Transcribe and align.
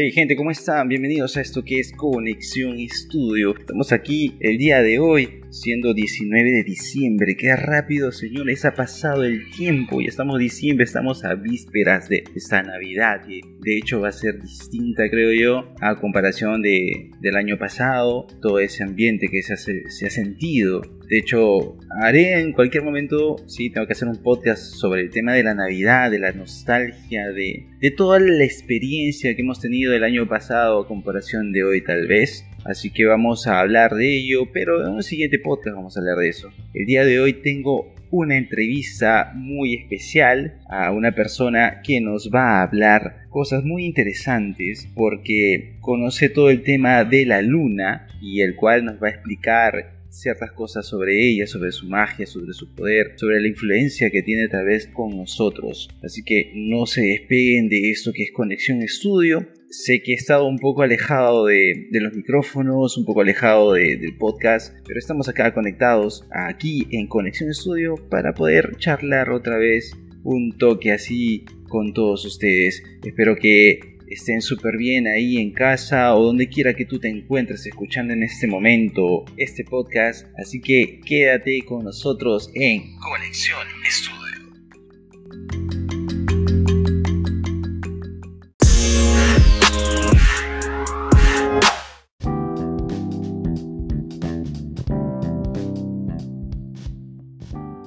Hey 0.00 0.12
gente, 0.12 0.36
¿cómo 0.36 0.52
están? 0.52 0.86
Bienvenidos 0.86 1.36
a 1.36 1.40
esto 1.40 1.64
que 1.64 1.80
es 1.80 1.90
Conexión 1.90 2.78
Estudio. 2.78 3.52
Estamos 3.58 3.90
aquí 3.90 4.36
el 4.38 4.56
día 4.56 4.80
de 4.80 5.00
hoy, 5.00 5.40
siendo 5.50 5.94
19 5.94 6.50
de 6.50 6.64
diciembre. 6.64 7.36
Qué 7.36 7.54
rápido, 7.56 8.12
señores, 8.12 8.64
ha 8.64 8.74
pasado 8.74 9.24
el 9.24 9.50
tiempo. 9.50 10.00
Ya 10.00 10.08
estamos 10.08 10.38
diciembre, 10.38 10.84
estamos 10.84 11.24
a 11.24 11.34
vísperas 11.34 12.08
de 12.08 12.24
esta 12.34 12.62
Navidad. 12.62 13.22
De 13.26 13.76
hecho 13.76 14.00
va 14.00 14.08
a 14.08 14.12
ser 14.12 14.40
distinta, 14.40 15.08
creo 15.10 15.32
yo, 15.32 15.74
a 15.80 15.98
comparación 16.00 16.62
de, 16.62 17.10
del 17.20 17.36
año 17.36 17.58
pasado. 17.58 18.26
Todo 18.40 18.58
ese 18.58 18.84
ambiente 18.84 19.28
que 19.28 19.42
se, 19.42 19.56
se 19.56 20.06
ha 20.06 20.10
sentido. 20.10 20.82
De 21.08 21.18
hecho, 21.18 21.78
haré 22.02 22.38
en 22.38 22.52
cualquier 22.52 22.84
momento, 22.84 23.36
sí, 23.46 23.70
tengo 23.70 23.86
que 23.86 23.94
hacer 23.94 24.08
un 24.08 24.22
podcast 24.22 24.62
sobre 24.62 25.00
el 25.00 25.10
tema 25.10 25.32
de 25.32 25.42
la 25.42 25.54
Navidad, 25.54 26.10
de 26.10 26.18
la 26.18 26.32
nostalgia, 26.32 27.28
de, 27.30 27.66
de 27.80 27.90
toda 27.90 28.20
la 28.20 28.44
experiencia 28.44 29.34
que 29.34 29.40
hemos 29.40 29.58
tenido 29.58 29.92
del 29.92 30.04
año 30.04 30.28
pasado 30.28 30.80
a 30.80 30.86
comparación 30.86 31.52
de 31.52 31.64
hoy 31.64 31.82
tal 31.82 32.06
vez. 32.06 32.44
Así 32.64 32.90
que 32.90 33.06
vamos 33.06 33.46
a 33.46 33.60
hablar 33.60 33.94
de 33.94 34.16
ello, 34.16 34.50
pero 34.52 34.86
en 34.86 34.94
un 34.94 35.02
siguiente 35.02 35.38
podcast 35.38 35.76
vamos 35.76 35.96
a 35.96 36.00
hablar 36.00 36.18
de 36.18 36.28
eso. 36.28 36.50
El 36.74 36.86
día 36.86 37.04
de 37.04 37.20
hoy 37.20 37.34
tengo 37.34 37.94
una 38.10 38.36
entrevista 38.36 39.32
muy 39.34 39.74
especial 39.74 40.60
a 40.68 40.92
una 40.92 41.14
persona 41.14 41.82
que 41.82 42.00
nos 42.00 42.30
va 42.34 42.58
a 42.58 42.62
hablar 42.62 43.26
cosas 43.28 43.64
muy 43.64 43.84
interesantes 43.84 44.88
porque 44.94 45.76
conoce 45.80 46.28
todo 46.28 46.50
el 46.50 46.62
tema 46.62 47.04
de 47.04 47.26
la 47.26 47.42
luna 47.42 48.08
y 48.20 48.40
el 48.40 48.56
cual 48.56 48.84
nos 48.84 49.02
va 49.02 49.08
a 49.08 49.10
explicar 49.10 49.98
ciertas 50.10 50.52
cosas 50.52 50.86
sobre 50.86 51.28
ella, 51.28 51.46
sobre 51.46 51.70
su 51.70 51.86
magia, 51.86 52.26
sobre 52.26 52.52
su 52.52 52.74
poder, 52.74 53.12
sobre 53.16 53.40
la 53.40 53.48
influencia 53.48 54.10
que 54.10 54.22
tiene 54.22 54.48
tal 54.48 54.64
vez 54.64 54.88
con 54.88 55.16
nosotros. 55.16 55.88
Así 56.02 56.22
que 56.22 56.52
no 56.54 56.86
se 56.86 57.02
despeguen 57.02 57.68
de 57.68 57.90
esto 57.90 58.12
que 58.12 58.24
es 58.24 58.32
Conexión 58.32 58.82
Estudio. 58.82 59.46
Sé 59.70 60.00
que 60.02 60.12
he 60.12 60.14
estado 60.14 60.46
un 60.46 60.58
poco 60.58 60.82
alejado 60.82 61.44
de, 61.44 61.88
los 61.90 62.14
micrófonos, 62.14 62.96
un 62.96 63.04
poco 63.04 63.20
alejado 63.20 63.74
del 63.74 64.16
podcast, 64.16 64.74
pero 64.86 64.98
estamos 64.98 65.28
acá 65.28 65.52
conectados 65.52 66.26
aquí 66.30 66.88
en 66.90 67.06
Conexión 67.06 67.50
Estudio 67.50 67.96
para 68.08 68.32
poder 68.32 68.76
charlar 68.78 69.30
otra 69.30 69.58
vez 69.58 69.94
un 70.24 70.56
toque 70.56 70.90
así 70.90 71.44
con 71.68 71.92
todos 71.92 72.24
ustedes. 72.24 72.82
Espero 73.04 73.36
que 73.36 73.98
estén 74.08 74.40
súper 74.40 74.78
bien 74.78 75.06
ahí 75.06 75.36
en 75.36 75.52
casa 75.52 76.14
o 76.14 76.24
donde 76.24 76.48
quiera 76.48 76.72
que 76.72 76.86
tú 76.86 76.98
te 76.98 77.08
encuentres 77.08 77.66
escuchando 77.66 78.14
en 78.14 78.22
este 78.22 78.46
momento 78.46 79.26
este 79.36 79.64
podcast. 79.64 80.26
Así 80.38 80.62
que 80.62 80.98
quédate 81.04 81.60
con 81.66 81.84
nosotros 81.84 82.50
en 82.54 82.96
Conexión 82.96 83.66
Estudio. 83.86 84.18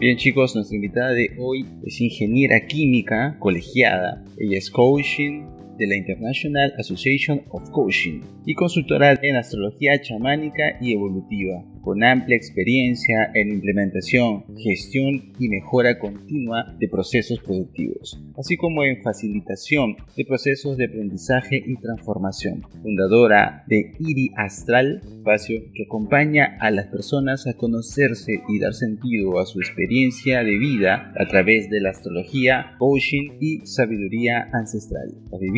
Bien 0.02 0.18
chicos, 0.18 0.56
nuestra 0.56 0.76
invitada 0.76 1.12
de 1.12 1.30
hoy 1.38 1.64
es 1.86 2.02
ingeniera 2.02 2.66
química 2.66 3.38
colegiada. 3.38 4.26
Ella 4.36 4.58
es 4.58 4.72
coaching, 4.72 5.44
de 5.78 5.88
la 5.88 5.96
International 5.96 6.74
Association 6.78 7.44
of 7.50 7.70
Coaching 7.72 8.22
y 8.46 8.54
consultora 8.56 9.20
en 9.22 9.36
astrología 9.36 10.02
chamánica 10.02 10.78
y 10.82 10.94
evolutiva 10.94 11.64
con 11.82 12.04
amplia 12.04 12.38
experiencia 12.38 13.32
en 13.34 13.50
implementación, 13.50 14.46
gestión 14.58 15.34
y 15.40 15.50
mejora 15.50 16.00
continua 16.00 16.76
de 16.80 16.88
procesos 16.88 17.40
productivos, 17.40 18.22
así 18.38 18.58
como 18.58 18.84
en 18.84 19.02
facilitación 19.02 19.98
de 20.16 20.26
procesos 20.26 20.78
de 20.78 20.86
aprendizaje 20.86 21.62
y 21.66 21.76
transformación. 21.78 22.62
Fundadora 22.82 23.64
de 23.68 23.94
IRI 24.00 24.32
Astral, 24.38 25.02
espacio 25.04 25.62
que 25.74 25.84
acompaña 25.84 26.58
a 26.60 26.72
las 26.72 26.88
personas 26.88 27.48
a 27.48 27.54
conocerse 27.54 28.42
y 28.48 28.60
dar 28.60 28.74
sentido 28.74 29.40
a 29.40 29.46
su 29.46 29.60
experiencia 29.60 30.44
de 30.44 30.58
vida 30.58 31.14
a 31.18 31.28
través 31.28 31.70
de 31.70 31.82
la 31.82 31.90
astrología, 31.90 32.76
coaching 32.78 33.38
y 33.40 33.66
sabiduría 33.66 34.50
ancestral, 34.54 35.12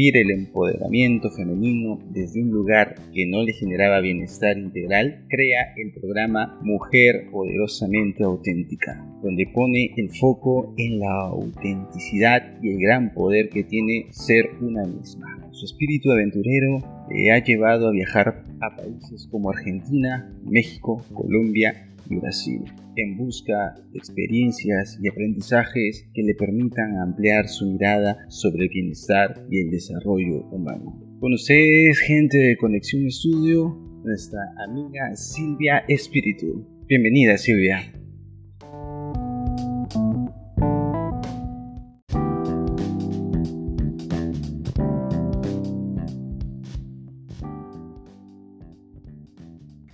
el 0.09 0.31
empoderamiento 0.31 1.29
femenino 1.31 1.99
desde 2.11 2.41
un 2.41 2.49
lugar 2.49 2.95
que 3.13 3.25
no 3.25 3.43
le 3.43 3.53
generaba 3.53 4.01
bienestar 4.01 4.57
integral, 4.57 5.25
crea 5.29 5.73
el 5.77 5.93
programa 5.93 6.59
Mujer 6.61 7.29
Poderosamente 7.31 8.23
Auténtica, 8.23 9.05
donde 9.21 9.47
pone 9.53 9.93
el 9.97 10.09
foco 10.11 10.73
en 10.77 10.99
la 10.99 11.27
autenticidad 11.27 12.59
y 12.61 12.71
el 12.71 12.79
gran 12.79 13.13
poder 13.13 13.49
que 13.49 13.63
tiene 13.63 14.07
ser 14.11 14.49
una 14.61 14.83
misma. 14.85 15.39
Su 15.51 15.65
espíritu 15.65 16.11
aventurero 16.11 16.79
le 17.09 17.31
ha 17.31 17.43
llevado 17.43 17.87
a 17.87 17.91
viajar 17.91 18.43
a 18.61 18.75
países 18.75 19.27
como 19.31 19.49
Argentina, 19.49 20.31
México, 20.43 21.03
Colombia 21.13 21.89
y 22.09 22.15
Brasil, 22.15 22.61
en 22.95 23.17
busca 23.17 23.75
de 23.91 23.97
experiencias 23.97 24.97
y 25.01 25.09
aprendizajes 25.09 26.05
que 26.13 26.23
le 26.23 26.35
permitan 26.35 26.97
ampliar 26.97 27.47
su 27.47 27.65
mirada 27.65 28.17
sobre 28.29 28.63
el 28.63 28.69
bienestar 28.69 29.45
y 29.49 29.61
el 29.61 29.71
desarrollo 29.71 30.45
humano. 30.51 30.99
Con 31.19 31.31
gente 32.05 32.37
de 32.37 32.57
Conexión 32.57 33.05
Estudio, 33.07 33.77
nuestra 34.03 34.41
amiga 34.67 35.15
Silvia 35.15 35.83
Espíritu. 35.87 36.65
Bienvenida 36.87 37.37
Silvia. 37.37 37.92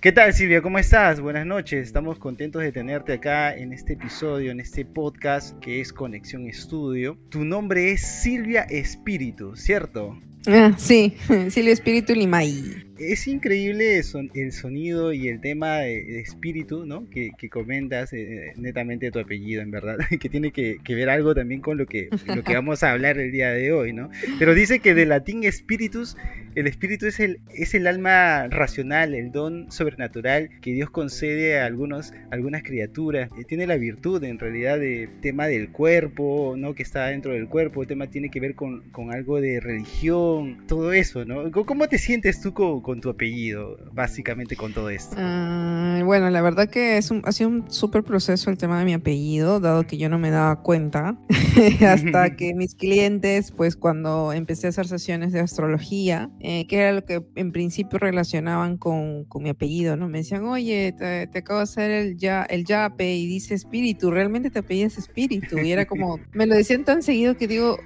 ¿Qué 0.00 0.12
tal 0.12 0.32
Silvia? 0.32 0.62
¿Cómo 0.62 0.78
estás? 0.78 1.20
Buenas 1.20 1.44
noches. 1.44 1.86
Estamos 1.86 2.18
contentos 2.18 2.62
de 2.62 2.72
tenerte 2.72 3.12
acá 3.12 3.54
en 3.54 3.74
este 3.74 3.92
episodio, 3.92 4.50
en 4.50 4.58
este 4.58 4.86
podcast 4.86 5.58
que 5.58 5.82
es 5.82 5.92
Conexión 5.92 6.46
Estudio. 6.46 7.18
Tu 7.28 7.44
nombre 7.44 7.92
es 7.92 8.00
Silvia 8.00 8.62
Espíritu, 8.62 9.56
¿cierto? 9.56 10.18
Ah, 10.46 10.74
sí, 10.78 11.14
Silvia 11.50 11.72
Espíritu 11.72 12.14
Limay 12.14 12.90
es 13.00 13.26
increíble 13.26 14.02
el 14.34 14.52
sonido 14.52 15.12
y 15.12 15.28
el 15.28 15.40
tema 15.40 15.78
de, 15.78 16.20
espíritu, 16.20 16.84
¿no? 16.84 17.08
Que, 17.08 17.32
comentas 17.50 18.12
eh, 18.12 18.52
netamente 18.56 19.10
tu 19.10 19.18
apellido, 19.18 19.62
en 19.62 19.70
verdad, 19.70 19.96
que 20.20 20.28
tiene 20.28 20.52
que, 20.52 20.78
ver 20.88 21.08
algo 21.08 21.34
también 21.34 21.60
con 21.60 21.78
lo 21.78 21.86
que, 21.86 22.10
lo 22.26 22.44
que 22.44 22.54
vamos 22.54 22.82
a 22.82 22.92
hablar 22.92 23.18
el 23.18 23.32
día 23.32 23.50
de 23.50 23.72
hoy, 23.72 23.92
¿no? 23.92 24.10
Pero 24.38 24.54
dice 24.54 24.80
que 24.80 24.94
de 24.94 25.06
latín 25.06 25.44
espíritus, 25.44 26.16
el 26.54 26.66
espíritu 26.66 27.06
es 27.06 27.20
el, 27.20 27.86
alma 27.86 28.48
racional, 28.48 29.14
el 29.14 29.32
don 29.32 29.72
sobrenatural 29.72 30.50
que 30.60 30.72
Dios 30.72 30.90
concede 30.90 31.58
a 31.58 31.66
algunos, 31.66 32.12
algunas 32.30 32.62
criaturas. 32.62 33.30
Tiene 33.48 33.66
la 33.66 33.76
virtud, 33.76 34.22
en 34.24 34.38
realidad, 34.38 34.78
del 34.78 35.08
tema 35.20 35.46
del 35.46 35.70
cuerpo, 35.70 36.54
¿no? 36.58 36.74
Que 36.74 36.82
está 36.82 37.06
dentro 37.06 37.32
del 37.32 37.48
cuerpo, 37.48 37.82
el 37.82 37.88
tema 37.88 38.08
tiene 38.08 38.30
que 38.30 38.40
ver 38.40 38.54
con, 38.54 38.82
algo 39.10 39.40
de 39.40 39.60
religión, 39.60 40.29
todo 40.66 40.92
eso, 40.92 41.24
¿no? 41.24 41.50
¿Cómo 41.50 41.88
te 41.88 41.98
sientes 41.98 42.40
tú 42.40 42.52
con 42.54 42.80
con 42.90 43.00
tu 43.00 43.10
apellido, 43.10 43.76
básicamente 43.92 44.56
con 44.56 44.72
todo 44.72 44.90
esto? 44.90 45.14
Ah, 45.18 46.00
bueno, 46.04 46.30
la 46.30 46.42
verdad 46.42 46.68
que 46.68 46.96
es 46.96 47.10
un, 47.10 47.22
ha 47.24 47.32
sido 47.32 47.50
un 47.50 47.70
súper 47.70 48.02
proceso 48.02 48.50
el 48.50 48.58
tema 48.58 48.78
de 48.78 48.84
mi 48.84 48.94
apellido, 48.94 49.60
dado 49.60 49.86
que 49.86 49.96
yo 49.96 50.08
no 50.08 50.18
me 50.18 50.30
daba 50.30 50.62
cuenta 50.62 51.16
hasta 51.86 52.36
que 52.36 52.54
mis 52.54 52.74
clientes, 52.74 53.52
pues 53.52 53.76
cuando 53.76 54.32
empecé 54.32 54.66
a 54.66 54.70
hacer 54.70 54.86
sesiones 54.86 55.32
de 55.32 55.40
astrología, 55.40 56.30
eh, 56.40 56.66
que 56.66 56.78
era 56.78 56.92
lo 56.92 57.04
que 57.04 57.22
en 57.36 57.52
principio 57.52 57.98
relacionaban 57.98 58.76
con, 58.76 59.24
con 59.24 59.42
mi 59.42 59.50
apellido, 59.50 59.96
¿no? 59.96 60.08
Me 60.08 60.18
decían, 60.18 60.44
oye, 60.44 60.92
te, 60.96 61.38
acabo 61.38 61.58
de 61.58 61.64
hacer 61.64 61.90
el, 61.90 62.16
ya, 62.16 62.42
el 62.42 62.64
yape 62.64 63.14
y 63.14 63.26
dice 63.26 63.54
espíritu, 63.54 64.10
realmente 64.10 64.50
te 64.50 64.60
apellidas 64.60 64.98
espíritu. 64.98 65.58
Y 65.58 65.72
era 65.72 65.86
como, 65.86 66.18
me 66.32 66.46
lo 66.46 66.54
decían 66.54 66.84
tan 66.84 67.02
seguido 67.02 67.36
que 67.36 67.48
digo, 67.48 67.78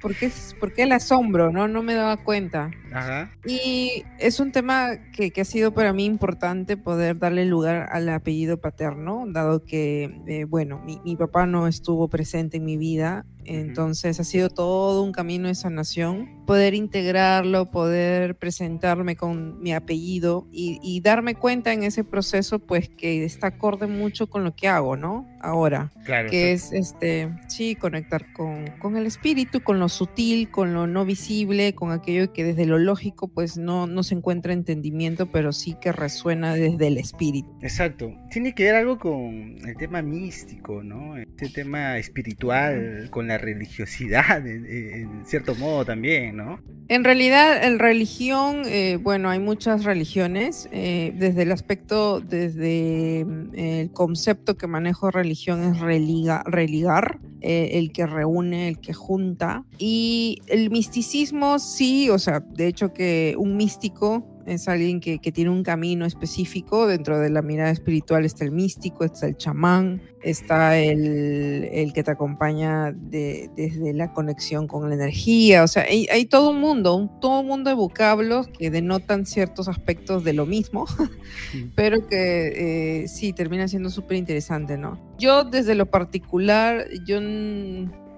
¿por 0.00 0.14
qué, 0.14 0.30
¿por 0.58 0.72
qué 0.72 0.82
el 0.82 0.92
asombro? 0.92 1.52
No, 1.52 1.68
no 1.70 1.82
me 1.82 1.94
daba 1.94 2.18
cuenta. 2.18 2.70
Ajá. 2.92 3.30
Y 3.46 4.04
es 4.18 4.40
un 4.40 4.52
tema 4.52 4.90
que, 5.12 5.32
ha 5.40 5.44
sido 5.44 5.72
para 5.72 5.92
mí 5.92 6.04
importante 6.04 6.76
poder 6.76 7.18
darle 7.18 7.46
lugar 7.46 7.88
al 7.90 8.08
apellido 8.08 8.60
paterno, 8.60 9.24
dado 9.28 9.64
que, 9.64 10.20
eh, 10.26 10.44
bueno, 10.44 10.82
mi, 10.84 11.00
mi, 11.04 11.16
papá 11.16 11.46
no 11.46 11.66
estuvo 11.66 12.08
presente 12.08 12.58
en 12.58 12.64
mi 12.64 12.76
vida 12.76 13.24
entonces 13.44 14.20
ha 14.20 14.24
sido 14.24 14.50
todo 14.50 15.02
un 15.02 15.12
camino 15.12 15.48
de 15.48 15.54
sanación, 15.54 16.44
poder 16.46 16.74
integrarlo, 16.74 17.70
poder 17.70 18.36
presentarme 18.36 19.16
con 19.16 19.60
mi 19.60 19.72
apellido 19.72 20.46
y, 20.50 21.00
darme 21.00 21.34
cuenta 21.34 21.72
en 21.72 21.82
ese 21.82 22.04
proceso 22.04 22.58
pues 22.58 22.90
que 22.90 23.24
está 23.24 23.48
acorde 23.48 23.86
mucho 23.86 24.28
con 24.28 24.44
lo 24.44 24.54
que 24.54 24.68
hago, 24.68 24.96
¿no? 24.96 25.26
Ahora, 25.40 25.90
claro, 26.04 26.28
que 26.28 26.52
es 26.52 26.72
este, 26.72 27.30
sí, 27.48 27.74
conectar 27.74 28.32
con, 28.34 28.66
con, 28.78 28.96
el 28.96 29.06
espíritu, 29.06 29.62
con 29.62 29.78
lo 29.78 29.88
sutil, 29.88 30.50
con 30.50 30.74
lo 30.74 30.86
no 30.86 31.06
visible, 31.06 31.74
con 31.74 31.90
aquello 31.90 32.32
que 32.32 32.44
desde 32.44 32.66
lo 32.66 32.78
lógico 32.78 33.28
pues 33.28 33.56
no, 33.56 33.86
no 33.86 34.02
se 34.02 34.14
encuentra 34.14 34.52
entendimiento, 34.52 35.30
pero 35.30 35.52
sí 35.52 35.76
que 35.80 35.92
resuena 35.92 36.54
desde 36.54 36.88
el 36.88 36.98
espíritu. 36.98 37.48
Exacto, 37.62 38.12
tiene 38.30 38.54
que 38.54 38.64
ver 38.64 38.74
algo 38.74 38.98
con 38.98 39.56
el 39.66 39.76
tema 39.78 40.02
místico, 40.02 40.82
¿no? 40.82 41.14
Este 41.40 41.62
tema 41.62 41.96
espiritual, 41.96 43.08
con 43.08 43.28
la 43.28 43.38
religiosidad, 43.38 44.46
en, 44.46 45.22
cierto 45.24 45.54
modo 45.54 45.86
también, 45.86 46.36
¿no? 46.36 46.60
En 46.88 47.02
realidad, 47.02 47.64
en 47.64 47.78
religión, 47.78 48.60
eh, 48.66 48.98
bueno, 49.00 49.30
hay 49.30 49.38
muchas 49.38 49.84
religiones. 49.84 50.68
Eh, 50.70 51.14
desde 51.16 51.42
el 51.44 51.52
aspecto, 51.52 52.20
desde 52.20 53.24
mm, 53.24 53.54
el 53.54 53.90
concepto 53.92 54.58
que 54.58 54.66
manejo 54.66 55.10
religión 55.10 55.62
es 55.62 55.80
religa, 55.80 56.42
religar, 56.44 57.20
eh, 57.40 57.70
el 57.78 57.90
que 57.90 58.04
reúne, 58.04 58.68
el 58.68 58.78
que 58.78 58.92
junta. 58.92 59.64
Y 59.78 60.42
el 60.46 60.70
misticismo, 60.70 61.58
sí, 61.58 62.10
o 62.10 62.18
sea, 62.18 62.40
de 62.40 62.66
hecho 62.66 62.92
que 62.92 63.34
un 63.38 63.56
místico 63.56 64.29
es 64.46 64.68
alguien 64.68 65.00
que, 65.00 65.18
tiene 65.18 65.50
un 65.50 65.62
camino 65.62 66.06
específico. 66.06 66.86
Dentro 66.86 67.18
de 67.18 67.30
la 67.30 67.42
mirada 67.42 67.70
espiritual 67.70 68.24
está 68.24 68.44
el 68.44 68.52
místico, 68.52 69.04
está 69.04 69.26
el 69.26 69.36
chamán, 69.36 70.02
está 70.22 70.78
el, 70.78 71.92
que 71.94 72.02
te 72.02 72.10
acompaña 72.10 72.92
desde 72.92 73.92
la 73.94 74.12
conexión 74.12 74.66
con 74.66 74.88
la 74.88 74.94
energía. 74.94 75.62
O 75.62 75.68
sea, 75.68 75.84
hay, 75.84 76.24
todo 76.26 76.50
un 76.50 76.60
mundo, 76.60 76.94
un, 76.94 77.20
todo 77.20 77.40
un 77.40 77.46
mundo 77.46 77.70
de 77.70 77.76
vocablos 77.76 78.48
que 78.48 78.70
denotan 78.70 79.26
ciertos 79.26 79.68
aspectos 79.68 80.24
de 80.24 80.32
lo 80.32 80.46
mismo, 80.46 80.86
pero 81.74 82.06
que 82.06 83.02
eh, 83.02 83.08
sí, 83.08 83.32
termina 83.32 83.68
siendo 83.68 83.90
súper 83.90 84.16
interesante, 84.16 84.76
¿no? 84.76 84.98
Yo 85.18 85.44
desde 85.44 85.74
lo 85.74 85.86
particular, 85.86 86.86
yo... 87.04 87.20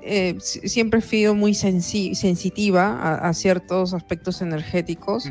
Eh, 0.05 0.35
siempre 0.41 0.99
he 0.99 1.03
sido 1.03 1.37
muy 1.37 1.55
sensitiva 1.55 3.15
a, 3.15 3.33
ciertos 3.35 3.95
aspectos 3.95 4.43
energéticos 4.43 5.31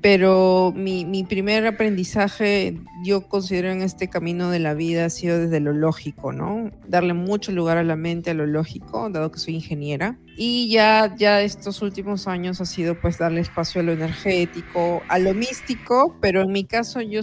pero 0.00 0.72
mi, 0.74 1.24
primer 1.24 1.66
aprendizaje, 1.66 2.78
yo 3.04 3.28
considero 3.28 3.70
en 3.70 3.82
este 3.82 4.08
camino 4.08 4.50
de 4.50 4.58
la 4.58 4.74
vida, 4.74 5.06
ha 5.06 5.10
sido 5.10 5.38
desde 5.38 5.60
lo 5.60 5.72
lógico, 5.72 6.32
¿no? 6.32 6.70
Darle 6.86 7.14
mucho 7.14 7.52
lugar 7.52 7.78
a 7.78 7.82
la 7.82 7.96
mente, 7.96 8.30
a 8.30 8.34
lo 8.34 8.46
lógico, 8.46 9.10
dado 9.10 9.30
que 9.30 9.38
soy 9.38 9.54
ingeniera. 9.54 10.18
Y 10.36 10.68
ya, 10.70 11.14
ya 11.16 11.40
estos 11.40 11.80
últimos 11.82 12.28
años 12.28 12.60
ha 12.60 12.66
sido 12.66 13.00
pues 13.00 13.18
darle 13.18 13.40
espacio 13.40 13.80
a 13.80 13.84
lo 13.84 13.92
energético, 13.92 15.02
a 15.08 15.18
lo 15.18 15.32
místico, 15.32 16.16
pero 16.20 16.42
en 16.42 16.52
mi 16.52 16.64
caso 16.64 17.00
yo 17.00 17.22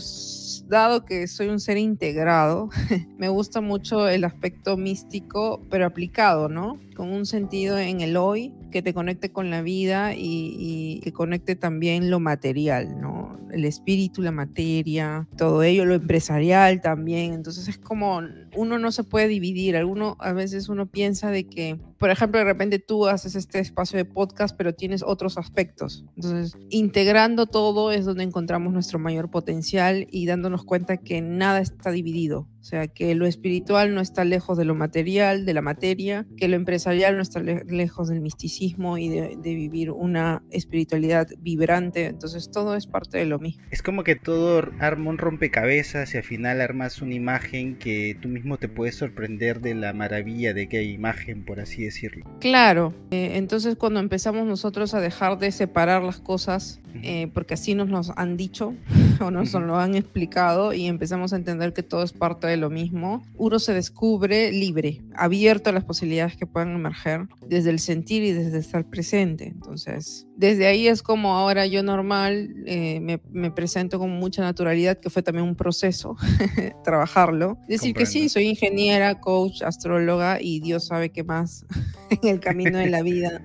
dado 0.67 1.05
que 1.05 1.27
soy 1.27 1.49
un 1.49 1.59
ser 1.59 1.77
integrado, 1.77 2.69
me 3.17 3.29
gusta 3.29 3.61
mucho 3.61 4.07
el 4.09 4.23
aspecto 4.23 4.77
místico, 4.77 5.61
pero 5.69 5.85
aplicado, 5.85 6.49
¿no? 6.49 6.79
Con 6.95 7.11
un 7.11 7.25
sentido 7.25 7.77
en 7.77 8.01
el 8.01 8.17
hoy, 8.17 8.53
que 8.73 8.81
te 8.81 8.93
conecte 8.93 9.31
con 9.31 9.51
la 9.51 9.61
vida 9.61 10.13
y, 10.15 10.99
que 11.03 11.13
conecte 11.13 11.55
también 11.55 12.09
lo 12.09 12.19
material, 12.19 12.99
¿no? 12.99 13.39
El 13.51 13.65
espíritu, 13.65 14.23
la 14.23 14.31
materia, 14.31 15.27
todo 15.37 15.61
ello, 15.61 15.85
lo 15.85 15.93
empresarial 15.93 16.81
también. 16.81 17.33
Entonces 17.33 17.67
es 17.67 17.77
como 17.77 18.21
uno 18.55 18.79
no 18.79 18.91
se 18.91 19.03
puede 19.03 19.27
dividir. 19.27 19.77
Alguno, 19.77 20.17
a 20.19 20.33
veces 20.33 20.69
uno 20.69 20.87
piensa 20.87 21.29
de 21.29 21.45
que, 21.45 21.79
por 22.03 22.09
ejemplo, 22.09 22.37
de 22.37 22.43
repente 22.43 22.79
tú 22.79 23.07
haces 23.07 23.33
este 23.33 23.59
espacio 23.59 23.95
de 23.97 24.03
podcast, 24.03 24.57
pero 24.57 24.75
tienes 24.75 25.03
otros 25.03 25.37
aspectos. 25.37 26.03
Entonces, 26.17 26.57
integrando 26.69 27.45
todo 27.45 27.93
es 27.93 28.03
donde 28.03 28.25
encontramos 28.25 28.73
nuestro 28.73 28.99
mayor 28.99 29.31
potencial 29.31 30.05
y 30.11 30.25
dándonos 30.25 30.65
cuenta 30.65 30.97
que 30.97 31.21
nada 31.21 31.61
está 31.61 31.91
dividido. 31.91 32.49
O 32.59 32.65
sea, 32.65 32.87
que 32.87 33.13
lo 33.13 33.25
espiritual 33.25 33.93
no 33.93 33.99
está 33.99 34.23
lejos 34.23 34.57
de 34.57 34.63
lo 34.63 34.73
material, 34.73 35.45
de 35.45 35.53
la 35.53 35.61
materia, 35.61 36.25
que 36.37 36.47
lo 36.47 36.55
empresarial 36.55 37.17
no 37.17 37.21
está 37.21 37.41
lejos 37.41 38.07
del 38.07 38.21
misticismo 38.21 38.97
y 38.97 39.09
de, 39.09 39.37
vivir 39.41 39.91
una 39.91 40.43
espiritualidad 40.49 41.27
vibrante. 41.39 42.05
Entonces, 42.05 42.51
todo 42.51 42.75
es 42.75 42.87
parte 42.87 43.17
de 43.17 43.25
lo 43.25 43.39
mismo. 43.39 43.63
Es 43.69 43.81
como 43.81 44.03
que 44.03 44.15
todo 44.15 44.65
arma 44.79 45.09
un 45.09 45.17
rompecabezas 45.17 46.13
y 46.13 46.17
al 46.17 46.23
final 46.23 46.61
armas 46.61 47.01
una 47.01 47.15
imagen 47.15 47.77
que 47.77 48.17
tú 48.21 48.29
mismo 48.29 48.57
te 48.57 48.69
puedes 48.69 48.95
sorprender 48.95 49.59
de 49.59 49.75
la 49.75 49.91
maravilla 49.91 50.53
de 50.53 50.69
qué 50.69 50.83
imagen, 50.83 51.43
por 51.43 51.59
así 51.59 51.83
decirlo. 51.83 51.92
Claro. 52.39 52.93
Eh, 53.11 53.33
entonces, 53.35 53.75
cuando 53.75 53.99
empezamos 53.99 54.45
nosotros 54.45 54.93
a 54.93 55.01
dejar 55.01 55.37
de 55.37 55.51
separar 55.51 56.03
las 56.03 56.19
cosas, 56.19 56.81
eh, 57.01 57.29
porque 57.33 57.55
así 57.55 57.73
nos 57.73 57.89
lo 57.89 58.01
han 58.15 58.37
dicho 58.37 58.75
o 59.19 59.31
nos 59.31 59.53
lo 59.53 59.77
han 59.77 59.95
explicado 59.95 60.73
y 60.73 60.85
empezamos 60.85 61.33
a 61.33 61.37
entender 61.37 61.73
que 61.73 61.83
todo 61.83 62.03
es 62.03 62.13
parte 62.13 62.47
de 62.47 62.57
lo 62.57 62.69
mismo, 62.69 63.23
uno 63.35 63.59
se 63.59 63.73
descubre 63.73 64.51
libre, 64.51 65.01
abierto 65.15 65.69
a 65.69 65.73
las 65.73 65.83
posibilidades 65.83 66.37
que 66.37 66.45
puedan 66.45 66.75
emerger 66.75 67.27
desde 67.47 67.69
el 67.69 67.79
sentir 67.79 68.23
y 68.23 68.31
desde 68.31 68.59
estar 68.59 68.85
presente. 68.89 69.47
Entonces, 69.47 70.27
desde 70.35 70.67
ahí 70.67 70.87
es 70.87 71.01
como 71.01 71.35
ahora 71.35 71.65
yo 71.65 71.83
normal 71.83 72.53
eh, 72.65 72.99
me, 72.99 73.51
presento 73.51 73.99
con 73.99 74.11
mucha 74.11 74.41
naturalidad, 74.41 74.99
que 74.99 75.09
fue 75.09 75.23
también 75.23 75.47
un 75.47 75.55
proceso 75.55 76.15
trabajarlo. 76.83 77.57
Decir 77.67 77.93
que 77.93 78.05
sí, 78.05 78.29
soy 78.29 78.45
ingeniera, 78.45 79.19
coach, 79.19 79.61
astróloga 79.61 80.41
y 80.41 80.59
Dios 80.59 80.87
sabe 80.87 81.09
qué 81.09 81.23
más 81.23 81.65
en 82.09 82.29
el 82.29 82.39
camino 82.39 82.77
de 82.77 82.89
la 82.89 83.01
vida. 83.01 83.41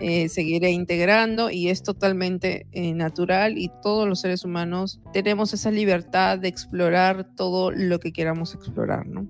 Eh, 0.00 0.28
seguiré 0.28 0.70
integrando 0.70 1.48
y 1.50 1.68
es 1.68 1.82
totalmente 1.84 2.66
eh, 2.72 2.92
natural 2.92 3.56
y 3.56 3.70
todos 3.82 4.08
los 4.08 4.20
seres 4.20 4.44
humanos 4.44 5.00
tenemos 5.12 5.52
esa 5.52 5.70
libertad 5.70 6.38
de 6.38 6.48
explorar 6.48 7.36
todo 7.36 7.70
lo 7.70 8.00
que 8.00 8.12
queramos 8.12 8.54
explorar, 8.54 9.06
¿no? 9.06 9.28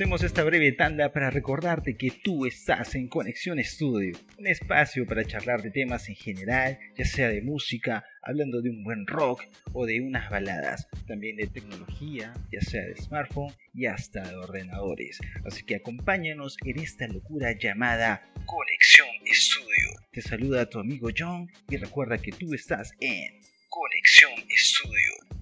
Hacemos 0.00 0.22
esta 0.22 0.44
breve 0.44 0.72
tanda 0.72 1.12
para 1.12 1.28
recordarte 1.28 1.98
que 1.98 2.10
tú 2.10 2.46
estás 2.46 2.94
en 2.94 3.06
Conexión 3.06 3.58
Estudio, 3.58 4.16
un 4.38 4.46
espacio 4.46 5.04
para 5.04 5.26
charlar 5.26 5.60
de 5.60 5.70
temas 5.70 6.08
en 6.08 6.14
general, 6.14 6.78
ya 6.96 7.04
sea 7.04 7.28
de 7.28 7.42
música, 7.42 8.02
hablando 8.22 8.62
de 8.62 8.70
un 8.70 8.82
buen 8.82 9.06
rock 9.06 9.44
o 9.74 9.84
de 9.84 10.00
unas 10.00 10.30
baladas, 10.30 10.88
también 11.06 11.36
de 11.36 11.48
tecnología, 11.48 12.32
ya 12.50 12.62
sea 12.62 12.80
de 12.80 12.96
smartphone 12.96 13.52
y 13.74 13.84
hasta 13.84 14.26
de 14.26 14.36
ordenadores. 14.36 15.18
Así 15.44 15.64
que 15.64 15.76
acompáñanos 15.76 16.56
en 16.64 16.78
esta 16.78 17.06
locura 17.06 17.52
llamada 17.52 18.26
Conexión 18.46 19.06
Estudio. 19.26 20.00
Te 20.12 20.22
saluda 20.22 20.70
tu 20.70 20.78
amigo 20.78 21.10
John 21.14 21.46
y 21.68 21.76
recuerda 21.76 22.16
que 22.16 22.32
tú 22.32 22.54
estás 22.54 22.90
en 23.00 23.38
Conexión 23.68 24.32
Estudio. 24.48 25.39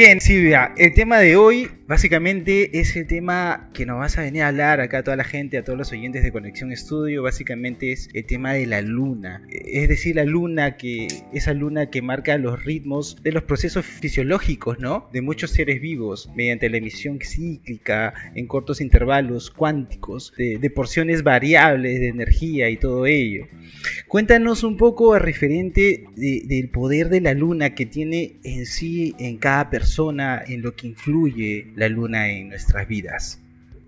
Bien, 0.00 0.18
Silvia, 0.18 0.72
el 0.78 0.94
tema 0.94 1.18
de 1.18 1.36
hoy 1.36 1.68
básicamente 1.90 2.78
es 2.78 2.94
el 2.94 3.08
tema 3.08 3.68
que 3.74 3.84
nos 3.84 3.98
vas 3.98 4.16
a 4.16 4.22
venir 4.22 4.42
a 4.42 4.48
hablar 4.48 4.80
acá 4.80 4.98
a 4.98 5.02
toda 5.02 5.16
la 5.16 5.24
gente, 5.24 5.58
a 5.58 5.64
todos 5.64 5.76
los 5.76 5.90
oyentes 5.90 6.22
de 6.22 6.30
Conexión 6.30 6.70
Estudio, 6.70 7.24
básicamente 7.24 7.90
es 7.90 8.08
el 8.14 8.24
tema 8.26 8.52
de 8.52 8.64
la 8.66 8.80
luna, 8.80 9.42
es 9.50 9.88
decir, 9.88 10.14
la 10.14 10.24
luna 10.24 10.76
que 10.76 11.08
esa 11.32 11.52
luna 11.52 11.90
que 11.90 12.00
marca 12.00 12.38
los 12.38 12.64
ritmos 12.64 13.20
de 13.24 13.32
los 13.32 13.42
procesos 13.42 13.84
fisiológicos, 13.84 14.78
¿no? 14.78 15.08
De 15.12 15.20
muchos 15.20 15.50
seres 15.50 15.80
vivos 15.80 16.30
mediante 16.36 16.70
la 16.70 16.76
emisión 16.76 17.18
cíclica 17.20 18.14
en 18.36 18.46
cortos 18.46 18.80
intervalos 18.80 19.50
cuánticos, 19.50 20.32
de, 20.36 20.70
porciones 20.70 21.24
variables 21.24 21.98
de 21.98 22.06
energía 22.06 22.70
y 22.70 22.76
todo 22.76 23.06
ello. 23.06 23.48
Cuéntanos 24.06 24.62
un 24.62 24.76
poco 24.76 25.18
referente 25.18 26.04
del 26.14 26.68
poder 26.68 27.08
de 27.08 27.20
la 27.20 27.34
luna 27.34 27.74
que 27.74 27.84
tiene 27.84 28.36
en 28.44 28.64
sí 28.66 29.16
en 29.18 29.38
cada 29.38 29.70
persona 29.70 30.40
en 30.46 30.62
lo 30.62 30.76
que 30.76 30.86
influye 30.86 31.72
la 31.80 31.88
luna 31.88 32.28
en 32.28 32.50
nuestras 32.50 32.86
vidas. 32.86 33.40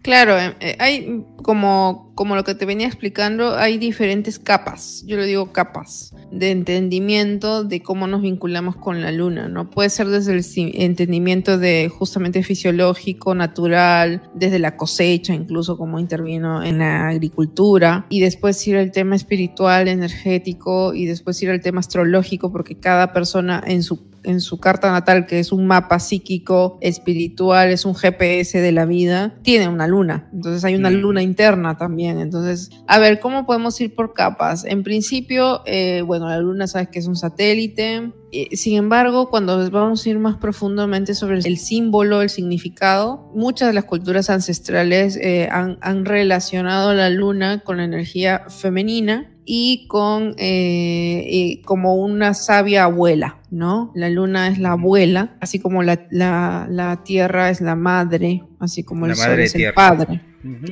Claro, 0.02 0.36
eh, 0.36 0.54
eh, 0.58 0.76
hay 0.80 1.24
como, 1.42 2.10
como 2.16 2.34
lo 2.34 2.42
que 2.42 2.56
te 2.56 2.66
venía 2.66 2.88
explicando, 2.88 3.54
hay 3.54 3.78
diferentes 3.78 4.40
capas, 4.40 5.04
yo 5.06 5.16
le 5.16 5.26
digo 5.26 5.52
capas, 5.52 6.12
de 6.32 6.50
entendimiento 6.50 7.62
de 7.62 7.82
cómo 7.82 8.08
nos 8.08 8.20
vinculamos 8.20 8.74
con 8.74 9.00
la 9.00 9.12
luna, 9.12 9.46
¿no? 9.46 9.70
Puede 9.70 9.90
ser 9.90 10.08
desde 10.08 10.32
el 10.32 10.44
entendimiento 10.74 11.56
de 11.56 11.88
justamente 11.88 12.42
fisiológico, 12.42 13.36
natural, 13.36 14.22
desde 14.34 14.58
la 14.58 14.76
cosecha, 14.76 15.34
incluso 15.34 15.78
como 15.78 16.00
intervino 16.00 16.64
en 16.64 16.78
la 16.78 17.06
agricultura, 17.06 18.06
y 18.08 18.20
después 18.20 18.66
ir 18.66 18.78
al 18.78 18.90
tema 18.90 19.14
espiritual, 19.14 19.86
energético, 19.86 20.94
y 20.94 21.06
después 21.06 21.40
ir 21.44 21.50
al 21.50 21.60
tema 21.60 21.78
astrológico, 21.78 22.50
porque 22.50 22.74
cada 22.74 23.12
persona 23.12 23.62
en 23.64 23.84
su 23.84 24.11
en 24.24 24.40
su 24.40 24.58
carta 24.58 24.90
natal, 24.90 25.26
que 25.26 25.38
es 25.38 25.52
un 25.52 25.66
mapa 25.66 25.98
psíquico, 25.98 26.78
espiritual, 26.80 27.70
es 27.70 27.84
un 27.84 27.94
GPS 27.94 28.60
de 28.60 28.72
la 28.72 28.84
vida, 28.84 29.34
tiene 29.42 29.68
una 29.68 29.86
luna. 29.86 30.28
Entonces 30.32 30.64
hay 30.64 30.74
una 30.74 30.90
luna 30.90 31.22
interna 31.22 31.76
también. 31.76 32.18
Entonces, 32.18 32.70
a 32.86 32.98
ver, 32.98 33.20
¿cómo 33.20 33.46
podemos 33.46 33.80
ir 33.80 33.94
por 33.94 34.14
capas? 34.14 34.64
En 34.64 34.82
principio, 34.82 35.62
eh, 35.66 36.02
bueno, 36.02 36.28
la 36.28 36.38
luna 36.38 36.66
sabes 36.66 36.88
que 36.88 36.98
es 36.98 37.06
un 37.06 37.16
satélite. 37.16 38.12
Eh, 38.32 38.56
sin 38.56 38.76
embargo, 38.76 39.28
cuando 39.28 39.70
vamos 39.70 40.06
a 40.06 40.08
ir 40.08 40.18
más 40.18 40.36
profundamente 40.38 41.14
sobre 41.14 41.36
el 41.36 41.58
símbolo, 41.58 42.22
el 42.22 42.30
significado, 42.30 43.30
muchas 43.34 43.68
de 43.68 43.74
las 43.74 43.84
culturas 43.84 44.30
ancestrales 44.30 45.16
eh, 45.16 45.48
han, 45.50 45.78
han 45.82 46.04
relacionado 46.04 46.94
la 46.94 47.10
luna 47.10 47.60
con 47.60 47.76
la 47.76 47.84
energía 47.84 48.44
femenina 48.48 49.31
y 49.44 49.86
con 49.88 50.34
eh, 50.38 51.60
como 51.64 51.96
una 51.96 52.34
sabia 52.34 52.84
abuela, 52.84 53.38
¿no? 53.50 53.90
La 53.94 54.08
luna 54.08 54.48
es 54.48 54.58
la 54.58 54.72
abuela, 54.72 55.36
así 55.40 55.58
como 55.58 55.82
la, 55.82 57.00
tierra 57.04 57.50
es 57.50 57.60
la 57.60 57.74
madre, 57.74 58.44
así 58.60 58.84
como 58.84 59.06
el 59.06 59.16
sol 59.16 59.40
es 59.40 59.54
el 59.54 59.72
padre. 59.74 60.20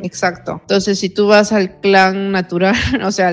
Exacto. 0.03 0.59
Entonces, 0.63 0.99
si 0.99 1.11
tú 1.11 1.29
vas 1.29 1.53
al 1.53 1.81
clan 1.81 2.33
natural, 2.33 2.75
o 3.05 3.13
sea, 3.13 3.29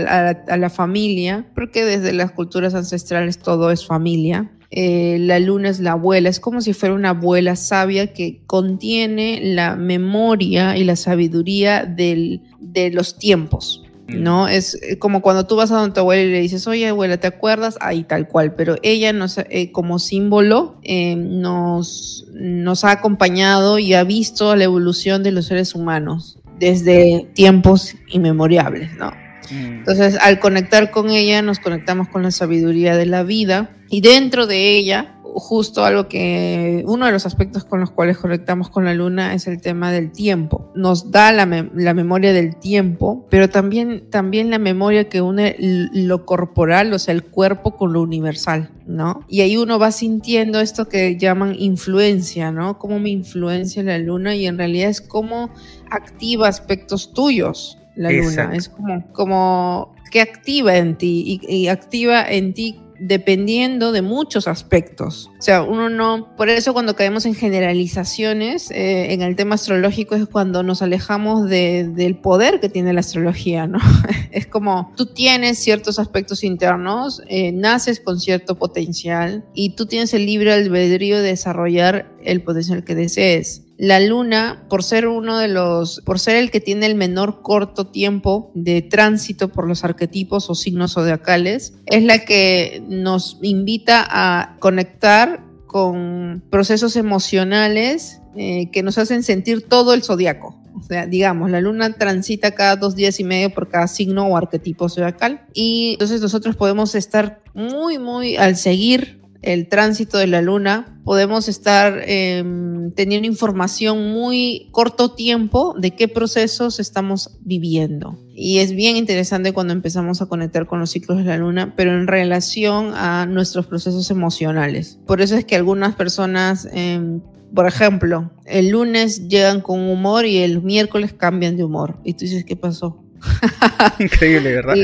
a 0.47 0.57
la, 0.57 0.69
familia, 0.69 1.45
porque 1.55 1.85
desde 1.85 2.13
las 2.13 2.31
culturas 2.31 2.73
ancestrales 2.75 3.39
todo 3.39 3.71
es 3.71 3.85
familia, 3.85 4.51
eh, 4.69 5.17
la 5.19 5.39
luna 5.39 5.69
es 5.69 5.79
la 5.79 5.93
abuela, 5.93 6.29
es 6.29 6.39
como 6.39 6.61
si 6.61 6.73
fuera 6.73 6.93
una 6.93 7.11
abuela 7.11 7.55
sabia 7.55 8.13
que 8.13 8.43
contiene 8.45 9.39
la 9.41 9.75
memoria 9.75 10.75
y 10.77 10.83
la 10.83 10.95
sabiduría 10.95 11.85
de 11.85 12.91
los 12.91 13.17
tiempos. 13.17 13.86
¿No? 14.07 14.45
Mm. 14.45 14.49
Es 14.49 14.79
eh, 14.81 14.97
como 14.97 15.21
cuando 15.21 15.45
tú 15.45 15.55
vas 15.55 15.71
a 15.71 15.77
donde 15.77 15.93
tu 15.93 15.99
abuela 15.99 16.23
y 16.23 16.31
le 16.31 16.41
dices, 16.41 16.67
oye 16.67 16.87
abuela, 16.87 17.17
¿te 17.17 17.27
acuerdas? 17.27 17.77
Ahí 17.81 18.03
tal 18.03 18.27
cual, 18.27 18.53
pero 18.55 18.75
ella 18.83 19.13
nos, 19.13 19.37
eh, 19.37 19.71
como 19.71 19.99
símbolo 19.99 20.79
nos, 21.17 22.25
nos 22.33 22.83
ha 22.83 22.91
acompañado 22.91 23.79
y 23.79 23.93
ha 23.93 24.03
visto 24.03 24.55
la 24.55 24.63
evolución 24.63 25.23
de 25.23 25.31
los 25.31 25.45
seres 25.45 25.75
humanos 25.75 26.37
desde 26.59 27.27
tiempos 27.33 27.95
inmemorables, 28.07 28.95
¿no? 28.97 29.26
Mm. 29.51 29.79
Entonces, 29.79 30.17
al 30.21 30.39
conectar 30.39 30.91
con 30.91 31.09
ella, 31.09 31.41
nos 31.41 31.59
conectamos 31.59 32.07
con 32.09 32.23
la 32.23 32.31
sabiduría 32.31 32.95
de 32.95 33.05
la 33.05 33.23
vida 33.23 33.71
y 33.89 34.01
dentro 34.01 34.47
de 34.47 34.77
ella, 34.77 35.17
justo 35.39 35.85
algo 35.85 36.07
que, 36.07 36.83
uno 36.87 37.05
de 37.05 37.11
los 37.11 37.25
aspectos 37.25 37.63
con 37.63 37.79
los 37.79 37.91
cuales 37.91 38.17
conectamos 38.17 38.69
con 38.69 38.85
la 38.85 38.93
luna 38.93 39.33
es 39.33 39.47
el 39.47 39.61
tema 39.61 39.91
del 39.91 40.11
tiempo. 40.11 40.71
Nos 40.75 41.11
da 41.11 41.31
la, 41.31 41.45
memoria 41.45 42.33
del 42.33 42.55
tiempo, 42.55 43.25
pero 43.29 43.49
también, 43.49 44.09
también 44.09 44.49
la 44.49 44.59
memoria 44.59 45.09
que 45.09 45.21
une 45.21 45.55
lo 45.59 46.25
corporal, 46.25 46.91
o 46.93 46.99
sea, 46.99 47.13
el 47.13 47.23
cuerpo 47.23 47.75
con 47.75 47.93
lo 47.93 48.01
universal, 48.01 48.71
¿no? 48.85 49.25
Y 49.27 49.41
ahí 49.41 49.57
uno 49.57 49.79
va 49.79 49.91
sintiendo 49.91 50.59
esto 50.59 50.89
que 50.89 51.17
llaman 51.17 51.55
influencia, 51.57 52.51
¿no? 52.51 52.79
Cómo 52.79 52.99
me 52.99 53.09
influencia 53.09 53.83
la 53.83 53.99
luna 53.99 54.35
y 54.35 54.47
en 54.47 54.57
realidad 54.57 54.89
es 54.89 55.01
cómo 55.01 55.49
activa 55.89 56.47
aspectos 56.47 57.13
tuyos 57.13 57.77
la 57.97 58.11
luna. 58.11 58.51
Es 58.53 58.69
como, 58.69 59.11
como 59.11 59.95
que 60.11 60.21
activa 60.21 60.77
en 60.77 60.97
ti 60.97 61.41
y, 61.47 61.67
activa 61.67 62.23
en 62.27 62.53
ti 62.53 62.79
dependiendo 62.99 63.91
de 63.91 64.01
muchos 64.01 64.47
aspectos. 64.47 65.29
O 65.37 65.41
sea, 65.41 65.61
uno 65.61 65.87
no, 65.87 66.35
por 66.35 66.49
eso 66.49 66.73
cuando 66.73 66.95
caemos 66.95 67.27
en 67.27 67.35
generalizaciones 67.35 68.71
eh, 68.71 69.13
en 69.13 69.21
el 69.21 69.35
tema 69.35 69.53
astrológico 69.53 70.15
es 70.15 70.25
cuando 70.27 70.63
nos 70.63 70.81
alejamos 70.81 71.47
del 71.47 72.17
poder 72.17 72.59
que 72.59 72.69
tiene 72.69 72.93
la 72.93 73.01
astrología, 73.01 73.67
¿no? 73.67 73.77
es 74.31 74.47
como 74.47 74.93
tú 74.97 75.05
tienes 75.05 75.59
ciertos 75.59 75.99
aspectos 75.99 76.43
internos, 76.43 77.21
eh, 77.27 77.51
naces 77.51 77.99
con 77.99 78.19
cierto 78.19 78.55
potencial 78.55 79.45
y 79.53 79.75
tú 79.75 79.85
tienes 79.85 80.15
el 80.15 80.25
libre 80.25 80.53
albedrío 80.53 81.17
de 81.17 81.29
desarrollar 81.29 82.11
el 82.23 82.41
potencial 82.41 82.83
que 82.83 82.95
desees 82.95 83.66
la 83.77 83.99
luna, 83.99 84.65
por 84.69 84.83
ser 84.83 85.07
uno 85.07 85.37
de 85.37 85.47
los, 85.47 86.01
por 86.01 86.19
ser 86.19 86.35
el 86.35 86.49
que 86.49 86.59
tiene 86.59 86.87
el 86.87 86.95
menor 86.95 87.41
corto 87.41 87.87
tiempo 87.87 88.51
de 88.55 88.81
tránsito 88.81 89.49
por 89.49 89.67
los 89.67 89.83
arquetipos 89.83 90.49
o 90.49 90.55
signos 90.55 90.93
zodiacales, 90.93 91.73
es 91.85 92.03
la 92.03 92.25
que 92.25 92.83
nos 92.87 93.37
invita 93.41 94.05
a 94.09 94.57
conectar 94.59 95.43
con 95.67 96.43
procesos 96.49 96.95
emocionales 96.95 98.21
eh, 98.35 98.69
que 98.71 98.81
nos 98.81 98.97
hacen 98.97 99.21
sentir 99.21 99.67
todo 99.67 99.93
el 99.93 100.03
zodiaco. 100.03 100.59
O 100.75 100.83
sea, 100.83 101.07
digamos, 101.07 101.49
la 101.49 101.59
luna 101.59 101.93
transita 101.93 102.51
cada 102.51 102.75
dos 102.75 102.95
días 102.95 103.19
y 103.19 103.23
medio 103.23 103.51
por 103.51 103.67
cada 103.67 103.87
signo 103.87 104.27
o 104.27 104.37
arquetipo 104.37 104.89
zodiacal. 104.89 105.41
Y 105.53 105.93
entonces 105.93 106.21
nosotros 106.21 106.55
podemos 106.55 106.93
estar 106.95 107.41
muy, 107.53 107.97
muy 107.97 108.37
al 108.37 108.55
seguir 108.55 109.21
el 109.41 109.67
tránsito 109.67 110.17
de 110.17 110.27
la 110.27 110.41
luna, 110.41 110.99
podemos 111.03 111.47
estar 111.47 112.01
em, 112.05 112.91
teniendo 112.91 113.27
información 113.27 114.11
muy 114.11 114.67
corto 114.71 115.11
tiempo 115.11 115.75
de 115.77 115.91
qué 115.91 116.07
procesos 116.07 116.79
estamos 116.79 117.37
viviendo. 117.41 118.19
Y 118.33 118.59
es 118.59 118.73
bien 118.73 118.97
interesante 118.97 119.53
cuando 119.53 119.73
empezamos 119.73 120.21
a 120.21 120.25
conectar 120.25 120.67
con 120.67 120.79
los 120.79 120.91
ciclos 120.91 121.19
de 121.19 121.23
la 121.23 121.37
luna, 121.37 121.73
pero 121.75 121.91
en 121.91 122.07
relación 122.07 122.93
a 122.93 123.25
nuestros 123.25 123.67
procesos 123.67 124.11
emocionales. 124.11 124.99
Por 125.07 125.21
eso 125.21 125.35
es 125.35 125.45
que 125.45 125.55
algunas 125.55 125.95
personas, 125.95 126.67
em, 126.71 127.21
por 127.53 127.67
ejemplo, 127.67 128.31
el 128.45 128.69
lunes 128.69 129.27
llegan 129.27 129.61
con 129.61 129.79
humor 129.89 130.25
y 130.25 130.37
el 130.37 130.61
miércoles 130.61 131.13
cambian 131.13 131.57
de 131.57 131.63
humor. 131.63 131.99
Y 132.03 132.13
tú 132.13 132.25
dices, 132.25 132.43
¿qué 132.43 132.55
pasó? 132.55 133.03
Increíble, 133.99 134.53
¿verdad? 134.53 134.75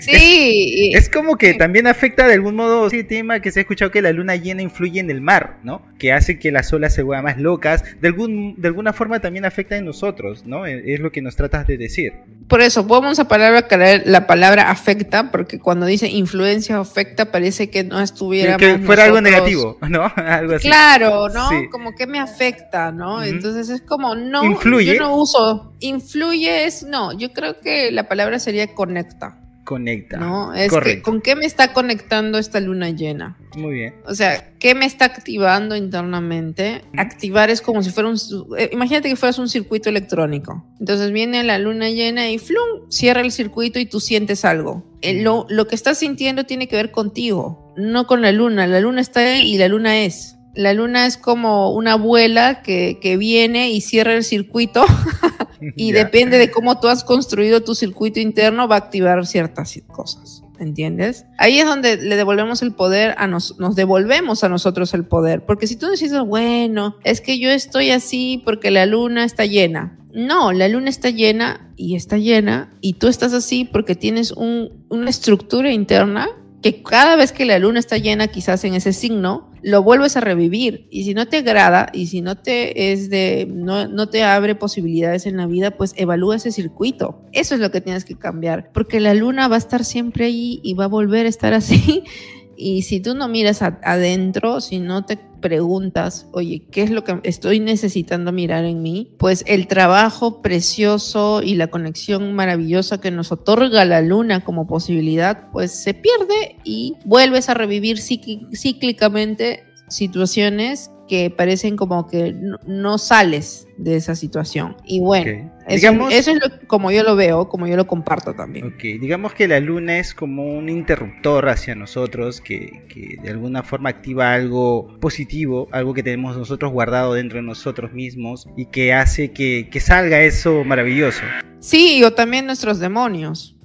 Sí. 0.00 0.92
Es, 0.94 1.08
como 1.08 1.36
que 1.36 1.54
también 1.54 1.86
afecta 1.86 2.26
de 2.26 2.34
algún 2.34 2.56
modo 2.56 2.86
ese 2.86 3.04
tema 3.04 3.40
que 3.40 3.50
se 3.50 3.60
ha 3.60 3.62
escuchado 3.62 3.90
que 3.90 4.02
la 4.02 4.12
luna 4.12 4.36
llena 4.36 4.62
influye 4.62 5.00
en 5.00 5.10
el 5.10 5.20
mar, 5.20 5.58
¿no? 5.62 5.82
Que 5.98 6.12
hace 6.12 6.38
que 6.38 6.52
las 6.52 6.72
olas 6.72 6.94
se 6.94 7.02
vuelvan 7.02 7.24
más 7.24 7.38
locas. 7.38 7.84
De, 8.00 8.08
algún, 8.08 8.54
de 8.56 8.68
alguna 8.68 8.92
forma 8.92 9.20
también 9.20 9.44
afecta 9.44 9.76
en 9.76 9.84
nosotros, 9.84 10.44
¿no? 10.46 10.66
E, 10.66 10.94
es 10.94 11.00
lo 11.00 11.10
que 11.12 11.22
nos 11.22 11.36
tratas 11.36 11.66
de 11.66 11.76
decir. 11.76 12.12
Por 12.48 12.62
eso, 12.62 12.84
vamos 12.84 13.18
a 13.18 13.28
palabra 13.28 13.66
la 14.04 14.26
palabra 14.26 14.70
afecta, 14.70 15.30
porque 15.30 15.58
cuando 15.58 15.86
dice 15.86 16.08
influencia 16.08 16.78
o 16.78 16.82
afecta 16.82 17.30
parece 17.30 17.68
que 17.70 17.84
no 17.84 18.00
estuviera. 18.00 18.56
Que 18.56 18.78
fuera 18.78 19.04
algo 19.04 19.20
negativo, 19.20 19.78
¿no? 19.88 20.10
algo 20.16 20.54
así. 20.54 20.66
Claro, 20.66 21.28
¿no? 21.28 21.50
Como 21.70 21.94
que 21.94 22.06
me 22.06 22.18
afecta, 22.18 22.92
¿no? 22.92 23.22
Entonces 23.22 23.68
es 23.68 23.82
como, 23.82 24.14
no, 24.14 24.44
influye. 24.44 24.94
yo 24.94 25.00
no 25.00 25.16
uso. 25.16 25.74
Influye 25.80 26.64
es, 26.64 26.84
no, 26.84 27.16
yo 27.16 27.32
creo 27.32 27.60
que 27.60 27.92
la 27.92 28.08
palabra 28.08 28.38
sería 28.38 28.74
conecta 28.74 29.36
conecta. 29.68 30.16
No, 30.16 30.54
es 30.54 30.72
que 30.72 31.02
con 31.02 31.20
qué 31.20 31.36
me 31.36 31.44
está 31.44 31.74
conectando 31.74 32.38
esta 32.38 32.58
luna 32.58 32.88
llena. 32.88 33.36
Muy 33.54 33.74
bien. 33.74 33.96
O 34.06 34.14
sea, 34.14 34.54
¿qué 34.58 34.74
me 34.74 34.86
está 34.86 35.04
activando 35.04 35.76
internamente? 35.76 36.80
Activar 36.96 37.50
es 37.50 37.60
como 37.60 37.82
si 37.82 37.90
fuera 37.90 38.08
un... 38.08 38.16
Eh, 38.56 38.70
imagínate 38.72 39.10
que 39.10 39.16
fueras 39.16 39.38
un 39.38 39.50
circuito 39.50 39.90
electrónico. 39.90 40.64
Entonces 40.80 41.12
viene 41.12 41.44
la 41.44 41.58
luna 41.58 41.90
llena 41.90 42.30
y 42.30 42.38
flum, 42.38 42.88
cierra 42.88 43.20
el 43.20 43.30
circuito 43.30 43.78
y 43.78 43.84
tú 43.84 44.00
sientes 44.00 44.46
algo. 44.46 44.86
lo, 45.02 45.44
lo 45.50 45.68
que 45.68 45.74
estás 45.74 45.98
sintiendo 45.98 46.44
tiene 46.44 46.66
que 46.66 46.76
ver 46.76 46.90
contigo, 46.90 47.74
no 47.76 48.06
con 48.06 48.22
la 48.22 48.32
luna. 48.32 48.66
La 48.66 48.80
luna 48.80 49.02
está 49.02 49.20
ahí 49.20 49.52
y 49.52 49.58
la 49.58 49.68
luna 49.68 50.02
es. 50.02 50.38
La 50.54 50.72
luna 50.72 51.04
es 51.04 51.18
como 51.18 51.74
una 51.74 51.92
abuela 51.92 52.62
que, 52.62 52.98
que 53.02 53.18
viene 53.18 53.70
y 53.70 53.82
cierra 53.82 54.14
el 54.14 54.24
circuito 54.24 54.86
y 55.76 55.92
depende 55.92 56.38
de 56.38 56.50
cómo 56.50 56.80
tú 56.80 56.88
has 56.88 57.04
construido 57.04 57.62
tu 57.62 57.74
circuito 57.74 58.20
interno, 58.20 58.68
va 58.68 58.76
a 58.76 58.78
activar 58.78 59.26
ciertas 59.26 59.78
cosas. 59.88 60.42
¿Entiendes? 60.58 61.24
Ahí 61.38 61.60
es 61.60 61.66
donde 61.66 61.96
le 61.98 62.16
devolvemos 62.16 62.62
el 62.62 62.74
poder 62.74 63.14
a 63.18 63.28
nos, 63.28 63.60
nos 63.60 63.76
devolvemos 63.76 64.42
a 64.42 64.48
nosotros 64.48 64.92
el 64.92 65.04
poder. 65.04 65.46
Porque 65.46 65.68
si 65.68 65.76
tú 65.76 65.88
dices, 65.88 66.12
bueno, 66.26 66.96
es 67.04 67.20
que 67.20 67.38
yo 67.38 67.48
estoy 67.50 67.90
así 67.90 68.42
porque 68.44 68.72
la 68.72 68.84
luna 68.84 69.24
está 69.24 69.46
llena. 69.46 69.96
No, 70.12 70.52
la 70.52 70.66
luna 70.68 70.90
está 70.90 71.10
llena 71.10 71.70
y 71.76 71.94
está 71.94 72.18
llena 72.18 72.72
y 72.80 72.94
tú 72.94 73.06
estás 73.06 73.32
así 73.34 73.64
porque 73.64 73.94
tienes 73.94 74.32
un, 74.32 74.84
una 74.88 75.10
estructura 75.10 75.70
interna 75.70 76.28
que 76.62 76.82
cada 76.82 77.16
vez 77.16 77.32
que 77.32 77.44
la 77.44 77.58
luna 77.58 77.78
está 77.78 77.98
llena, 77.98 78.28
quizás 78.28 78.64
en 78.64 78.74
ese 78.74 78.92
signo, 78.92 79.50
lo 79.62 79.82
vuelves 79.82 80.16
a 80.16 80.20
revivir. 80.20 80.88
Y 80.90 81.04
si 81.04 81.14
no 81.14 81.26
te 81.26 81.38
agrada 81.38 81.88
y 81.92 82.06
si 82.06 82.20
no 82.20 82.36
te 82.36 82.92
es 82.92 83.10
de, 83.10 83.46
no, 83.50 83.86
no 83.86 84.08
te 84.08 84.22
abre 84.24 84.54
posibilidades 84.54 85.26
en 85.26 85.36
la 85.36 85.46
vida, 85.46 85.72
pues 85.72 85.94
evalúa 85.96 86.36
ese 86.36 86.52
circuito. 86.52 87.22
Eso 87.32 87.54
es 87.54 87.60
lo 87.60 87.70
que 87.70 87.80
tienes 87.80 88.04
que 88.04 88.16
cambiar, 88.16 88.70
porque 88.72 89.00
la 89.00 89.14
luna 89.14 89.48
va 89.48 89.56
a 89.56 89.58
estar 89.58 89.84
siempre 89.84 90.26
ahí 90.26 90.60
y 90.62 90.74
va 90.74 90.84
a 90.84 90.88
volver 90.88 91.26
a 91.26 91.28
estar 91.28 91.54
así. 91.54 92.04
Y 92.60 92.82
si 92.82 92.98
tú 92.98 93.14
no 93.14 93.28
miras 93.28 93.62
adentro, 93.62 94.60
si 94.60 94.80
no 94.80 95.04
te 95.04 95.16
preguntas, 95.40 96.26
oye, 96.32 96.66
¿qué 96.72 96.82
es 96.82 96.90
lo 96.90 97.04
que 97.04 97.20
estoy 97.22 97.60
necesitando 97.60 98.32
mirar 98.32 98.64
en 98.64 98.82
mí? 98.82 99.14
Pues 99.16 99.44
el 99.46 99.68
trabajo 99.68 100.42
precioso 100.42 101.40
y 101.40 101.54
la 101.54 101.68
conexión 101.68 102.32
maravillosa 102.32 103.00
que 103.00 103.12
nos 103.12 103.30
otorga 103.30 103.84
la 103.84 104.00
luna 104.00 104.44
como 104.44 104.66
posibilidad, 104.66 105.52
pues 105.52 105.70
se 105.70 105.94
pierde 105.94 106.56
y 106.64 106.96
vuelves 107.04 107.48
a 107.48 107.54
revivir 107.54 108.00
cíclicamente 108.00 109.62
situaciones 109.86 110.90
que 111.06 111.30
parecen 111.30 111.76
como 111.76 112.08
que 112.08 112.34
no, 112.66 112.98
sales 112.98 113.67
de 113.78 113.96
esa 113.96 114.14
situación. 114.14 114.76
Y 114.84 115.00
bueno, 115.00 115.50
eso, 115.66 115.94
es 116.10 116.30
como 116.66 116.90
yo 116.90 117.02
lo 117.02 117.16
veo, 117.16 117.48
como 117.48 117.66
yo 117.66 117.76
lo 117.76 117.86
comparto 117.86 118.34
también. 118.34 118.66
Ok, 118.66 118.82
digamos 119.00 119.32
que 119.34 119.48
la 119.48 119.60
luna 119.60 119.98
es 119.98 120.14
como 120.14 120.44
un 120.44 120.68
interruptor 120.68 121.48
hacia 121.48 121.74
nosotros 121.74 122.40
que, 122.40 122.84
que 122.88 123.16
de 123.22 123.30
alguna 123.30 123.62
forma 123.62 123.88
activa 123.88 124.34
algo 124.34 124.98
positivo, 125.00 125.68
algo 125.72 125.94
que 125.94 126.02
tenemos 126.02 126.36
nosotros 126.36 126.72
guardado 126.72 127.14
dentro 127.14 127.38
de 127.38 127.46
nosotros 127.46 127.92
mismos 127.92 128.46
y 128.56 128.66
que 128.66 128.92
hace 128.92 129.30
que, 129.30 129.68
que 129.70 129.80
salga 129.80 130.20
eso 130.22 130.64
maravilloso. 130.64 131.22
Sí, 131.60 132.02
o 132.04 132.12
también 132.12 132.46
nuestros 132.46 132.78
demonios. 132.78 133.56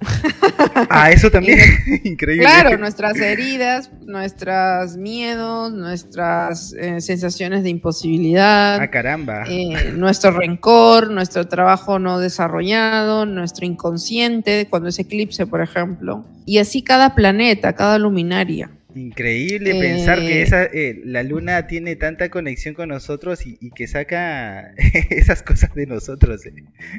Ah, 0.90 1.10
eso 1.10 1.30
también, 1.30 1.58
increíble. 2.04 2.44
Claro, 2.44 2.76
nuestras 2.78 3.16
heridas, 3.16 3.90
nuestros 4.02 4.96
miedos, 4.96 5.72
nuestras 5.72 6.72
eh, 6.74 7.00
sensaciones 7.00 7.62
de 7.62 7.70
imposibilidad. 7.70 8.80
Ah, 8.80 8.90
caramba. 8.90 9.44
Eh, 9.48 9.92
nuestro 10.04 10.30
rencor, 10.30 11.10
nuestro 11.10 11.48
trabajo 11.48 11.98
no 11.98 12.18
desarrollado, 12.18 13.26
nuestro 13.26 13.66
inconsciente, 13.66 14.66
cuando 14.68 14.90
es 14.90 14.98
eclipse, 14.98 15.46
por 15.46 15.60
ejemplo. 15.62 16.24
Y 16.46 16.58
así 16.58 16.82
cada 16.82 17.14
planeta, 17.14 17.74
cada 17.74 17.98
luminaria. 17.98 18.70
Increíble 18.94 19.74
pensar 19.74 20.20
que 20.20 20.38
eh, 20.38 20.42
esa, 20.42 20.64
eh, 20.64 21.00
la 21.04 21.24
luna 21.24 21.66
tiene 21.66 21.96
tanta 21.96 22.28
conexión 22.28 22.74
con 22.74 22.90
nosotros 22.90 23.40
y, 23.44 23.70
que 23.70 23.88
saca 23.88 24.72
esas 25.10 25.42
cosas 25.42 25.74
de 25.74 25.86
nosotros. 25.86 26.46
Eh. 26.46 26.52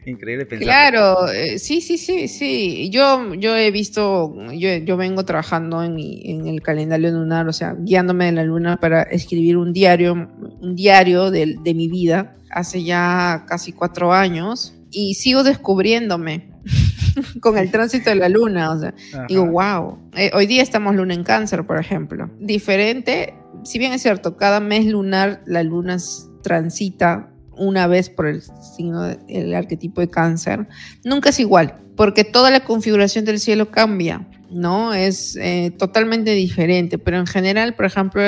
Increíble 0.06 0.46
pensar. 0.46 0.66
Claro, 0.66 1.16
sí, 1.58 1.80
sí, 1.80 1.98
sí, 1.98 2.28
sí. 2.28 2.90
Yo, 2.90 3.34
yo 3.36 3.56
he 3.56 3.72
visto, 3.72 4.36
yo, 4.52 4.76
yo 4.78 4.98
vengo 4.98 5.24
trabajando 5.24 5.84
en, 5.84 5.98
en, 6.00 6.48
el 6.48 6.62
calendario 6.62 7.12
lunar, 7.12 7.48
o 7.48 7.54
sea, 7.54 7.76
guiándome 7.80 8.26
de 8.26 8.32
la 8.34 8.44
luna 8.44 8.78
para 8.78 9.04
escribir 9.04 9.56
un 9.56 9.72
diario, 9.72 10.14
un 10.14 10.76
diario 10.76 11.32
de, 11.32 11.56
de 11.64 11.74
mi 11.74 11.88
vida 11.88 12.36
hace 12.56 12.84
ya 12.84 13.46
casi 13.48 13.72
cuatro 13.72 14.12
años 14.12 14.74
y 14.90 15.14
sigo 15.14 15.44
descubriéndome. 15.44 16.56
con 17.40 17.58
el 17.58 17.72
tránsito 17.72 18.10
de 18.10 18.16
la 18.16 18.30
luna. 18.30 18.72
O 18.72 18.80
sea, 18.80 18.94
digo, 19.28 19.46
wow. 19.46 20.00
Eh, 20.16 20.32
hoy 20.34 20.48
día 20.48 20.64
estamos 20.64 20.96
luna 20.96 21.14
en 21.14 21.24
cáncer, 21.24 21.66
por 21.66 21.80
ejemplo. 21.80 22.30
Diferente, 22.40 23.36
si 23.64 23.80
bien 23.80 23.94
es 23.94 24.02
cierto, 24.02 24.38
cada 24.38 24.60
mes 24.60 24.86
lunar 24.86 25.42
la 25.46 25.64
luna 25.64 25.98
transita 26.42 27.32
una 27.58 27.88
vez 27.88 28.10
por 28.10 28.28
el 28.28 28.44
signo, 28.76 29.04
del 29.04 29.56
arquetipo 29.56 30.02
de 30.02 30.10
cáncer, 30.10 30.68
nunca 31.04 31.30
es 31.30 31.40
igual, 31.40 31.78
porque 31.96 32.24
toda 32.24 32.52
la 32.52 32.66
configuración 32.66 33.24
del 33.26 33.40
cielo 33.40 33.72
cambia. 33.72 34.28
¿No? 34.50 34.94
Es 34.94 35.36
eh, 35.36 35.72
totalmente 35.78 36.32
diferente, 36.32 36.98
pero 36.98 37.18
en 37.18 37.28
general, 37.28 37.76
por 37.76 37.86
ejemplo, 37.86 38.22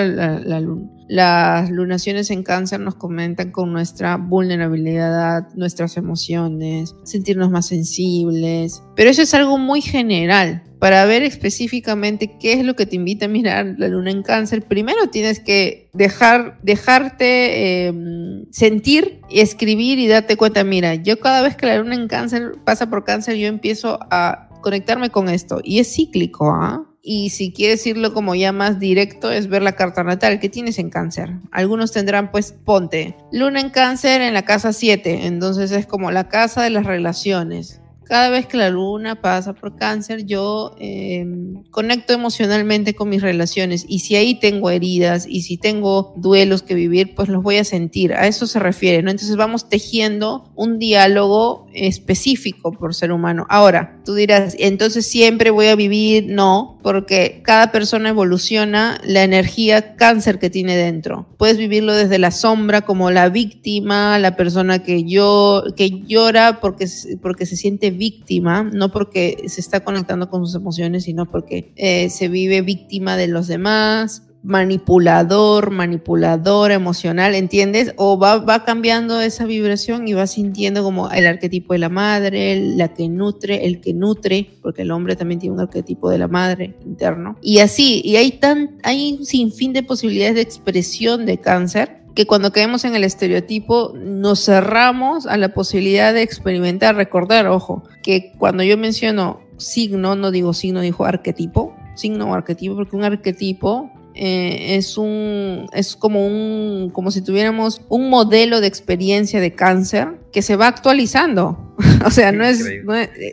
las 1.07 1.69
lunaciones 1.69 2.29
en 2.31 2.43
cáncer 2.43 2.79
nos 2.79 2.95
comentan 2.95 3.51
con 3.51 3.71
nuestra 3.71 4.17
vulnerabilidad, 4.17 5.47
nuestras 5.55 5.97
emociones, 5.97 6.95
sentirnos 7.03 7.49
más 7.49 7.67
sensibles, 7.67 8.83
pero 8.95 9.09
eso 9.09 9.21
es 9.21 9.33
algo 9.33 9.57
muy 9.57 9.81
general. 9.81 10.63
Para 10.79 11.05
ver 11.05 11.23
específicamente 11.23 12.37
qué 12.39 12.53
es 12.53 12.63
lo 12.63 12.75
que 12.75 12.85
te 12.85 12.95
invita 12.95 13.25
a 13.25 13.29
mirar 13.29 13.73
la 13.79 13.87
luna 13.87 14.11
en 14.11 14.21
cáncer, 14.21 14.61
primero 14.61 15.07
tienes 15.09 15.39
que 15.39 15.89
dejar, 15.93 16.59
dejarte 16.61 17.87
em, 17.87 18.45
sentir 18.51 19.21
escribir 19.29 19.99
y 19.99 20.07
darte 20.07 20.37
cuenta, 20.37 20.63
mira, 20.63 20.95
yo 20.95 21.19
cada 21.19 21.41
vez 21.41 21.55
que 21.55 21.65
la 21.65 21.77
luna 21.77 21.95
en 21.95 22.07
cáncer 22.07 22.53
pasa 22.63 22.89
por 22.89 23.03
cáncer, 23.03 23.37
yo 23.37 23.47
empiezo 23.47 23.99
a 24.11 24.46
conectarme 24.61 25.09
con 25.09 25.29
esto. 25.29 25.59
Y 25.63 25.79
es 25.79 25.93
cíclico, 25.93 26.51
¿ah? 26.51 26.85
Y 27.01 27.29
si 27.29 27.53
quieres 27.53 27.87
irlo 27.87 28.13
como 28.13 28.35
ya 28.35 28.51
más 28.51 28.79
directo, 28.79 29.31
es 29.31 29.47
ver 29.47 29.61
la 29.61 29.77
carta 29.77 30.03
natal 30.03 30.39
que 30.39 30.49
tienes 30.49 30.77
en 30.77 30.89
cáncer. 30.89 31.37
Algunos 31.51 31.93
tendrán, 31.93 32.31
pues, 32.31 32.51
ponte, 32.51 33.15
luna 33.31 33.61
en 33.61 33.69
cáncer 33.69 34.21
en 34.21 34.33
la 34.33 34.43
casa 34.43 34.73
7, 34.73 35.25
entonces 35.25 35.71
es 35.71 35.85
como 35.85 36.11
la 36.11 36.27
casa 36.27 36.63
de 36.63 36.69
las 36.69 36.85
relaciones 36.85 37.81
cada 38.07 38.29
vez 38.29 38.45
que 38.45 38.57
la 38.57 38.69
luna 38.69 39.21
pasa 39.21 39.53
por 39.53 39.75
cáncer, 39.75 40.25
yo 40.25 40.75
em, 40.79 41.63
conecto 41.71 42.13
emocionalmente 42.13 42.93
con 42.93 43.09
mis 43.09 43.21
relaciones 43.21 43.85
y 43.87 43.99
si 43.99 44.15
ahí 44.15 44.39
tengo 44.39 44.69
heridas 44.69 45.25
y 45.27 45.41
si 45.41 45.57
tengo 45.57 46.13
duelos 46.15 46.63
que 46.63 46.73
vivir, 46.73 47.15
pues 47.15 47.29
los 47.29 47.43
voy 47.43 47.57
a 47.57 47.63
sentir. 47.63 48.13
A 48.13 48.27
eso 48.27 48.47
se 48.47 48.59
refiere, 48.59 49.03
¿no? 49.03 49.11
Entonces 49.11 49.35
vamos 49.35 49.69
tejiendo 49.69 50.51
un 50.55 50.79
diálogo 50.79 51.67
específico 51.73 52.71
por 52.71 52.95
ser 52.95 53.11
humano. 53.11 53.45
Ahora, 53.49 54.01
tú 54.05 54.15
dirás, 54.15 54.55
entonces 54.59 55.05
siempre 55.05 55.51
voy 55.51 55.67
a 55.67 55.75
vivir, 55.75 56.25
no, 56.27 56.79
porque 56.81 57.41
cada 57.43 57.71
persona 57.71 58.09
evoluciona 58.09 58.99
la 59.03 59.23
energía 59.23 59.95
cáncer 59.95 60.39
que 60.39 60.49
tiene 60.49 60.77
dentro. 60.77 61.27
Puedes 61.37 61.57
vivirlo 61.57 61.93
desde 61.93 62.17
la 62.17 62.31
sombra 62.31 62.81
como 62.81 63.11
la 63.11 63.29
víctima, 63.29 64.17
la 64.19 64.35
persona 64.35 64.83
que 64.83 65.03
yo 65.03 65.63
que 65.75 66.03
llora 66.07 66.59
porque 66.61 66.87
porque 67.21 67.45
se 67.45 67.57
siente 67.57 67.91
víctima, 67.97 68.63
no 68.63 68.91
porque 68.91 69.43
se 69.47 69.59
está 69.59 69.81
conectando 69.81 70.29
con 70.29 70.45
sus 70.45 70.55
emociones, 70.55 71.03
sino 71.03 71.25
porque 71.29 71.73
eh, 71.75 72.09
se 72.09 72.29
vive 72.29 72.61
víctima 72.61 73.17
de 73.17 73.27
los 73.27 73.47
demás, 73.47 74.23
manipulador, 74.47 75.71
manipulador 75.71 76.71
emocional, 76.71 77.35
¿entiendes? 77.35 77.93
O 77.97 78.17
va, 78.17 78.37
va 78.37 78.63
cambiando 78.63 79.19
esa 79.19 79.45
vibración 79.45 80.07
y 80.07 80.13
va 80.13 80.25
sintiendo 80.25 80.83
como 80.83 81.11
el 81.11 81.27
arquetipo 81.27 81.73
de 81.73 81.79
la 81.79 81.89
madre, 81.89 82.55
la 82.55 82.93
que 82.93 83.09
nutre, 83.09 83.65
el 83.65 83.81
que 83.81 83.93
nutre, 83.93 84.57
porque 84.61 84.83
el 84.83 84.91
hombre 84.91 85.17
también 85.17 85.39
tiene 85.39 85.55
un 85.55 85.61
arquetipo 85.61 86.09
de 86.09 86.19
la 86.19 86.29
madre 86.29 86.77
interno. 86.85 87.37
Y 87.41 87.59
así, 87.59 88.01
y 88.05 88.15
hay, 88.15 88.31
tan, 88.31 88.77
hay 88.83 89.17
un 89.19 89.25
sinfín 89.25 89.73
de 89.73 89.83
posibilidades 89.83 90.35
de 90.35 90.41
expresión 90.41 91.25
de 91.25 91.39
cáncer 91.39 92.06
que 92.17 92.25
cuando 92.25 92.51
caemos 92.51 92.83
en 92.83 92.95
el 92.95 93.03
estereotipo 93.03 93.93
nos 93.93 94.43
cerramos 94.43 95.27
a 95.27 95.37
la 95.37 95.53
posibilidad 95.53 96.15
de 96.15 96.23
experimentar, 96.23 96.95
recordar, 96.95 97.45
ojo, 97.45 97.83
que 98.01 98.33
cuando 98.39 98.63
yo 98.63 98.75
menciono 98.75 99.39
signo, 99.57 100.15
no 100.15 100.31
digo 100.31 100.53
signo, 100.53 100.81
dijo 100.81 101.05
arquetipo, 101.05 101.75
signo 101.93 102.31
o 102.31 102.33
arquetipo, 102.33 102.75
porque 102.75 102.95
un 102.95 103.03
arquetipo 103.03 103.91
eh, 104.19 104.75
es 104.77 104.97
un 104.97 105.67
es 105.73 105.95
como 105.95 106.25
un 106.25 106.89
como 106.91 107.11
si 107.11 107.21
tuviéramos 107.21 107.81
un 107.87 108.09
modelo 108.09 108.61
de 108.61 108.67
experiencia 108.67 109.39
de 109.39 109.53
cáncer 109.53 110.17
que 110.31 110.41
se 110.41 110.55
va 110.55 110.67
actualizando. 110.67 111.75
o 112.05 112.09
sea, 112.09 112.31
no 112.31 112.43
es, 112.43 112.65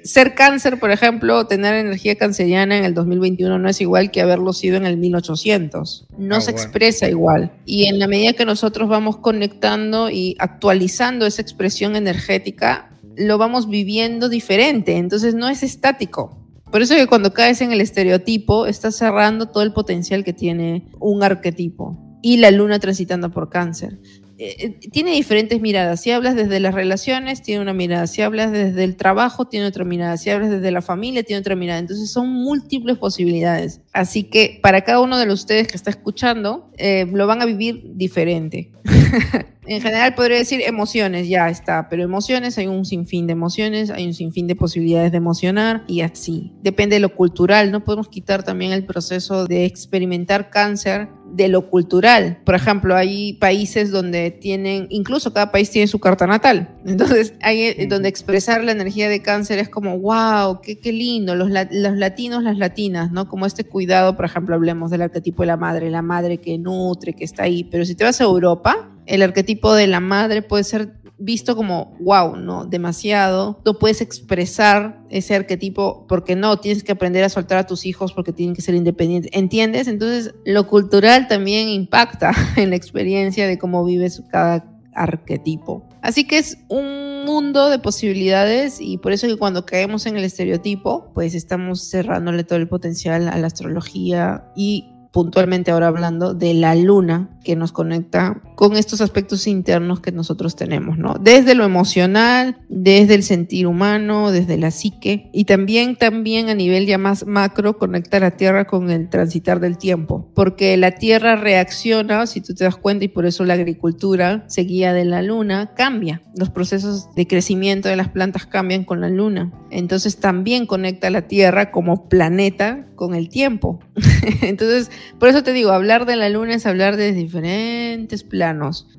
ser 0.04 0.34
cáncer, 0.34 0.78
por 0.78 0.90
ejemplo, 0.90 1.46
tener 1.46 1.74
energía 1.74 2.16
canceriana 2.16 2.76
en 2.76 2.84
el 2.84 2.92
2021 2.92 3.58
no 3.58 3.68
es 3.68 3.80
igual 3.80 4.10
que 4.10 4.20
haberlo 4.20 4.52
sido 4.52 4.76
en 4.76 4.84
el 4.84 4.98
1800. 4.98 6.08
No 6.18 6.36
ah, 6.36 6.40
se 6.42 6.50
expresa 6.50 7.08
igual. 7.08 7.50
Y 7.64 7.86
en 7.86 7.98
la 7.98 8.06
medida 8.06 8.34
que 8.34 8.44
nosotros 8.44 8.90
vamos 8.90 9.16
conectando 9.16 10.10
y 10.10 10.36
actualizando 10.38 11.24
esa 11.24 11.40
expresión 11.40 11.96
energética, 11.96 12.90
lo 13.16 13.38
vamos 13.38 13.70
viviendo 13.70 14.28
diferente. 14.28 14.98
Entonces 14.98 15.34
no 15.34 15.48
es 15.48 15.62
estático 15.62 16.43
por 16.74 16.82
eso 16.82 16.96
que 16.96 17.06
cuando 17.06 17.32
caes 17.32 17.60
en 17.60 17.70
el 17.70 17.80
estereotipo, 17.80 18.66
estás 18.66 18.96
cerrando 18.96 19.46
todo 19.46 19.62
el 19.62 19.72
potencial 19.72 20.24
que 20.24 20.32
tiene 20.32 20.88
un 20.98 21.22
arquetipo. 21.22 22.18
Y 22.20 22.38
la 22.38 22.50
luna 22.50 22.80
transitando 22.80 23.30
por 23.30 23.48
cáncer. 23.48 24.00
Eh, 24.36 24.56
eh, 24.58 24.88
tiene 24.90 25.12
diferentes 25.12 25.60
miradas. 25.60 26.00
Si 26.00 26.10
hablas 26.10 26.34
desde 26.34 26.58
las 26.58 26.74
relaciones, 26.74 27.42
tiene 27.42 27.62
una 27.62 27.72
mirada. 27.72 28.06
Si 28.06 28.22
hablas 28.22 28.50
desde 28.50 28.82
el 28.82 28.96
trabajo, 28.96 29.46
tiene 29.46 29.66
otra 29.66 29.84
mirada. 29.84 30.16
Si 30.16 30.30
hablas 30.30 30.50
desde 30.50 30.70
la 30.70 30.82
familia, 30.82 31.22
tiene 31.22 31.40
otra 31.40 31.54
mirada. 31.54 31.78
Entonces 31.78 32.10
son 32.10 32.28
múltiples 32.30 32.98
posibilidades. 32.98 33.80
Así 33.92 34.24
que 34.24 34.58
para 34.62 34.82
cada 34.82 35.00
uno 35.00 35.18
de 35.18 35.32
ustedes 35.32 35.68
que 35.68 35.76
está 35.76 35.90
escuchando, 35.90 36.70
eh, 36.76 37.06
lo 37.12 37.26
van 37.26 37.42
a 37.42 37.44
vivir 37.44 37.82
diferente. 37.94 38.72
en 39.66 39.80
general 39.80 40.14
podría 40.14 40.38
decir 40.38 40.60
emociones, 40.62 41.28
ya 41.28 41.48
está, 41.48 41.88
pero 41.88 42.02
emociones, 42.02 42.58
hay 42.58 42.66
un 42.66 42.84
sinfín 42.84 43.26
de 43.26 43.32
emociones, 43.32 43.90
hay 43.90 44.06
un 44.06 44.14
sinfín 44.14 44.46
de 44.46 44.56
posibilidades 44.56 45.10
de 45.12 45.18
emocionar 45.18 45.84
y 45.86 46.02
así. 46.02 46.52
Depende 46.62 46.96
de 46.96 47.00
lo 47.00 47.14
cultural, 47.14 47.70
no 47.70 47.84
podemos 47.84 48.08
quitar 48.08 48.42
también 48.42 48.72
el 48.72 48.84
proceso 48.84 49.46
de 49.46 49.64
experimentar 49.64 50.50
cáncer 50.50 51.08
de 51.36 51.48
lo 51.48 51.68
cultural. 51.68 52.38
Por 52.44 52.54
ejemplo, 52.54 52.94
hay 52.94 53.34
países 53.34 53.90
donde 53.90 54.30
tienen, 54.30 54.86
incluso 54.90 55.32
cada 55.32 55.50
país 55.50 55.70
tiene 55.70 55.88
su 55.88 55.98
carta 55.98 56.26
natal. 56.26 56.76
Entonces, 56.86 57.34
hay 57.42 57.62
eh, 57.62 57.86
donde 57.88 58.08
expresar 58.08 58.62
la 58.62 58.72
energía 58.72 59.08
de 59.08 59.20
cáncer 59.20 59.58
es 59.58 59.68
como, 59.68 59.98
wow, 59.98 60.60
qué, 60.62 60.78
qué 60.78 60.92
lindo, 60.92 61.34
los, 61.34 61.50
los 61.50 61.96
latinos, 61.96 62.42
las 62.42 62.58
latinas, 62.58 63.10
¿no? 63.10 63.28
Como 63.28 63.46
este 63.46 63.64
cuidado, 63.64 64.16
por 64.16 64.24
ejemplo, 64.24 64.54
hablemos 64.54 64.90
del 64.90 65.02
arquetipo 65.02 65.42
de 65.42 65.46
la 65.48 65.56
madre, 65.56 65.90
la 65.90 66.02
madre 66.02 66.38
que 66.38 66.58
nutre, 66.58 67.14
que 67.14 67.24
está 67.24 67.44
ahí. 67.44 67.64
Pero 67.64 67.84
si 67.84 67.94
te 67.94 68.04
vas 68.04 68.20
a 68.20 68.24
Europa, 68.24 68.90
el 69.06 69.22
arquetipo 69.22 69.74
de 69.74 69.86
la 69.86 70.00
madre 70.00 70.42
puede 70.42 70.64
ser 70.64 71.03
visto 71.24 71.56
como, 71.56 71.96
wow, 72.00 72.36
no, 72.36 72.66
demasiado. 72.66 73.60
No 73.64 73.78
puedes 73.78 74.00
expresar 74.00 75.00
ese 75.08 75.34
arquetipo 75.34 76.06
porque 76.08 76.36
no, 76.36 76.58
tienes 76.58 76.84
que 76.84 76.92
aprender 76.92 77.24
a 77.24 77.28
soltar 77.28 77.58
a 77.58 77.66
tus 77.66 77.86
hijos 77.86 78.12
porque 78.12 78.32
tienen 78.32 78.54
que 78.54 78.62
ser 78.62 78.74
independientes. 78.74 79.30
¿Entiendes? 79.34 79.88
Entonces, 79.88 80.34
lo 80.44 80.66
cultural 80.66 81.26
también 81.26 81.68
impacta 81.68 82.32
en 82.56 82.70
la 82.70 82.76
experiencia 82.76 83.46
de 83.46 83.58
cómo 83.58 83.84
vives 83.84 84.22
cada 84.30 84.64
arquetipo. 84.94 85.82
Así 86.02 86.26
que 86.26 86.38
es 86.38 86.58
un 86.68 87.24
mundo 87.24 87.70
de 87.70 87.78
posibilidades 87.78 88.80
y 88.80 88.98
por 88.98 89.12
eso 89.12 89.26
que 89.26 89.36
cuando 89.36 89.64
caemos 89.64 90.06
en 90.06 90.16
el 90.16 90.24
estereotipo, 90.24 91.10
pues 91.14 91.34
estamos 91.34 91.88
cerrándole 91.88 92.44
todo 92.44 92.58
el 92.58 92.68
potencial 92.68 93.28
a 93.28 93.38
la 93.38 93.46
astrología 93.46 94.44
y 94.54 94.90
puntualmente 95.14 95.70
ahora 95.70 95.86
hablando 95.86 96.34
de 96.34 96.54
la 96.54 96.74
luna 96.74 97.30
que 97.44 97.54
nos 97.54 97.70
conecta 97.70 98.42
con 98.54 98.76
estos 98.76 99.00
aspectos 99.00 99.46
internos 99.46 100.00
que 100.00 100.12
nosotros 100.12 100.56
tenemos, 100.56 100.98
¿no? 100.98 101.14
Desde 101.20 101.54
lo 101.54 101.64
emocional, 101.64 102.58
desde 102.68 103.14
el 103.14 103.22
sentir 103.22 103.66
humano, 103.66 104.30
desde 104.30 104.56
la 104.56 104.70
psique 104.70 105.30
y 105.32 105.44
también, 105.44 105.96
también 105.96 106.48
a 106.48 106.54
nivel 106.54 106.86
ya 106.86 106.98
más 106.98 107.26
macro, 107.26 107.78
conecta 107.78 108.20
la 108.20 108.32
Tierra 108.32 108.66
con 108.66 108.90
el 108.90 109.08
transitar 109.08 109.60
del 109.60 109.78
tiempo, 109.78 110.30
porque 110.34 110.76
la 110.76 110.92
Tierra 110.92 111.36
reacciona, 111.36 112.26
si 112.26 112.40
tú 112.40 112.54
te 112.54 112.64
das 112.64 112.76
cuenta, 112.76 113.04
y 113.04 113.08
por 113.08 113.26
eso 113.26 113.44
la 113.44 113.54
agricultura 113.54 114.44
seguía 114.48 114.92
de 114.92 115.04
la 115.04 115.22
Luna, 115.22 115.72
cambia. 115.74 116.22
Los 116.36 116.50
procesos 116.50 117.14
de 117.14 117.26
crecimiento 117.26 117.88
de 117.88 117.96
las 117.96 118.08
plantas 118.08 118.46
cambian 118.46 118.84
con 118.84 119.00
la 119.00 119.08
Luna. 119.08 119.52
Entonces 119.70 120.18
también 120.18 120.66
conecta 120.66 121.10
la 121.10 121.22
Tierra 121.22 121.70
como 121.70 122.08
planeta 122.08 122.86
con 122.94 123.14
el 123.14 123.28
tiempo. 123.28 123.80
Entonces, 124.42 124.90
por 125.18 125.28
eso 125.28 125.42
te 125.42 125.52
digo, 125.52 125.70
hablar 125.70 126.06
de 126.06 126.16
la 126.16 126.28
Luna 126.28 126.54
es 126.54 126.66
hablar 126.66 126.96
de 126.96 127.12
diferentes 127.12 128.22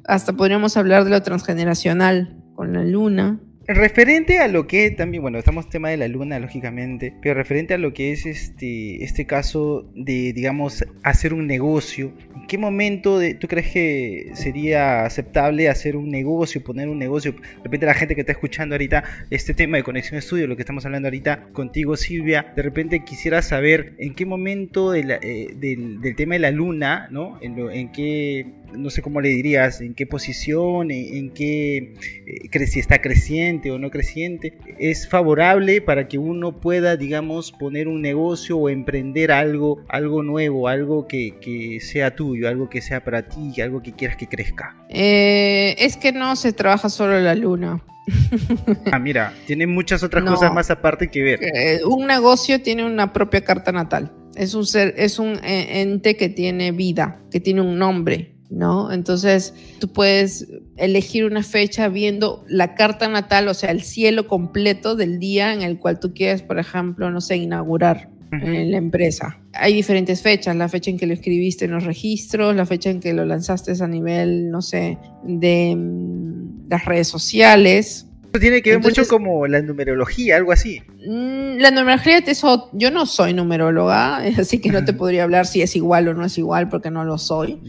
Hasta 0.05 0.33
podríamos 0.33 0.77
hablar 0.77 1.03
de 1.03 1.11
lo 1.11 1.21
transgeneracional 1.21 2.35
con 2.55 2.73
la 2.73 2.83
Luna, 2.83 3.39
Referente 3.67 4.37
a 4.37 4.47
lo 4.47 4.67
que 4.67 4.91
también, 4.91 5.23
bueno, 5.23 5.39
estamos 5.39 5.69
tema 5.69 5.89
de 5.89 5.97
la 5.97 6.07
luna, 6.07 6.37
lógicamente, 6.37 7.15
pero 7.19 7.33
referente 7.33 7.73
a 7.73 7.79
lo 7.79 7.95
que 7.95 8.11
es 8.11 8.27
este, 8.27 9.03
este 9.03 9.25
caso 9.25 9.89
de, 9.95 10.33
digamos, 10.33 10.85
hacer 11.01 11.33
un 11.33 11.47
negocio, 11.47 12.13
¿en 12.35 12.45
qué 12.45 12.59
momento 12.59 13.19
tú 13.39 13.47
crees 13.47 13.71
que 13.71 14.31
sería 14.35 15.03
aceptable 15.03 15.67
hacer 15.67 15.95
un 15.95 16.09
negocio, 16.09 16.63
poner 16.63 16.89
un 16.89 16.99
negocio? 16.99 17.31
De 17.31 17.63
repente 17.63 17.87
la 17.87 17.95
gente 17.95 18.13
que 18.13 18.21
está 18.21 18.33
escuchando 18.33 18.75
ahorita 18.75 19.03
este 19.31 19.55
tema 19.55 19.77
de 19.77 19.83
conexión 19.83 20.19
estudio, 20.19 20.45
lo 20.45 20.55
que 20.55 20.61
estamos 20.61 20.85
hablando 20.85 21.07
ahorita 21.07 21.47
contigo, 21.51 21.97
Silvia, 21.97 22.53
de 22.55 22.61
repente 22.61 23.03
quisiera 23.03 23.41
saber 23.41 23.95
en 23.97 24.13
qué 24.13 24.27
momento 24.27 24.93
eh, 24.93 25.55
del, 25.55 26.15
tema 26.15 26.35
de 26.35 26.39
la 26.39 26.51
luna, 26.51 27.07
¿no? 27.09 27.39
En 27.41 27.91
qué 27.91 28.45
no 28.77 28.89
sé 28.89 29.01
cómo 29.01 29.21
le 29.21 29.29
dirías, 29.29 29.81
en 29.81 29.93
qué 29.93 30.05
posición, 30.05 30.91
en, 30.91 31.31
qué, 31.31 31.95
eh, 32.25 32.67
si 32.67 32.79
está 32.79 33.01
creciente 33.01 33.71
o 33.71 33.79
no 33.79 33.89
creciente, 33.89 34.57
es 34.79 35.07
favorable 35.07 35.81
para 35.81 36.07
que 36.07 36.17
uno 36.17 36.59
pueda, 36.59 36.97
digamos, 36.97 37.51
poner 37.51 37.87
un 37.87 38.01
negocio 38.01 38.57
o 38.57 38.69
emprender 38.69 39.31
algo, 39.31 39.83
algo 39.89 40.23
nuevo, 40.23 40.67
algo 40.67 41.07
que, 41.07 41.79
sea 41.81 42.15
tuyo, 42.15 42.47
algo 42.47 42.69
que 42.69 42.81
sea 42.81 43.03
para 43.03 43.27
ti, 43.27 43.61
algo 43.61 43.81
que 43.81 43.93
quieras 43.93 44.17
que 44.17 44.27
crezca. 44.27 44.75
Eh, 44.89 45.75
es 45.79 45.97
que 45.97 46.11
no 46.11 46.35
se 46.35 46.53
trabaja 46.53 46.89
solo 46.89 47.19
la 47.19 47.35
luna. 47.35 47.83
Ah, 48.91 48.99
mira, 48.99 49.33
tiene 49.47 49.65
muchas 49.67 50.03
otras 50.03 50.23
cosas 50.23 50.53
más 50.53 50.69
aparte 50.69 51.09
que 51.09 51.23
ver. 51.23 51.39
Eh, 51.43 51.81
un 51.85 52.05
negocio 52.05 52.61
tiene 52.61 52.85
una 52.85 53.11
propia 53.11 53.41
carta 53.41 53.71
natal. 53.71 54.13
Es 54.35 54.53
un 54.53 54.65
ser, 54.65 54.93
es 54.97 55.17
un 55.17 55.39
ente 55.43 56.15
que 56.15 56.29
tiene 56.29 56.71
vida, 56.71 57.21
que 57.31 57.39
tiene 57.39 57.61
un 57.61 57.79
nombre, 57.79 58.34
¿no? 58.49 58.91
Entonces 58.91 59.53
tú 59.79 59.87
puedes 59.87 60.47
elegir 60.77 61.25
una 61.25 61.43
fecha 61.43 61.87
viendo 61.89 62.43
la 62.47 62.75
carta 62.75 63.07
natal, 63.07 63.47
o 63.47 63.53
sea, 63.53 63.71
el 63.71 63.81
cielo 63.81 64.27
completo 64.27 64.95
del 64.95 65.19
día 65.19 65.53
en 65.53 65.61
el 65.61 65.77
cual 65.77 65.99
tú 65.99 66.13
quieres, 66.13 66.41
por 66.41 66.59
ejemplo, 66.59 67.09
no 67.11 67.21
sé, 67.21 67.37
inaugurar 67.37 68.09
en 68.31 68.71
la 68.71 68.77
empresa. 68.77 69.39
Hay 69.53 69.73
diferentes 69.73 70.21
fechas, 70.21 70.55
la 70.55 70.67
fecha 70.67 70.91
en 70.91 70.97
que 70.97 71.07
lo 71.07 71.13
escribiste 71.13 71.65
en 71.65 71.71
los 71.71 71.85
registros, 71.85 72.55
la 72.55 72.65
fecha 72.65 72.89
en 72.89 72.99
que 72.99 73.13
lo 73.13 73.25
lanzaste 73.25 73.71
a 73.81 73.87
nivel, 73.87 74.49
no 74.51 74.61
sé, 74.61 74.97
de 75.23 75.75
mm, 75.75 76.69
las 76.69 76.85
redes 76.85 77.07
sociales, 77.07 78.07
tiene 78.39 78.61
que 78.61 78.71
ver 78.71 78.79
mucho 78.79 79.07
como 79.07 79.47
la 79.47 79.61
numerología, 79.61 80.37
algo 80.37 80.51
así. 80.51 80.81
Mm, 81.05 81.57
la 81.59 81.71
numerología, 81.71 82.19
eso, 82.19 82.69
yo 82.73 82.91
no 82.91 83.05
soy 83.05 83.33
numeróloga, 83.33 84.17
así 84.39 84.59
que 84.59 84.69
no 84.69 84.83
te 84.85 84.93
podría 84.93 85.23
hablar 85.23 85.45
si 85.45 85.61
es 85.61 85.75
igual 85.75 86.07
o 86.07 86.13
no 86.13 86.25
es 86.25 86.37
igual, 86.37 86.69
porque 86.69 86.91
no 86.91 87.03
lo 87.03 87.17
soy. 87.17 87.59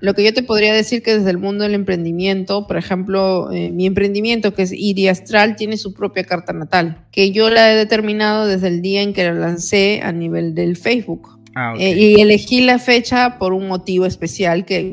Lo 0.00 0.14
que 0.14 0.24
yo 0.24 0.34
te 0.34 0.42
podría 0.42 0.72
decir 0.72 1.02
que 1.02 1.16
desde 1.18 1.30
el 1.30 1.38
mundo 1.38 1.64
del 1.64 1.74
emprendimiento, 1.74 2.66
por 2.66 2.76
ejemplo, 2.76 3.50
eh, 3.52 3.70
mi 3.70 3.86
emprendimiento 3.86 4.54
que 4.54 4.62
es 4.62 4.72
Iri 4.72 5.08
Astral 5.08 5.56
tiene 5.56 5.76
su 5.76 5.94
propia 5.94 6.24
carta 6.24 6.52
natal, 6.52 7.04
que 7.10 7.30
yo 7.32 7.50
la 7.50 7.72
he 7.72 7.76
determinado 7.76 8.46
desde 8.46 8.68
el 8.68 8.82
día 8.82 9.02
en 9.02 9.12
que 9.12 9.24
la 9.24 9.34
lancé 9.34 10.00
a 10.02 10.12
nivel 10.12 10.54
del 10.54 10.76
Facebook. 10.76 11.35
Ah, 11.58 11.72
eh, 11.78 11.94
y 11.96 12.20
elegí 12.20 12.60
la 12.60 12.78
fecha 12.78 13.38
por 13.38 13.54
un 13.54 13.66
motivo 13.66 14.04
especial 14.04 14.66
que 14.66 14.92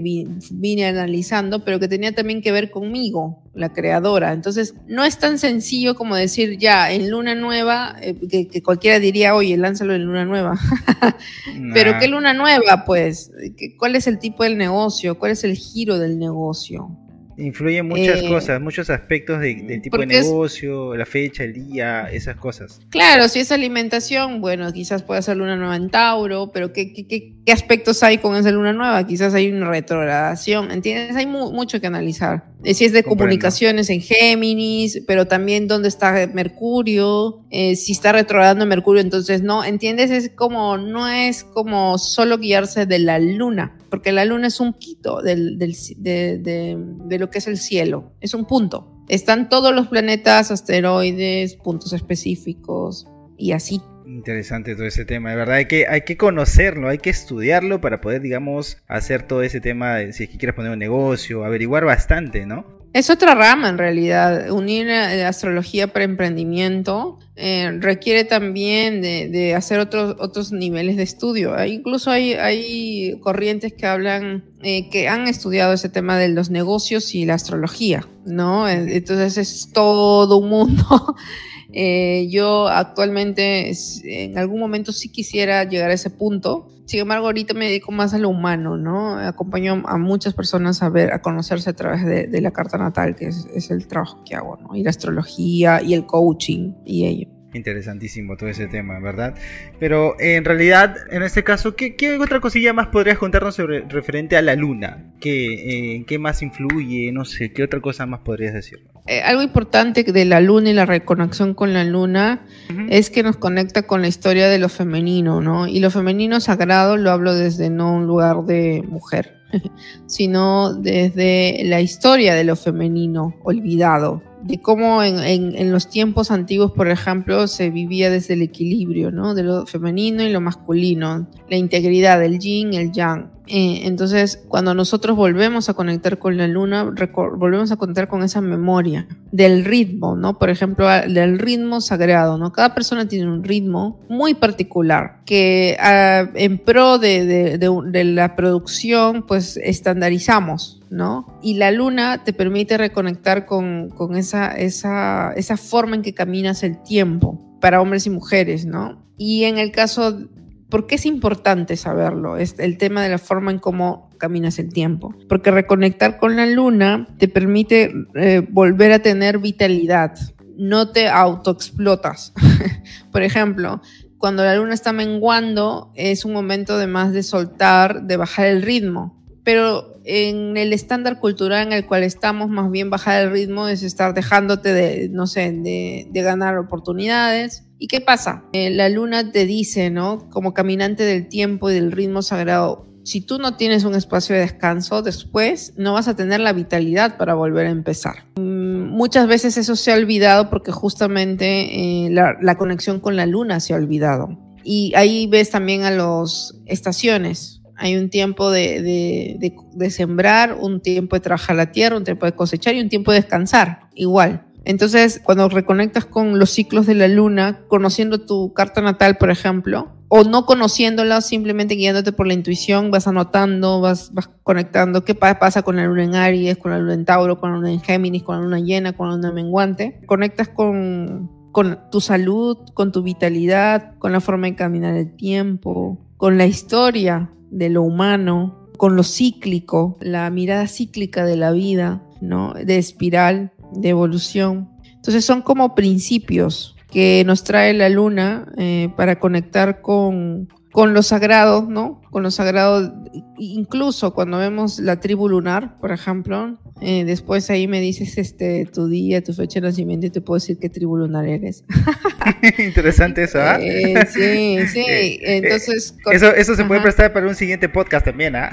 vine 0.49 0.86
analizando, 0.86 1.65
pero 1.65 1.78
que 1.78 1.89
tenía 1.89 2.15
también 2.15 2.41
que 2.41 2.54
ver 2.54 2.71
conmigo, 2.71 3.43
la 3.54 3.73
creadora. 3.73 4.32
Entonces, 4.32 4.73
no 4.88 5.04
es 5.04 5.19
tan 5.19 5.39
sencillo 5.39 5.93
como 5.95 6.15
decir 6.15 6.58
ya 6.58 6.89
en 6.89 7.12
luna 7.12 7.36
nueva, 7.36 7.97
eh, 8.02 8.15
que, 8.49 8.63
cualquiera 8.63 8.99
diría, 8.99 9.36
oye, 9.36 9.58
lánzalo 9.58 9.93
en 9.93 10.06
luna 10.06 10.23
nueva. 10.23 10.58
pero 11.73 11.99
¿qué 11.99 12.08
luna 12.08 12.34
nueva? 12.34 12.86
Pues, 12.86 13.34
¿cuál 13.78 13.97
es 13.97 14.08
el 14.08 14.17
tipo 14.17 14.45
del 14.45 14.58
negocio? 14.58 15.19
¿Cuál 15.19 15.34
es 15.34 15.43
el 15.43 15.58
giro 15.58 15.99
del 15.99 16.17
negocio? 16.17 16.97
Influyen 17.37 17.87
muchas 17.87 18.21
eh, 18.21 18.27
cosas, 18.27 18.61
muchos 18.61 18.89
aspectos 18.89 19.39
del 19.39 19.81
tipo 19.81 19.97
de 19.97 20.05
negocio, 20.05 20.95
la 20.95 21.05
fecha, 21.05 21.43
el 21.43 21.53
día, 21.53 22.09
esas 22.11 22.35
cosas. 22.35 22.79
Claro, 22.89 23.27
si 23.27 23.39
es 23.39 23.51
alimentación, 23.51 24.41
bueno, 24.41 24.71
quizás 24.71 25.03
puede 25.03 25.21
ser 25.21 25.37
luna 25.37 25.55
nueva 25.55 25.75
en 25.75 25.89
Tauro, 25.89 26.51
pero 26.53 26.73
¿qué, 26.73 26.93
qué, 26.93 27.07
qué, 27.07 27.51
aspectos 27.51 28.03
hay 28.03 28.17
con 28.19 28.35
esa 28.35 28.51
luna 28.51 28.73
nueva? 28.73 29.05
Quizás 29.05 29.33
hay 29.33 29.51
una 29.51 29.69
retrogradación, 29.69 30.71
¿entiendes? 30.71 31.15
Hay 31.15 31.25
mucho 31.25 31.79
que 31.81 31.87
analizar. 31.87 32.45
Eh, 32.63 32.73
si 32.73 32.85
es 32.85 32.93
de 32.93 33.03
comunicaciones 33.03 33.89
en 33.89 34.01
Géminis, 34.01 35.01
pero 35.05 35.27
también 35.27 35.67
dónde 35.67 35.89
está 35.89 36.27
Mercurio, 36.33 37.43
eh, 37.49 37.75
si 37.75 37.91
está 37.91 38.11
retrogradando 38.11 38.65
Mercurio, 38.65 39.01
entonces 39.01 39.41
no, 39.41 39.63
¿entiendes? 39.63 40.11
Es 40.11 40.29
como, 40.29 40.77
no 40.77 41.07
es 41.09 41.43
como 41.43 41.97
solo 41.97 42.37
guiarse 42.37 42.85
de 42.85 42.99
la 42.99 43.19
luna 43.19 43.77
porque 43.93 44.11
la 44.11 44.25
luna 44.25 44.47
es 44.47 44.59
un 44.59 44.73
quito 44.73 45.21
del, 45.21 45.59
de, 45.59 47.17
lo 47.23 47.29
que 47.29 47.38
es 47.38 47.47
el 47.47 47.57
cielo, 47.57 48.12
es 48.19 48.33
un 48.33 48.45
punto. 48.45 49.01
Están 49.07 49.47
todos 49.47 49.73
los 49.73 49.88
planetas, 49.88 50.51
asteroides, 50.51 51.55
puntos 51.55 51.93
específicos 51.93 53.07
y 53.38 53.53
así. 53.53 53.81
Interesante 54.05 54.75
todo 54.75 54.86
ese 54.86 55.05
tema, 55.05 55.29
de 55.29 55.38
verdad 55.38 55.55
hay 55.55 55.65
que, 55.65 55.88
hay 55.88 56.01
que 56.01 56.17
conocerlo, 56.17 56.89
hay 56.89 56.97
que 56.97 57.09
estudiarlo 57.09 57.79
para 57.79 58.01
poder, 58.01 58.21
digamos, 58.21 58.77
hacer 58.88 59.23
todo 59.23 59.41
ese 59.41 59.62
tema, 59.62 59.99
si 60.12 60.25
es 60.25 60.29
que 60.29 60.38
quieres 60.38 60.55
poner 60.55 60.73
un 60.73 60.79
negocio, 60.79 61.45
averiguar 61.45 61.86
bastante, 61.86 62.45
¿no? 62.45 62.82
Es 62.93 63.10
otra 63.10 63.34
rama 63.34 63.69
en 63.69 63.79
realidad. 63.79 64.51
Unir 64.51 64.86
la 64.86 65.27
astrología 65.27 65.88
para 65.88 66.06
emprendimiento 66.06 67.17
eh, 67.36 67.75
requiere 67.79 68.23
también 68.23 69.01
de, 69.01 69.56
hacer 69.56 69.79
otros, 69.79 70.15
otros 70.19 70.51
niveles 70.51 70.97
de 70.97 71.03
estudio. 71.03 71.56
incluso 71.65 72.12
hay, 72.12 72.34
hay 72.34 73.19
corrientes 73.21 73.73
que 73.73 73.88
hablan, 73.88 74.45
eh, 74.62 74.89
que 74.91 75.08
han 75.08 75.27
estudiado 75.27 75.73
ese 75.73 75.89
tema 75.89 76.19
de 76.19 76.29
los 76.29 76.51
negocios 76.51 77.15
y 77.15 77.25
la 77.25 77.34
astrología, 77.34 78.08
¿no? 78.25 78.69
Entonces 78.69 79.39
es 79.39 79.71
todo 79.73 80.38
un 80.38 80.49
mundo. 80.49 80.86
Eh, 81.73 82.27
yo 82.29 82.67
actualmente 82.67 83.71
en 84.03 84.38
algún 84.38 84.59
momento 84.59 84.91
sí 84.91 85.09
quisiera 85.09 85.63
llegar 85.63 85.89
a 85.89 85.93
ese 85.93 86.12
punto. 86.12 86.69
Sin 86.86 86.99
embargo, 86.99 87.25
ahorita 87.25 87.53
me 87.53 87.65
dedico 87.65 87.91
más 87.91 88.13
a 88.13 88.19
lo 88.19 88.29
humano, 88.29 88.77
¿no? 88.77 89.17
Acompaño 89.17 89.83
a 89.86 89.97
muchas 89.97 90.33
personas 90.33 90.83
a 90.83 90.89
ver, 90.89 91.13
a 91.13 91.21
conocerse 91.21 91.69
a 91.69 91.73
través 91.73 92.05
de, 92.05 92.41
la 92.41 92.51
carta 92.51 92.77
natal, 92.77 93.15
que 93.15 93.27
es, 93.27 93.71
el 93.71 93.88
trabajo 93.88 94.23
que 94.23 94.36
hago, 94.36 94.57
¿no? 94.57 94.75
Y 94.75 94.83
la 94.83 94.91
astrología 94.91 95.81
y 95.81 95.93
el 95.93 96.05
coaching 96.05 96.73
y 96.86 97.05
ello. 97.05 97.29
Interesantísimo 97.53 98.36
todo 98.36 98.49
ese 98.49 98.67
tema, 98.67 98.99
¿verdad? 98.99 99.36
Pero 99.79 100.19
en 100.19 100.43
realidad, 100.43 100.95
en 101.09 101.23
este 101.23 101.43
caso, 101.43 101.75
¿qué, 101.75 102.17
otra 102.19 102.39
cosilla 102.39 102.73
más 102.73 102.88
podrías 102.88 103.17
contarnos 103.17 103.57
referente 103.57 104.38
a 104.38 104.41
la 104.41 104.55
luna? 104.55 105.13
¿Qué, 105.21 105.97
eh, 105.97 106.05
¿Qué 106.05 106.19
más 106.19 106.41
influye? 106.41 107.12
No 107.12 107.25
sé, 107.25 107.53
¿qué 107.53 107.63
otra 107.63 107.79
cosa 107.79 108.05
más 108.05 108.21
podrías 108.21 108.53
decir? 108.53 108.79
Eh, 109.05 109.21
algo 109.21 109.41
importante 109.41 110.03
de 110.03 110.25
la 110.25 110.39
luna 110.39 110.69
y 110.69 110.73
la 110.73 110.85
reconexión 110.85 111.53
con 111.53 111.73
la 111.73 111.83
luna 111.83 112.45
es 112.89 113.09
que 113.09 113.21
nos 113.21 113.35
conecta 113.35 113.83
con 113.83 114.01
la 114.01 114.07
historia 114.07 114.47
de 114.47 114.59
lo 114.59 114.69
femenino, 114.69 115.41
¿no? 115.41 115.67
Y 115.67 115.79
lo 115.79 115.91
femenino 115.91 116.39
sagrado 116.39 116.95
lo 116.95 117.11
hablo 117.11 117.33
desde 117.33 117.69
no 117.69 117.93
un 117.93 118.07
lugar 118.07 118.43
de 118.45 118.81
mujer, 118.87 119.41
sino 120.05 120.73
desde 120.73 121.63
la 121.65 121.81
historia 121.81 122.33
de 122.33 122.45
lo 122.45 122.55
femenino 122.55 123.35
olvidado 123.43 124.23
de 124.43 124.60
cómo 124.60 125.01
en, 125.03 125.71
los 125.71 125.89
tiempos 125.89 126.29
antiguos, 126.29 126.73
por 126.73 126.89
ejemplo, 126.89 127.47
se 127.47 127.69
vivía 127.69 128.10
desde 128.10 128.34
el 128.34 128.41
equilibrio, 128.41 129.10
¿no? 129.10 129.34
De 129.34 129.43
lo 129.43 129.65
femenino 129.65 130.21
y 130.21 130.32
lo 130.32 130.41
masculino, 130.41 131.27
la 131.49 131.56
integridad 131.56 132.19
del 132.19 132.39
yin 132.39 132.73
el 132.73 132.91
yang. 132.91 133.32
Eh, 133.47 133.82
entonces, 133.86 134.41
cuando 134.47 134.73
nosotros 134.73 135.17
volvemos 135.17 135.67
a 135.69 135.73
conectar 135.73 136.17
con 136.17 136.38
la 136.38 136.47
luna, 136.47 136.84
volvemos 136.84 137.71
a 137.71 137.77
conectar 137.77 138.08
con 138.08 138.23
esa 138.23 138.41
memoria 138.41 139.08
del 139.32 139.65
ritmo, 139.65 140.15
¿no? 140.15 140.38
Por 140.38 140.49
ejemplo, 140.49 140.88
del 140.88 141.39
ritmo 141.39 141.82
sagrado, 141.82 142.38
¿no? 142.38 142.51
Cada 142.51 142.73
persona 142.73 143.08
tiene 143.08 143.27
un 143.27 143.43
ritmo 143.43 143.99
muy 144.10 144.34
particular 144.34 145.19
que 145.25 145.77
ah, 145.79 146.29
en 146.36 146.58
pro 146.58 146.99
de, 146.99 147.58
de 147.58 148.03
la 148.03 148.36
producción, 148.36 149.23
pues 149.25 149.58
estandarizamos, 149.58 150.82
¿no? 150.93 151.39
Y 151.41 151.56
la 151.56 151.71
luna 151.71 152.23
te 152.23 152.34
permite 152.34 152.77
reconectar 152.77 153.45
con, 153.45 153.91
esa 154.15 155.58
forma 155.58 155.95
en 155.95 156.01
que 156.03 156.13
caminas 156.13 156.63
el 156.63 156.82
tiempo 156.84 157.58
para 157.60 157.82
hombres 157.82 158.06
y 158.06 158.10
mujeres, 158.10 158.65
¿no? 158.65 159.03
Y 159.17 159.45
en 159.45 159.58
el 159.58 159.71
caso 159.71 160.29
¿Por 160.73 160.88
qué 160.88 160.95
es 160.95 161.06
importante 161.06 161.77
saberlo? 161.77 162.36
Es 162.36 162.56
el 162.58 162.79
tema 162.79 163.03
de 163.03 163.10
la 163.10 163.19
forma 163.19 163.51
en 163.51 163.60
cómo 163.60 164.10
caminas 164.17 164.58
el 164.58 164.73
tiempo. 164.73 165.13
Porque 165.29 165.51
reconectar 165.51 166.17
con 166.17 166.36
la 166.36 166.47
luna 166.47 167.08
te 167.19 167.27
permite 167.27 167.93
eh, 168.15 168.41
volver 168.49 168.91
a 168.91 168.97
tener 168.97 169.38
vitalidad. 169.38 170.15
No 170.58 170.89
te 170.89 171.10
autoexplotas. 171.10 172.34
Por 173.12 173.21
ejemplo, 173.21 173.84
cuando 174.17 174.43
la 174.43 174.56
luna 174.56 174.73
está 174.73 174.93
menguando, 174.93 175.91
es 175.93 176.25
un 176.25 176.34
momento 176.34 176.79
de 176.79 176.88
más 176.88 177.13
de 177.13 177.21
soltar, 177.21 178.08
de 178.08 178.17
bajar 178.17 178.47
el 178.47 178.63
ritmo. 178.63 179.23
Pero 179.43 179.92
en 180.05 180.57
el 180.57 180.73
estándar 180.73 181.19
cultural 181.19 181.67
en 181.67 181.73
el 181.73 181.85
cual 181.85 182.03
estamos, 182.03 182.49
más 182.49 182.69
bien 182.71 182.89
bajar 182.89 183.23
el 183.23 183.31
ritmo 183.31 183.67
es 183.67 183.83
estar 183.83 184.13
dejándote 184.13 184.73
de, 184.73 185.09
no 185.09 185.27
sé, 185.27 185.51
de, 185.51 186.07
de 186.09 186.21
ganar 186.21 186.57
oportunidades, 186.57 187.63
¿Y 187.83 187.87
qué 187.87 187.99
pasa? 187.99 188.45
Eh, 188.53 188.69
la 188.69 188.87
luna 188.87 189.33
te 189.33 189.45
dice, 189.45 189.89
¿no? 189.89 190.29
Como 190.29 190.53
caminante 190.53 191.03
del 191.03 191.27
tiempo 191.27 191.69
y 191.69 191.73
del 191.73 191.91
ritmo 191.91 192.21
sagrado, 192.21 192.87
si 193.03 193.19
tú 193.19 193.37
no 193.37 193.57
tienes 193.57 193.83
un 193.83 193.95
espacio 193.95 194.35
de 194.35 194.41
descanso, 194.41 195.01
después 195.01 195.73
no 195.75 195.91
vas 195.91 196.07
a 196.07 196.15
tener 196.15 196.39
la 196.39 196.53
vitalidad 196.53 197.17
para 197.17 197.33
volver 197.33 197.67
a 197.67 197.71
empezar. 197.71 198.25
Mm, 198.37 198.87
muchas 198.87 199.27
veces 199.27 199.57
eso 199.57 199.75
se 199.75 199.91
ha 199.91 199.95
olvidado 199.95 200.49
porque 200.49 200.71
justamente 200.71 202.05
eh, 202.05 202.09
la, 202.09 202.55
conexión 202.55 203.01
con 203.01 203.17
la 203.17 203.25
luna 203.25 203.59
se 203.59 203.73
ha 203.73 203.75
olvidado. 203.75 204.29
Y 204.63 204.93
ahí 204.95 205.27
ves 205.27 205.49
también 205.49 205.83
a 205.83 205.91
las 205.91 206.55
estaciones. 206.65 207.62
Hay 207.75 207.95
un 207.95 208.09
tiempo 208.09 208.51
de, 208.51 209.38
de 209.73 209.89
sembrar, 209.89 210.57
un 210.59 210.81
tiempo 210.81 211.15
de 211.15 211.21
trabajar 211.21 211.55
la 211.55 211.71
tierra, 211.71 211.97
un 211.97 212.03
tiempo 212.03 212.25
de 212.25 212.33
cosechar 212.33 212.75
y 212.75 212.81
un 212.81 212.89
tiempo 212.89 213.12
de 213.12 213.19
descansar. 213.19 213.89
Igual. 213.95 214.45
Entonces, 214.65 215.19
cuando 215.23 215.49
reconectas 215.49 216.05
con 216.05 216.39
los 216.39 216.49
ciclos 216.49 216.86
de 216.86 216.95
la 216.95 217.07
luna, 217.07 217.62
conociendo 217.67 218.21
tu 218.21 218.53
carta 218.53 218.81
natal, 218.81 219.17
por 219.17 219.29
ejemplo, 219.29 219.91
o 220.07 220.23
no 220.23 220.45
conociéndola, 220.45 221.21
simplemente 221.21 221.75
guiándote 221.75 222.12
por 222.12 222.27
la 222.27 222.33
intuición, 222.33 222.91
vas 222.91 223.07
anotando, 223.07 223.81
vas, 223.81 224.13
vas 224.13 224.29
conectando 224.43 225.03
qué 225.03 225.15
pasa 225.15 225.63
con 225.63 225.75
la 225.75 225.86
luna 225.86 226.03
en 226.03 226.15
Aries, 226.15 226.57
con 226.57 226.71
la 226.71 226.79
luna 226.79 226.93
en 226.93 227.03
Tauro, 227.03 227.39
con 227.39 227.51
la 227.51 227.57
luna 227.57 227.71
en 227.71 227.81
Géminis, 227.81 228.23
con 228.23 228.38
la 228.38 228.43
luna 228.43 228.59
llena, 228.59 228.93
con 228.93 229.09
la 229.09 229.15
luna 229.15 229.31
menguante. 229.31 229.99
Conectas 230.05 230.47
con, 230.47 231.29
con 231.51 231.79
tu 231.91 231.99
salud, 231.99 232.57
con 232.73 232.91
tu 232.91 233.01
vitalidad, 233.01 233.97
con 233.97 234.12
la 234.12 234.21
forma 234.21 234.47
de 234.47 234.55
caminar 234.55 234.95
el 234.95 235.15
tiempo, 235.15 235.97
con 236.15 236.38
la 236.38 236.45
historia 236.45 237.31
de 237.53 237.69
lo 237.69 237.83
humano, 237.83 238.69
con 238.77 238.95
lo 238.95 239.03
cíclico, 239.03 239.97
la 240.01 240.29
mirada 240.29 240.67
cíclica 240.67 241.25
de 241.25 241.37
la 241.37 241.51
vida, 241.51 242.03
¿no? 242.21 242.53
De 242.53 242.77
espiral 242.77 243.53
de 243.71 243.89
evolución. 243.89 244.69
Entonces 244.95 245.25
son 245.25 245.41
como 245.41 245.75
principios 245.75 246.75
que 246.89 247.23
nos 247.25 247.43
trae 247.43 247.73
la 247.73 247.89
luna 247.89 248.51
eh, 248.57 248.89
para 248.95 249.19
conectar 249.19 249.81
con, 249.81 250.49
con 250.73 250.95
lo 250.95 251.03
sagrado, 251.03 251.67
¿no? 251.69 252.01
Con 252.09 252.23
lo 252.23 252.31
sagrado, 252.31 252.95
incluso 253.38 254.15
cuando 254.15 254.39
vemos 254.39 254.79
la 254.79 254.99
tribu 254.99 255.29
lunar, 255.29 255.77
por 255.77 255.91
ejemplo, 255.91 256.57
eh, 256.81 257.05
después 257.05 257.51
ahí 257.51 257.67
me 257.67 257.79
dices 257.79 258.17
este, 258.17 258.65
tu 258.65 258.88
día, 258.88 259.23
tu 259.23 259.33
fecha 259.36 259.62
de 259.62 259.67
nacimiento 259.67 260.07
y 260.07 260.09
te 260.09 260.19
puedo 260.19 260.39
decir 260.39 260.57
qué 260.59 260.69
tribu 260.69 260.97
lunar 260.97 261.27
eres. 261.27 261.63
Interesante 262.57 263.23
eso, 263.23 263.39
¿ah? 263.39 263.59
Eh, 263.62 264.03
sí, 264.09 264.57
sí. 264.67 265.19
Entonces. 265.21 265.95
eso, 266.12 266.33
eso 266.33 266.55
se 266.55 266.65
puede 266.65 266.81
prestar 266.81 267.13
para 267.13 267.27
un 267.27 267.36
siguiente 267.36 267.69
podcast 267.69 268.07
también, 268.07 268.36
¿ah? 268.36 268.49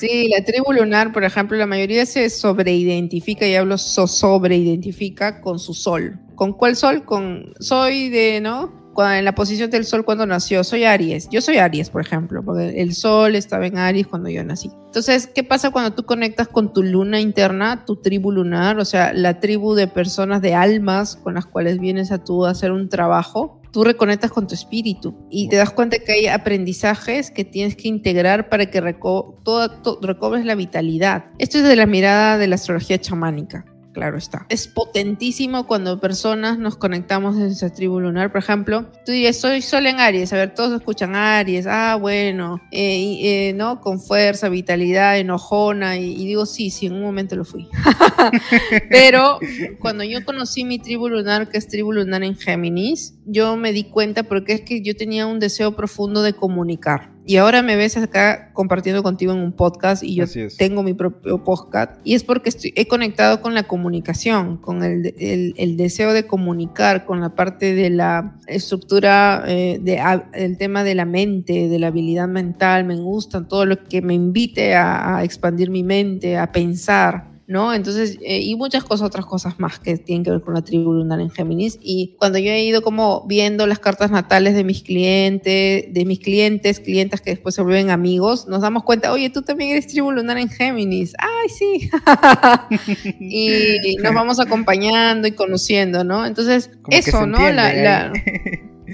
sí, 0.00 0.28
la 0.28 0.44
tribu 0.44 0.72
lunar, 0.72 1.12
por 1.12 1.22
ejemplo, 1.22 1.56
la 1.56 1.68
mayoría 1.68 2.06
se 2.06 2.28
sobreidentifica, 2.28 3.46
y 3.46 3.54
hablo 3.54 3.78
so 3.78 4.08
sobreidentifica 4.08 5.40
con 5.40 5.60
su 5.60 5.74
sol. 5.74 6.18
¿Con 6.34 6.54
cuál 6.54 6.74
sol? 6.74 7.04
Con. 7.04 7.54
Soy 7.60 8.10
de, 8.10 8.40
¿no? 8.40 8.85
En 9.04 9.24
la 9.24 9.34
posición 9.34 9.70
del 9.70 9.84
Sol 9.84 10.04
cuando 10.04 10.26
nació. 10.26 10.64
Soy 10.64 10.84
Aries. 10.84 11.28
Yo 11.30 11.40
soy 11.40 11.58
Aries, 11.58 11.90
por 11.90 12.00
ejemplo, 12.00 12.42
porque 12.44 12.80
el 12.80 12.94
Sol 12.94 13.34
estaba 13.34 13.66
en 13.66 13.78
Aries 13.78 14.06
cuando 14.06 14.28
yo 14.28 14.42
nací. 14.44 14.70
Entonces, 14.86 15.26
¿qué 15.26 15.44
pasa 15.44 15.70
cuando 15.70 15.94
tú 15.94 16.04
conectas 16.04 16.48
con 16.48 16.72
tu 16.72 16.82
luna 16.82 17.20
interna, 17.20 17.84
tu 17.84 17.96
tribu 17.96 18.32
lunar, 18.32 18.78
o 18.78 18.84
sea, 18.84 19.12
la 19.12 19.40
tribu 19.40 19.74
de 19.74 19.88
personas, 19.88 20.40
de 20.40 20.54
almas 20.54 21.16
con 21.16 21.34
las 21.34 21.46
cuales 21.46 21.78
vienes 21.78 22.10
a 22.10 22.24
tú 22.24 22.46
a 22.46 22.50
hacer 22.50 22.72
un 22.72 22.88
trabajo? 22.88 23.60
Tú 23.72 23.84
reconectas 23.84 24.30
con 24.30 24.46
tu 24.46 24.54
espíritu 24.54 25.14
y 25.30 25.48
te 25.48 25.56
das 25.56 25.70
cuenta 25.70 25.98
que 25.98 26.12
hay 26.12 26.26
aprendizajes 26.28 27.30
que 27.30 27.44
tienes 27.44 27.76
que 27.76 27.88
integrar 27.88 28.48
para 28.48 28.66
que 28.66 28.80
recobres 28.80 30.44
la 30.46 30.54
vitalidad. 30.54 31.26
Esto 31.38 31.58
es 31.58 31.64
de 31.64 31.76
la 31.76 31.84
mirada 31.84 32.38
de 32.38 32.46
la 32.46 32.54
astrología 32.54 32.98
chamánica 32.98 33.66
claro 33.96 34.18
está. 34.18 34.44
Es 34.50 34.68
potentísimo 34.68 35.66
cuando 35.66 35.98
personas 35.98 36.58
nos 36.58 36.76
conectamos 36.76 37.34
en 37.36 37.44
esa 37.44 37.72
tribu 37.72 37.98
lunar. 37.98 38.30
Por 38.30 38.42
ejemplo, 38.42 38.84
tú 39.06 39.12
dices, 39.12 39.40
soy 39.40 39.62
Sol 39.62 39.86
en 39.86 40.00
Aries. 40.00 40.34
A 40.34 40.36
ver, 40.36 40.54
todos 40.54 40.78
escuchan 40.78 41.16
Aries. 41.16 41.66
Ah, 41.66 41.96
bueno, 41.98 42.60
eh, 42.70 43.16
eh, 43.22 43.52
¿no? 43.54 43.80
Con 43.80 43.98
fuerza, 43.98 44.50
vitalidad, 44.50 45.18
enojona. 45.18 45.96
Y, 45.96 46.12
y, 46.12 46.26
digo, 46.26 46.44
sí, 46.44 46.68
sí, 46.68 46.84
en 46.84 46.92
un 46.92 47.00
momento 47.00 47.36
lo 47.36 47.46
fui. 47.46 47.68
Pero 48.90 49.38
cuando 49.80 50.04
yo 50.04 50.22
conocí 50.26 50.66
mi 50.66 50.78
tribu 50.78 51.08
lunar, 51.08 51.48
que 51.48 51.56
es 51.56 51.66
tribu 51.66 51.92
lunar 51.92 52.22
en 52.22 52.36
Géminis, 52.36 53.14
yo 53.24 53.56
me 53.56 53.72
di 53.72 53.84
cuenta 53.84 54.24
porque 54.24 54.52
es 54.52 54.60
que 54.60 54.82
yo 54.82 54.94
tenía 54.94 55.26
un 55.26 55.40
deseo 55.40 55.74
profundo 55.74 56.20
de 56.20 56.34
comunicar 56.34 57.15
y 57.26 57.38
ahora 57.38 57.60
me 57.62 57.74
ves 57.74 57.96
acá 57.96 58.52
compartiendo 58.52 59.02
contigo 59.02 59.32
en 59.32 59.40
un 59.40 59.50
podcast 59.50 60.04
y 60.04 60.14
yo 60.14 60.26
tengo 60.56 60.84
mi 60.84 60.94
propio 60.94 61.42
podcast. 61.42 61.94
Y 62.04 62.14
es 62.14 62.22
porque 62.22 62.50
estoy, 62.50 62.72
he 62.76 62.86
conectado 62.86 63.42
con 63.42 63.52
la 63.52 63.64
comunicación, 63.64 64.58
con 64.58 64.84
el, 64.84 65.12
el, 65.18 65.76
deseo 65.76 66.12
de 66.12 66.26
comunicar, 66.28 67.04
con 67.04 67.20
la 67.20 67.34
parte 67.34 67.74
de 67.74 67.90
la 67.90 68.36
estructura, 68.46 69.42
eh, 69.48 69.80
de, 69.82 70.00
el 70.34 70.56
tema 70.56 70.84
de 70.84 70.94
la 70.94 71.04
mente, 71.04 71.68
de 71.68 71.78
la 71.80 71.88
habilidad 71.88 72.28
mental, 72.28 72.84
me 72.84 72.94
gusta 72.94 73.48
todo 73.48 73.66
lo 73.66 73.82
que 73.82 74.02
me 74.02 74.14
invite 74.14 74.76
a, 74.76 75.16
a 75.16 75.24
expandir 75.24 75.68
mi 75.68 75.82
mente, 75.82 76.38
a 76.38 76.52
pensar. 76.52 77.35
¿No? 77.48 77.72
Entonces, 77.72 78.18
eh, 78.22 78.40
y 78.40 78.56
muchas 78.56 78.82
cosas, 78.82 79.06
otras 79.06 79.24
cosas 79.24 79.60
más 79.60 79.78
que 79.78 79.96
tienen 79.98 80.24
que 80.24 80.30
ver 80.30 80.40
con 80.40 80.54
la 80.54 80.62
tribu 80.62 80.92
lunar 80.92 81.20
en 81.20 81.30
Géminis. 81.30 81.78
Y 81.80 82.16
cuando 82.18 82.38
yo 82.38 82.50
he 82.50 82.64
ido 82.64 82.82
como 82.82 83.24
viendo 83.26 83.66
las 83.66 83.78
cartas 83.78 84.10
natales 84.10 84.54
de 84.54 84.64
mis 84.64 84.82
clientes, 84.82 85.84
de 85.92 86.04
mis 86.04 86.18
clientes, 86.18 86.80
clientas 86.80 87.20
que 87.20 87.30
después 87.30 87.54
se 87.54 87.62
vuelven 87.62 87.90
amigos, 87.90 88.48
nos 88.48 88.62
damos 88.62 88.82
cuenta, 88.82 89.12
oye, 89.12 89.30
tú 89.30 89.42
también 89.42 89.70
eres 89.70 89.86
tribu 89.86 90.10
lunar 90.10 90.38
en 90.38 90.48
Géminis. 90.48 91.14
Ay, 91.18 91.48
sí. 91.48 91.90
y, 93.20 93.96
nos 94.02 94.14
vamos 94.14 94.40
acompañando 94.40 95.28
y 95.28 95.32
conociendo, 95.32 96.04
¿no? 96.04 96.26
Entonces, 96.26 96.70
eso, 96.90 97.26
¿no? 97.26 97.38
La, 97.50 98.12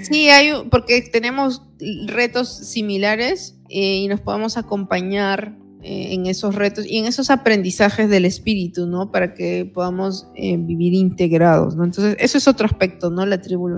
Sí, 0.02 0.30
hay, 0.30 0.52
porque 0.70 1.02
tenemos 1.02 1.62
retos 2.06 2.48
similares 2.48 3.58
eh, 3.68 3.96
y 3.96 4.08
nos 4.08 4.20
podemos 4.20 4.56
acompañar 4.56 5.54
en 5.82 6.26
esos 6.26 6.54
retos 6.54 6.86
y 6.86 6.98
en 6.98 7.06
esos 7.06 7.30
aprendizajes 7.30 8.08
del 8.08 8.24
espíritu, 8.24 8.86
¿no? 8.86 9.10
Para 9.10 9.34
que 9.34 9.70
podamos 9.72 10.28
eh, 10.34 10.56
vivir 10.58 10.94
integrados, 10.94 11.76
¿no? 11.76 11.84
Entonces, 11.84 12.16
eso 12.18 12.38
es 12.38 12.48
otro 12.48 12.66
aspecto, 12.66 13.10
¿no? 13.10 13.26
La 13.26 13.40
tribu 13.40 13.70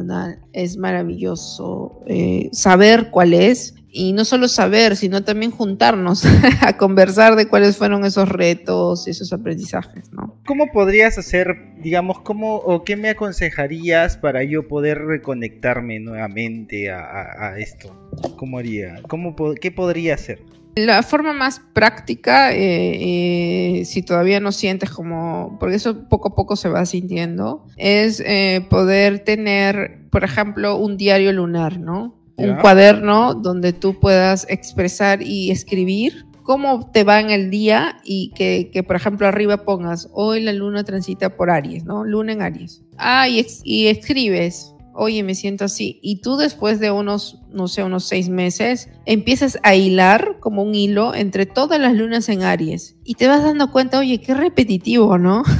es 0.52 0.76
maravilloso 0.76 2.02
eh, 2.06 2.48
saber 2.52 3.10
cuál 3.10 3.34
es 3.34 3.74
y 3.96 4.12
no 4.12 4.24
solo 4.24 4.48
saber, 4.48 4.96
sino 4.96 5.22
también 5.22 5.52
juntarnos 5.52 6.24
a 6.60 6.76
conversar 6.76 7.36
de 7.36 7.46
cuáles 7.46 7.76
fueron 7.76 8.04
esos 8.04 8.28
retos, 8.28 9.06
esos 9.06 9.32
aprendizajes, 9.32 10.12
¿no? 10.12 10.36
¿Cómo 10.46 10.72
podrías 10.72 11.16
hacer, 11.16 11.56
digamos, 11.80 12.20
cómo 12.20 12.56
o 12.56 12.82
qué 12.82 12.96
me 12.96 13.10
aconsejarías 13.10 14.16
para 14.16 14.42
yo 14.42 14.66
poder 14.66 14.98
reconectarme 14.98 16.00
nuevamente 16.00 16.90
a, 16.90 17.54
esto? 17.56 17.94
¿Cómo 18.36 18.58
haría? 18.58 19.00
¿Cómo, 19.06 19.36
¿Qué 19.60 19.70
podría 19.70 20.14
hacer? 20.14 20.40
La 20.76 21.02
forma 21.04 21.32
más 21.32 21.60
práctica, 21.72 22.52
eh, 22.52 23.78
eh, 23.78 23.84
si 23.84 24.02
todavía 24.02 24.40
no 24.40 24.50
sientes 24.50 24.90
como, 24.90 25.56
porque 25.60 25.76
eso 25.76 26.08
poco 26.08 26.28
a 26.28 26.34
poco 26.34 26.56
se 26.56 26.68
va 26.68 26.84
sintiendo, 26.84 27.64
es 27.76 28.20
eh, 28.20 28.66
poder 28.68 29.20
tener, 29.20 30.00
por 30.10 30.24
ejemplo, 30.24 30.76
un 30.76 30.96
diario 30.96 31.32
lunar, 31.32 31.78
¿no? 31.78 32.20
Un 32.36 32.56
cuaderno 32.56 33.34
donde 33.34 33.72
tú 33.72 34.00
puedas 34.00 34.44
expresar 34.50 35.22
y 35.22 35.52
escribir 35.52 36.26
cómo 36.42 36.90
te 36.90 37.04
va 37.04 37.20
en 37.20 37.30
el 37.30 37.48
día 37.48 38.00
y 38.04 38.32
que, 38.34 38.70
que, 38.72 38.82
por 38.82 38.96
ejemplo, 38.96 39.28
arriba 39.28 39.58
pongas, 39.58 40.08
hoy 40.12 40.40
la 40.40 40.52
luna 40.52 40.82
transita 40.82 41.36
por 41.36 41.50
Aries, 41.50 41.84
¿no? 41.84 42.04
Luna 42.04 42.32
en 42.32 42.42
Aries. 42.42 42.82
Ah, 42.98 43.28
y, 43.28 43.46
y 43.62 43.86
escribes 43.86 44.73
oye, 44.94 45.22
me 45.22 45.34
siento 45.34 45.64
así. 45.64 45.98
Y 46.02 46.20
tú 46.20 46.36
después 46.36 46.80
de 46.80 46.90
unos, 46.90 47.40
no 47.50 47.68
sé, 47.68 47.82
unos 47.82 48.04
seis 48.04 48.28
meses, 48.28 48.88
empiezas 49.04 49.58
a 49.62 49.74
hilar 49.74 50.38
como 50.40 50.62
un 50.62 50.74
hilo 50.74 51.14
entre 51.14 51.46
todas 51.46 51.80
las 51.80 51.94
lunas 51.94 52.28
en 52.28 52.42
Aries. 52.42 52.96
Y 53.04 53.14
te 53.14 53.28
vas 53.28 53.42
dando 53.42 53.70
cuenta, 53.70 53.98
oye, 53.98 54.20
qué 54.20 54.34
repetitivo, 54.34 55.18
¿no? 55.18 55.42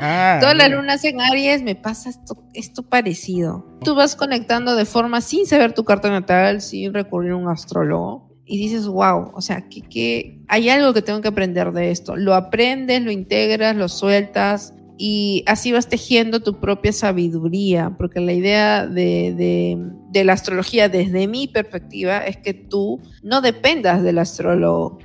Ah, 0.00 0.38
todas 0.40 0.56
las 0.56 0.70
lunas 0.70 1.04
en 1.04 1.20
Aries 1.20 1.62
me 1.62 1.74
pasa 1.74 2.08
esto, 2.10 2.44
esto 2.54 2.84
parecido. 2.84 3.66
Tú 3.82 3.96
vas 3.96 4.14
conectando 4.14 4.76
de 4.76 4.84
forma 4.84 5.20
sin 5.20 5.44
saber 5.44 5.72
tu 5.72 5.84
carta 5.84 6.08
natal, 6.08 6.60
sin 6.60 6.94
recurrir 6.94 7.32
a 7.32 7.36
un 7.36 7.48
astrólogo. 7.48 8.28
Y 8.44 8.58
dices, 8.58 8.86
wow, 8.86 9.32
o 9.34 9.40
sea, 9.40 9.68
que, 9.68 9.80
que 9.82 10.40
hay 10.46 10.68
algo 10.68 10.94
que 10.94 11.02
tengo 11.02 11.20
que 11.20 11.28
aprender 11.28 11.72
de 11.72 11.90
esto. 11.90 12.14
Lo 12.14 12.34
aprendes, 12.34 13.02
lo 13.02 13.10
integras, 13.10 13.74
lo 13.74 13.88
sueltas, 13.88 14.72
y 14.98 15.44
así 15.46 15.70
vas 15.70 15.88
tejiendo 15.88 16.40
tu 16.40 16.58
propia 16.58 16.92
sabiduría, 16.92 17.94
porque 17.96 18.20
la 18.20 18.32
idea 18.32 18.86
de, 18.86 19.78
la 20.12 20.32
astrología 20.32 20.88
desde 20.88 21.28
mi 21.28 21.46
perspectiva 21.46 22.18
es 22.18 22.36
que 22.36 22.52
tú 22.52 23.00
no 23.22 23.40
dependas 23.40 24.02
del 24.02 24.18
astrólogo, 24.18 24.98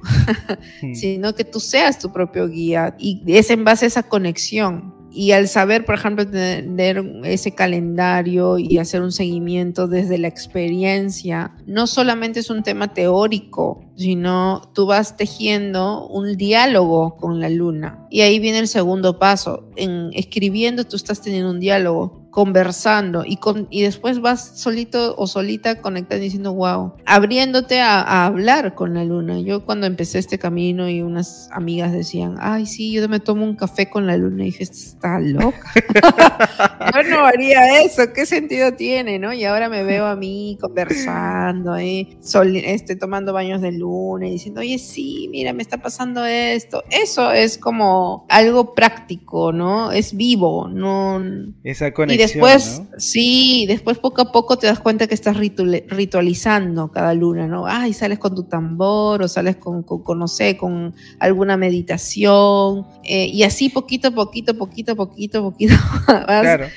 hmm. 0.81 0.93
sino 0.95 1.35
que 1.35 1.43
tú 1.43 1.59
seas 1.59 1.99
tu 1.99 2.11
propio 2.11 2.49
guía 2.49 2.95
y 2.97 3.21
es 3.27 3.51
en 3.51 3.63
base 3.63 3.85
a 3.85 3.87
esa 3.89 4.03
conexión 4.03 5.03
y 5.15 5.31
al 5.31 5.47
saber, 5.47 5.85
por 5.85 5.93
ejemplo, 5.93 6.27
tener 6.27 7.03
ese 7.23 7.53
calendario 7.53 8.57
y 8.57 8.79
hacer 8.79 9.03
un 9.03 9.11
seguimiento 9.11 9.87
desde 9.87 10.17
la 10.17 10.27
experiencia, 10.27 11.55
no 11.67 11.85
solamente 11.85 12.39
es 12.39 12.49
un 12.49 12.63
tema 12.63 12.93
teórico, 12.95 13.85
sino 13.95 14.61
tú 14.73 14.85
vas 14.85 15.17
tejiendo 15.17 16.07
un 16.07 16.35
diálogo 16.35 17.15
con 17.17 17.39
la 17.39 17.49
luna. 17.49 18.07
Y 18.09 18.21
ahí 18.21 18.39
viene 18.39 18.59
el 18.59 18.67
segundo 18.67 19.19
paso. 19.19 19.69
En 19.75 20.09
escribiendo 20.13 20.85
tú 20.85 20.95
estás 20.95 21.21
teniendo 21.21 21.51
un 21.51 21.59
diálogo 21.59 22.23
conversando 22.29 23.23
y, 23.23 23.37
con, 23.37 23.67
y 23.69 23.83
después 23.83 24.19
vas 24.19 24.59
solito 24.59 25.13
o 25.17 25.27
solita 25.27 25.81
conectando 25.81 26.23
diciendo, 26.23 26.53
wow, 26.53 26.93
abriéndote 27.05 27.79
a, 27.79 28.25
hablar 28.25 28.73
con 28.73 28.95
la 28.95 29.05
luna. 29.05 29.39
Yo 29.39 29.63
cuando 29.65 29.85
empecé 29.85 30.17
este 30.17 30.39
camino 30.39 30.89
y 30.89 31.03
unas 31.03 31.47
amigas 31.51 31.91
decían, 31.91 32.37
ay, 32.39 32.65
sí, 32.65 32.91
yo 32.91 33.07
me 33.07 33.19
tomo 33.19 33.43
un 33.43 33.55
café 33.55 33.87
con 33.87 34.07
la 34.07 34.17
luna 34.17 34.43
y 34.43 34.45
dije, 34.47 34.63
está 34.63 35.19
loca. 35.19 35.73
yo 36.95 37.03
no 37.03 37.23
haría 37.23 37.83
eso, 37.83 38.01
¿qué 38.13 38.25
sentido 38.25 38.73
tiene? 38.73 39.19
¿no? 39.19 39.31
Y 39.31 39.45
ahora 39.45 39.69
me 39.69 39.83
veo 39.83 40.07
a 40.07 40.15
mí 40.15 40.57
conversando, 40.59 41.75
¿eh? 41.75 42.17
este, 42.65 42.95
tomando 42.95 43.31
baños 43.33 43.61
de 43.61 43.73
luna 43.73 43.82
y 44.21 44.29
diciendo, 44.29 44.61
oye, 44.61 44.77
sí, 44.77 45.27
mira, 45.31 45.53
me 45.53 45.61
está 45.61 45.77
pasando 45.77 46.25
esto. 46.25 46.83
Eso 46.89 47.31
es 47.31 47.57
como 47.57 48.25
algo 48.29 48.73
práctico, 48.73 49.51
¿no? 49.51 49.91
Es 49.91 50.15
vivo, 50.15 50.67
no... 50.67 51.21
Esa 51.63 51.93
conexión 51.93 52.27
después, 52.27 52.81
sí, 52.97 53.65
después 53.67 53.97
poco 53.97 54.21
a 54.21 54.31
poco 54.31 54.57
te 54.57 54.67
das 54.67 54.79
cuenta 54.79 55.07
que 55.07 55.13
estás 55.13 55.37
ritualizando 55.37 56.91
cada 56.91 57.13
luna, 57.13 57.47
¿no? 57.47 57.65
Ay, 57.67 57.93
sales 57.93 58.19
con 58.19 58.35
tu 58.35 58.43
tambor 58.43 59.21
o 59.21 59.27
sales 59.27 59.57
con, 59.57 59.83
con, 59.83 60.19
no 60.19 60.27
sé, 60.27 60.57
con 60.57 60.95
alguna 61.19 61.57
meditación. 61.57 62.87
Eh, 63.03 63.27
y 63.27 63.43
así 63.43 63.69
poquito, 63.69 64.13
poquito, 64.13 64.57
poquito, 64.57 64.95
poquito, 64.95 65.43
poquito 65.43 65.75
claro 66.05 66.67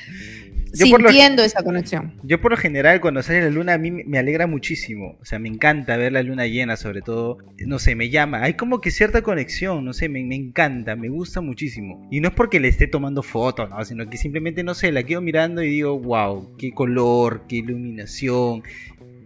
sintiendo 0.73 1.43
esa 1.43 1.63
conexión. 1.63 2.15
Yo 2.23 2.41
por 2.41 2.51
lo 2.51 2.57
general 2.57 3.01
cuando 3.01 3.23
sale 3.23 3.43
la 3.43 3.51
luna 3.51 3.75
a 3.75 3.79
mí 3.79 3.91
me 3.91 4.19
alegra 4.19 4.47
muchísimo, 4.47 5.17
o 5.21 5.25
sea, 5.25 5.39
me 5.39 5.49
encanta 5.49 5.97
ver 5.97 6.13
la 6.13 6.23
luna 6.23 6.47
llena 6.47 6.77
sobre 6.77 7.03
todo, 7.03 7.39
no 7.59 7.79
sé, 7.79 7.95
me 7.95 8.11
llama, 8.11 8.43
hay 8.43 8.55
como 8.55 8.81
que 8.81 8.91
cierta 8.91 9.23
conexión, 9.23 9.85
no 9.85 9.93
sé, 9.93 10.09
me, 10.09 10.21
encanta, 10.35 10.97
me 10.97 11.09
gusta 11.09 11.41
muchísimo. 11.41 12.07
Y 12.11 12.21
no 12.21 12.29
es 12.29 12.35
porque 12.35 12.61
le 12.61 12.69
esté 12.69 12.87
tomando 12.87 13.23
fotos, 13.23 13.71
¿no? 13.71 13.85
sino 13.85 14.09
que 14.09 14.17
simplemente, 14.17 14.63
no 14.63 14.75
sé, 14.75 14.93
la 14.93 15.03
quedo 15.03 15.21
mirando 15.21 15.63
y 15.63 15.71
digo, 15.71 15.99
wow, 15.99 16.57
qué 16.59 16.73
color, 16.73 17.43
qué 17.49 17.57
iluminación, 17.57 18.63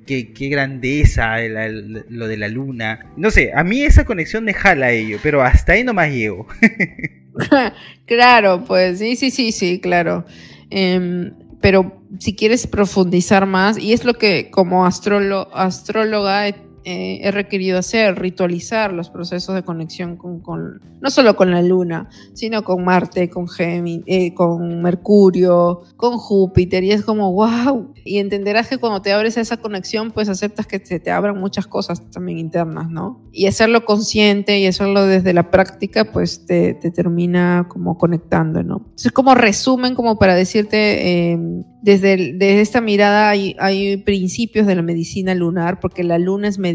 Qué, 0.07 0.33
qué, 0.33 0.49
grandeza 0.49 1.37
lo 1.39 2.27
de 2.27 2.37
la 2.37 2.49
luna. 2.49 3.07
No 3.17 3.31
sé, 3.31 3.53
a 3.55 3.63
mí 3.63 3.83
esa 3.83 4.05
conexión 4.05 4.43
me 4.43 4.55
jala 4.55 4.87
a 4.87 4.91
ello, 4.91 5.19
pero 5.23 5.41
hasta 5.41 5.75
ahí 5.75 5.85
nomás 5.85 6.11
llego. 6.11 6.49
claro, 8.07 8.65
pues 8.65 8.99
sí, 8.99 9.17
sí, 9.17 9.31
sí, 9.31 9.53
sí, 9.53 9.81
claro. 9.81 10.25
Em, 10.71 11.33
pero 11.61 12.03
si 12.19 12.35
quieres 12.35 12.67
profundizar 12.67 13.47
más, 13.47 13.79
y 13.79 13.93
es 13.93 14.05
lo 14.05 14.15
que 14.15 14.51
como 14.51 14.87
astróloga 14.87 16.49
eh, 16.85 17.21
he 17.23 17.31
requerido 17.31 17.79
hacer, 17.79 18.19
ritualizar 18.19 18.95
los 18.95 19.11
procesos 19.11 19.55
de 19.55 19.63
conexión 19.63 20.17
con, 20.17 20.81
no 21.01 21.11
solo 21.11 21.37
con 21.37 21.51
la 21.51 21.61
Luna, 21.61 22.09
sino 22.33 22.65
con 22.65 22.83
Marte, 22.85 23.29
con, 23.29 23.47
eh, 23.59 24.33
con 24.33 24.81
Mercurio, 24.81 25.83
con 25.97 26.17
Júpiter, 26.17 26.83
y 26.83 26.93
es 26.93 27.05
como, 27.05 27.33
wow, 27.33 27.93
y 28.03 28.19
entenderás 28.19 28.69
que 28.69 28.79
cuando 28.79 29.03
te 29.03 29.13
abres 29.13 29.37
a 29.37 29.43
esa 29.43 29.59
conexión, 29.59 30.11
pues 30.11 30.31
aceptas 30.31 30.67
que 30.67 30.79
se 30.79 31.01
te 31.01 31.11
abran 31.11 31.39
muchas 31.39 31.67
cosas 31.67 32.11
también 32.11 32.39
internas, 32.39 32.89
¿no? 32.89 33.21
Y 33.31 33.47
hacerlo 33.47 33.85
consciente 33.85 34.59
y 34.59 34.67
hacerlo 34.67 35.05
desde 35.05 35.35
la 35.35 35.51
práctica, 35.51 36.11
pues 36.11 36.47
te, 36.47 36.73
termina 36.75 37.67
como 37.69 37.99
conectando, 37.99 38.63
¿no? 38.63 38.87
Es 38.97 39.13
como 39.13 39.35
resumen, 39.35 39.95
como 39.95 40.19
para 40.19 40.35
decirte, 40.35 41.31
em, 41.33 41.63
desde, 41.83 42.61
esta 42.61 42.81
mirada 42.81 43.29
hay, 43.29 43.55
hay 43.59 43.99
principios 43.99 44.67
de 44.67 44.75
la 44.75 44.83
medicina 44.83 45.35
lunar, 45.35 45.79
porque 45.79 46.05
la 46.05 46.19
luna 46.19 46.49
es 46.49 46.59
medicina 46.59 46.70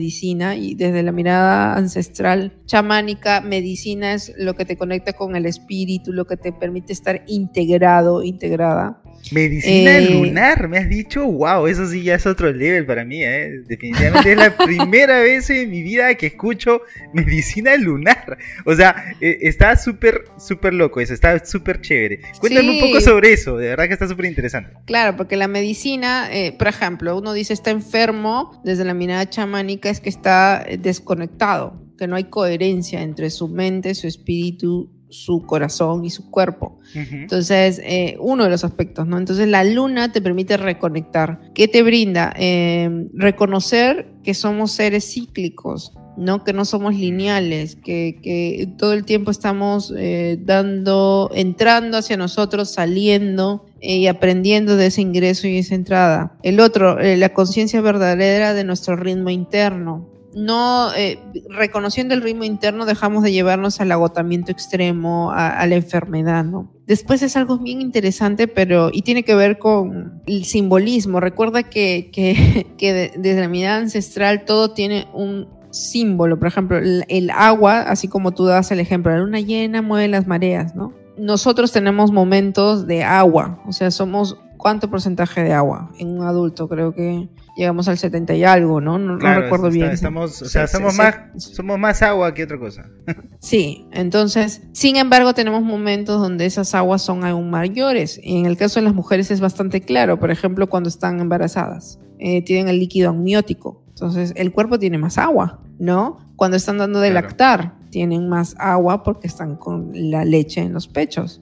y 0.55 0.75
desde 0.75 1.03
la 1.03 1.11
mirada 1.11 1.75
ancestral 1.75 2.53
chamánica, 2.65 3.41
medicina 3.41 4.13
es 4.13 4.33
lo 4.37 4.53
que 4.55 4.65
te 4.65 4.77
conecta 4.77 5.13
con 5.13 5.35
el 5.35 5.45
espíritu, 5.45 6.11
lo 6.11 6.25
que 6.25 6.37
te 6.37 6.51
permite 6.51 6.93
estar 6.93 7.23
integrado, 7.27 8.23
integrada. 8.23 9.01
Medicina 9.31 9.97
eh, 9.97 10.09
lunar, 10.11 10.67
me 10.67 10.77
has 10.77 10.87
dicho, 10.87 11.25
wow, 11.25 11.65
eso 11.67 11.87
sí 11.87 12.03
ya 12.03 12.15
es 12.15 12.25
otro 12.25 12.51
level 12.51 12.85
para 12.85 13.03
mí, 13.03 13.23
¿eh? 13.23 13.61
definitivamente 13.65 14.31
es 14.31 14.37
la 14.37 14.55
primera 14.65 15.19
vez 15.19 15.49
en 15.49 15.69
mi 15.69 15.81
vida 15.81 16.13
que 16.15 16.27
escucho 16.27 16.81
medicina 17.13 17.75
lunar. 17.75 18.37
O 18.65 18.75
sea, 18.75 19.15
eh, 19.21 19.39
está 19.41 19.75
súper, 19.77 20.25
súper 20.37 20.73
loco 20.73 20.99
eso, 20.99 21.13
está 21.13 21.43
súper 21.43 21.81
chévere. 21.81 22.21
Cuéntame 22.39 22.71
un 22.71 22.79
poco 22.79 23.01
sobre 23.01 23.33
eso, 23.33 23.57
de 23.57 23.69
verdad 23.69 23.87
que 23.87 23.93
está 23.93 24.07
súper 24.07 24.25
interesante. 24.25 24.71
Claro, 24.85 25.17
porque 25.17 25.35
la 25.35 25.47
medicina, 25.47 26.29
eh, 26.31 26.53
por 26.57 26.67
ejemplo, 26.67 27.17
uno 27.17 27.33
dice 27.33 27.53
está 27.53 27.71
enfermo, 27.71 28.61
desde 28.63 28.85
la 28.85 28.93
mirada 28.93 29.29
chamánica 29.29 29.89
es 29.89 29.99
que 29.99 30.09
está 30.09 30.65
desconectado, 30.79 31.81
que 31.97 32.07
no 32.07 32.15
hay 32.15 32.25
coherencia 32.25 33.01
entre 33.01 33.29
su 33.29 33.47
mente, 33.47 33.95
su 33.95 34.07
espíritu 34.07 34.94
su 35.15 35.43
corazón 35.43 36.05
y 36.05 36.09
su 36.09 36.29
cuerpo. 36.29 36.77
Entonces, 36.93 37.81
eh, 37.83 38.17
uno 38.19 38.43
de 38.43 38.49
los 38.49 38.63
aspectos, 38.63 39.07
¿no? 39.07 39.17
Entonces, 39.17 39.47
la 39.47 39.63
luna 39.63 40.11
te 40.11 40.21
permite 40.21 40.57
reconectar. 40.57 41.39
¿Qué 41.53 41.67
te 41.67 41.83
brinda? 41.83 42.33
Eh, 42.37 43.07
reconocer 43.13 44.07
que 44.23 44.33
somos 44.33 44.71
seres 44.71 45.11
cíclicos, 45.11 45.93
¿no? 46.17 46.43
Que 46.43 46.53
no 46.53 46.63
somos 46.63 46.95
lineales, 46.95 47.75
que, 47.75 48.69
todo 48.77 48.93
el 48.93 49.03
tiempo 49.03 49.31
estamos 49.31 49.93
eh, 49.97 50.37
dando, 50.41 51.31
entrando 51.33 51.97
hacia 51.97 52.17
nosotros, 52.17 52.69
saliendo 52.69 53.65
y 53.81 54.07
aprendiendo 54.07 54.77
de 54.77 54.87
ese 54.87 55.01
ingreso 55.01 55.47
y 55.47 55.57
esa 55.57 55.75
entrada. 55.75 56.37
El 56.43 56.59
otro, 56.59 56.97
la 56.99 57.29
conciencia 57.33 57.81
verdadera 57.81 58.53
de 58.53 58.63
nuestro 58.63 58.95
ritmo 58.95 59.29
interno 59.29 60.14
no 60.35 60.93
eh, 60.93 61.17
reconociendo 61.49 62.13
el 62.13 62.21
ritmo 62.21 62.43
interno 62.43 62.85
dejamos 62.85 63.23
de 63.23 63.31
llevarnos 63.31 63.79
al 63.79 63.91
agotamiento 63.91 64.51
extremo, 64.51 65.31
a, 65.31 65.65
la 65.65 65.75
enfermedad, 65.75 66.43
¿no? 66.43 66.73
Después 66.85 67.21
es 67.23 67.37
algo 67.37 67.57
bien 67.57 67.81
interesante, 67.81 68.47
pero 68.47 68.89
y 68.91 69.01
tiene 69.01 69.23
que 69.23 69.33
ver 69.33 69.57
con 69.57 70.21
el 70.27 70.43
simbolismo. 70.43 71.21
Recuerda 71.21 71.63
que, 71.63 72.11
que, 72.11 72.67
desde 73.17 73.39
la 73.39 73.47
mirada 73.47 73.77
ancestral 73.77 74.43
todo 74.45 74.73
tiene 74.73 75.07
un 75.13 75.47
símbolo. 75.71 76.37
Por 76.37 76.49
ejemplo, 76.49 76.77
el, 76.77 77.29
agua, 77.31 77.81
así 77.81 78.07
como 78.09 78.33
tú 78.33 78.45
das 78.45 78.71
el 78.71 78.81
ejemplo, 78.81 79.11
la 79.11 79.19
luna 79.19 79.39
llena 79.39 79.81
mueve 79.81 80.09
las 80.09 80.27
mareas, 80.27 80.75
¿no? 80.75 80.93
Nosotros 81.17 81.71
tenemos 81.71 82.11
momentos 82.11 82.87
de 82.87 83.03
agua, 83.03 83.61
o 83.65 83.71
sea, 83.71 83.89
somos 83.89 84.37
cuánto 84.57 84.89
porcentaje 84.89 85.43
de 85.43 85.53
agua 85.53 85.91
en 85.97 86.19
un 86.19 86.25
adulto, 86.25 86.67
creo 86.67 86.93
que 86.93 87.29
llegamos 87.55 87.87
al 87.87 87.97
70 87.97 88.35
y 88.35 88.43
algo, 88.43 88.81
¿no? 88.81 88.99
No, 88.99 89.17
recuerdo 89.17 89.69
bien. 89.69 89.91
Estamos, 89.91 90.41
o 90.41 90.45
sea, 90.45 90.67
somos, 90.67 90.95
más, 90.95 91.15
somos 91.37 91.79
más 91.79 92.01
agua 92.01 92.33
que 92.33 92.43
otra 92.43 92.59
cosa. 92.59 92.89
Sí, 93.39 93.87
entonces, 93.91 94.63
sin 94.73 94.95
embargo, 94.95 95.35
tenemos 95.35 95.61
momentos 95.61 96.19
donde 96.19 96.47
esas 96.47 96.73
aguas 96.73 97.03
son 97.03 97.23
aún 97.23 97.51
mayores. 97.51 98.19
Y 98.23 98.39
en 98.39 98.47
el 98.47 98.57
caso 98.57 98.79
de 98.79 98.85
las 98.85 98.95
mujeres 98.95 99.29
es 99.29 99.39
bastante 99.39 99.81
claro, 99.81 100.19
por 100.19 100.31
ejemplo, 100.31 100.67
cuando 100.67 100.89
están 100.89 101.19
embarazadas, 101.19 101.99
eh, 102.17 102.41
tienen 102.43 102.69
el 102.69 102.79
líquido 102.79 103.11
amniótico. 103.11 103.83
Entonces, 103.89 104.33
el 104.35 104.51
cuerpo 104.51 104.79
tiene 104.79 104.97
más 104.97 105.19
agua, 105.19 105.61
¿no? 105.77 106.33
Cuando 106.35 106.57
están 106.57 106.79
dando 106.79 106.99
de 106.99 107.11
lactar, 107.11 107.75
tienen 107.91 108.27
más 108.27 108.55
agua 108.57 109.03
porque 109.03 109.27
están 109.27 109.55
con 109.55 109.91
la 109.93 110.25
leche 110.25 110.61
en 110.61 110.73
los 110.73 110.87
pechos. 110.87 111.41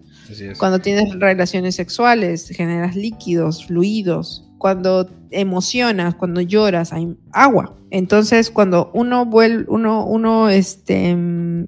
Cuando 0.58 0.80
tienes 0.80 1.17
relaciones 1.19 1.76
sexuales, 1.76 2.49
generas 2.49 2.95
líquidos, 2.95 3.65
fluidos, 3.65 4.49
cuando 4.63 5.10
emocionas, 5.30 6.15
cuando 6.15 6.39
lloras, 6.39 6.93
hay 6.93 7.17
agua. 7.34 7.76
Entonces, 7.89 8.49
cuando 8.49 8.91
uno 8.93 9.26
vuelve, 9.26 9.65
uno, 9.67 10.06
uno, 10.06 10.47
este, 10.47 11.13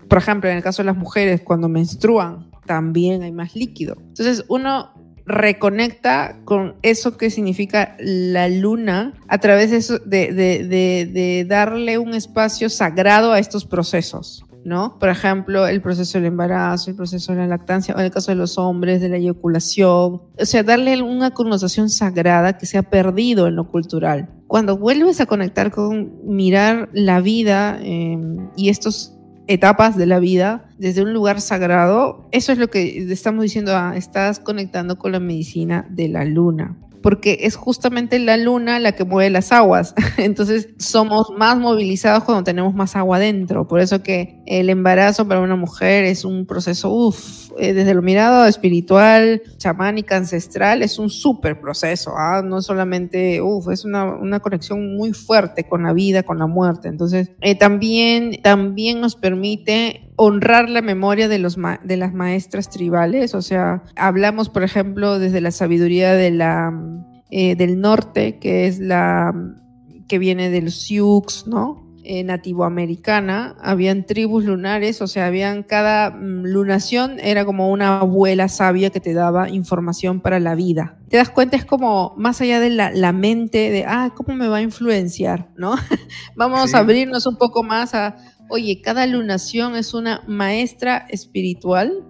por 0.07 0.17
ejemplo, 0.17 0.49
en 0.49 0.55
el 0.55 0.63
caso 0.63 0.81
de 0.81 0.85
las 0.85 0.95
mujeres, 0.95 1.41
cuando 1.41 1.67
menstruan, 1.67 2.49
también 2.65 3.21
hay 3.21 3.33
más 3.33 3.53
líquido. 3.53 3.97
Entonces, 3.99 4.45
uno 4.47 4.93
reconecta 5.25 6.39
con 6.45 6.75
eso 6.83 7.17
que 7.17 7.29
significa 7.29 7.97
la 7.99 8.47
luna 8.47 9.13
a 9.27 9.39
través 9.39 9.71
de, 10.05 10.31
de 10.31 11.45
darle 11.49 11.97
un 11.97 12.13
espacio 12.13 12.69
sagrado 12.69 13.33
a 13.33 13.39
estos 13.39 13.65
procesos. 13.65 14.45
¿No? 14.65 14.97
Por 14.99 15.09
ejemplo, 15.09 15.67
el 15.67 15.79
proceso 15.79 16.17
del 16.17 16.25
embarazo, 16.25 16.89
el 16.89 16.95
proceso 16.97 17.31
de 17.31 17.37
la 17.37 17.47
lactancia, 17.47 17.93
o 17.95 17.99
en 17.99 18.05
el 18.05 18.11
caso 18.11 18.31
de 18.31 18.35
los 18.35 18.57
hombres, 18.57 18.99
de 18.99 19.09
la 19.09 19.17
eyaculación. 19.17 20.21
O 20.37 20.45
sea, 20.45 20.63
darle 20.63 21.01
una 21.01 21.31
connotación 21.31 21.89
sagrada 21.89 22.57
que 22.57 22.65
se 22.65 22.79
ha 22.79 22.83
perdido 22.83 23.47
en 23.47 23.55
lo 23.55 23.69
cultural. 23.69 24.29
Cuando 24.47 24.77
vuelves 24.77 25.21
a 25.21 25.27
conectar 25.27 25.71
con 25.71 26.13
mirar 26.25 26.89
la 26.93 27.21
vida 27.21 27.77
em, 27.81 28.49
y 28.57 28.69
estos 28.69 29.13
etapas 29.47 29.95
de 29.95 30.07
la 30.07 30.17
vida 30.17 30.65
desde 30.79 31.03
un 31.03 31.13
lugar 31.13 31.41
sagrado, 31.41 32.27
eso 32.31 32.51
es 32.51 32.57
lo 32.57 32.67
que 32.67 33.11
estamos 33.11 33.43
diciendo, 33.43 33.73
ah, 33.75 33.93
estás 33.95 34.39
conectando 34.39 34.97
con 34.97 35.11
la 35.11 35.19
medicina 35.19 35.85
de 35.91 36.09
la 36.09 36.25
luna 36.25 36.75
porque 37.05 37.37
es 37.41 37.55
justamente 37.55 38.17
la 38.17 38.35
luna 38.35 38.79
la 38.79 38.93
que 38.93 39.03
mueve 39.03 39.29
las 39.29 39.51
aguas. 39.51 39.93
Entonces 40.17 40.69
somos 40.79 41.29
más 41.37 41.55
movilizados 41.55 42.23
cuando 42.23 42.43
tenemos 42.43 42.73
más 42.73 42.95
agua 42.95 43.19
dentro. 43.19 43.67
Por 43.67 43.79
eso 43.79 44.01
que 44.01 44.41
el 44.47 44.71
embarazo 44.71 45.27
para 45.27 45.39
una 45.39 45.55
mujer 45.55 46.05
es 46.05 46.25
un 46.25 46.47
proceso, 46.47 46.89
uff, 46.89 47.51
eh, 47.59 47.73
desde 47.73 47.93
lo 47.93 48.01
mirado 48.01 48.47
espiritual, 48.47 49.43
chamánica, 49.57 50.17
ancestral, 50.17 50.81
es 50.81 50.97
un 50.97 51.11
súper 51.11 51.61
proceso. 51.61 52.13
¿ah? 52.17 52.41
No 52.43 52.63
solamente, 52.63 53.39
uff, 53.39 53.69
es 53.69 53.85
una, 53.85 54.05
una, 54.05 54.39
conexión 54.39 54.97
muy 54.97 55.13
fuerte 55.13 55.65
con 55.65 55.83
la 55.83 55.93
vida, 55.93 56.23
con 56.23 56.39
la 56.39 56.47
muerte. 56.47 56.87
Entonces 56.87 57.29
eh, 57.41 57.53
también, 57.53 58.41
también 58.41 58.99
nos 58.99 59.15
permite 59.15 60.11
honrar 60.15 60.69
la 60.69 60.81
memoria 60.81 61.27
de, 61.27 61.39
los 61.39 61.57
de 61.83 61.97
las 61.97 62.13
maestras 62.13 62.69
tribales, 62.69 63.33
o 63.33 63.41
sea, 63.41 63.83
hablamos, 63.95 64.49
por 64.49 64.63
ejemplo, 64.63 65.19
desde 65.19 65.41
la 65.41 65.51
sabiduría 65.51 66.13
de 66.13 66.31
la, 66.31 66.73
eh, 67.29 67.55
del 67.55 67.79
norte, 67.81 68.39
que 68.39 68.67
es 68.67 68.79
la 68.79 69.33
que 70.07 70.19
viene 70.19 70.49
del 70.49 70.71
Sioux, 70.71 71.45
¿no? 71.47 71.85
Eh, 72.07 72.23
nativoamericana, 72.23 73.55
habían 73.59 74.05
tribus 74.05 74.45
lunares, 74.45 75.01
o 75.01 75.07
sea, 75.07 75.25
habían 75.25 75.63
cada 75.63 76.11
mm, 76.11 76.43
lunación 76.43 77.19
era 77.19 77.45
como 77.45 77.71
una 77.71 78.01
abuela 78.01 78.47
sabia 78.47 78.91
que 78.91 78.99
te 78.99 79.15
daba 79.15 79.49
información 79.49 80.21
para 80.21 80.39
la 80.39 80.53
vida. 80.53 80.99
Te 81.09 81.17
das 81.17 81.31
cuenta, 81.31 81.57
es 81.57 81.65
como 81.65 82.13
más 82.15 82.41
allá 82.41 82.59
de 82.59 82.69
la, 82.69 82.91
la 82.91 83.11
mente, 83.11 83.71
de, 83.71 83.85
ah, 83.87 84.13
¿cómo 84.15 84.35
me 84.35 84.47
va 84.47 84.57
a 84.57 84.61
influenciar? 84.61 85.49
¿No? 85.57 85.73
Vamos 86.35 86.75
a 86.75 86.77
abrirnos 86.77 87.25
un 87.25 87.37
poco 87.37 87.63
más 87.63 87.95
a, 87.95 88.17
oye, 88.49 88.81
cada 88.81 89.05
lunación 89.07 89.75
es 89.75 89.93
una 89.93 90.23
maestra 90.27 91.05
espiritual. 91.09 92.03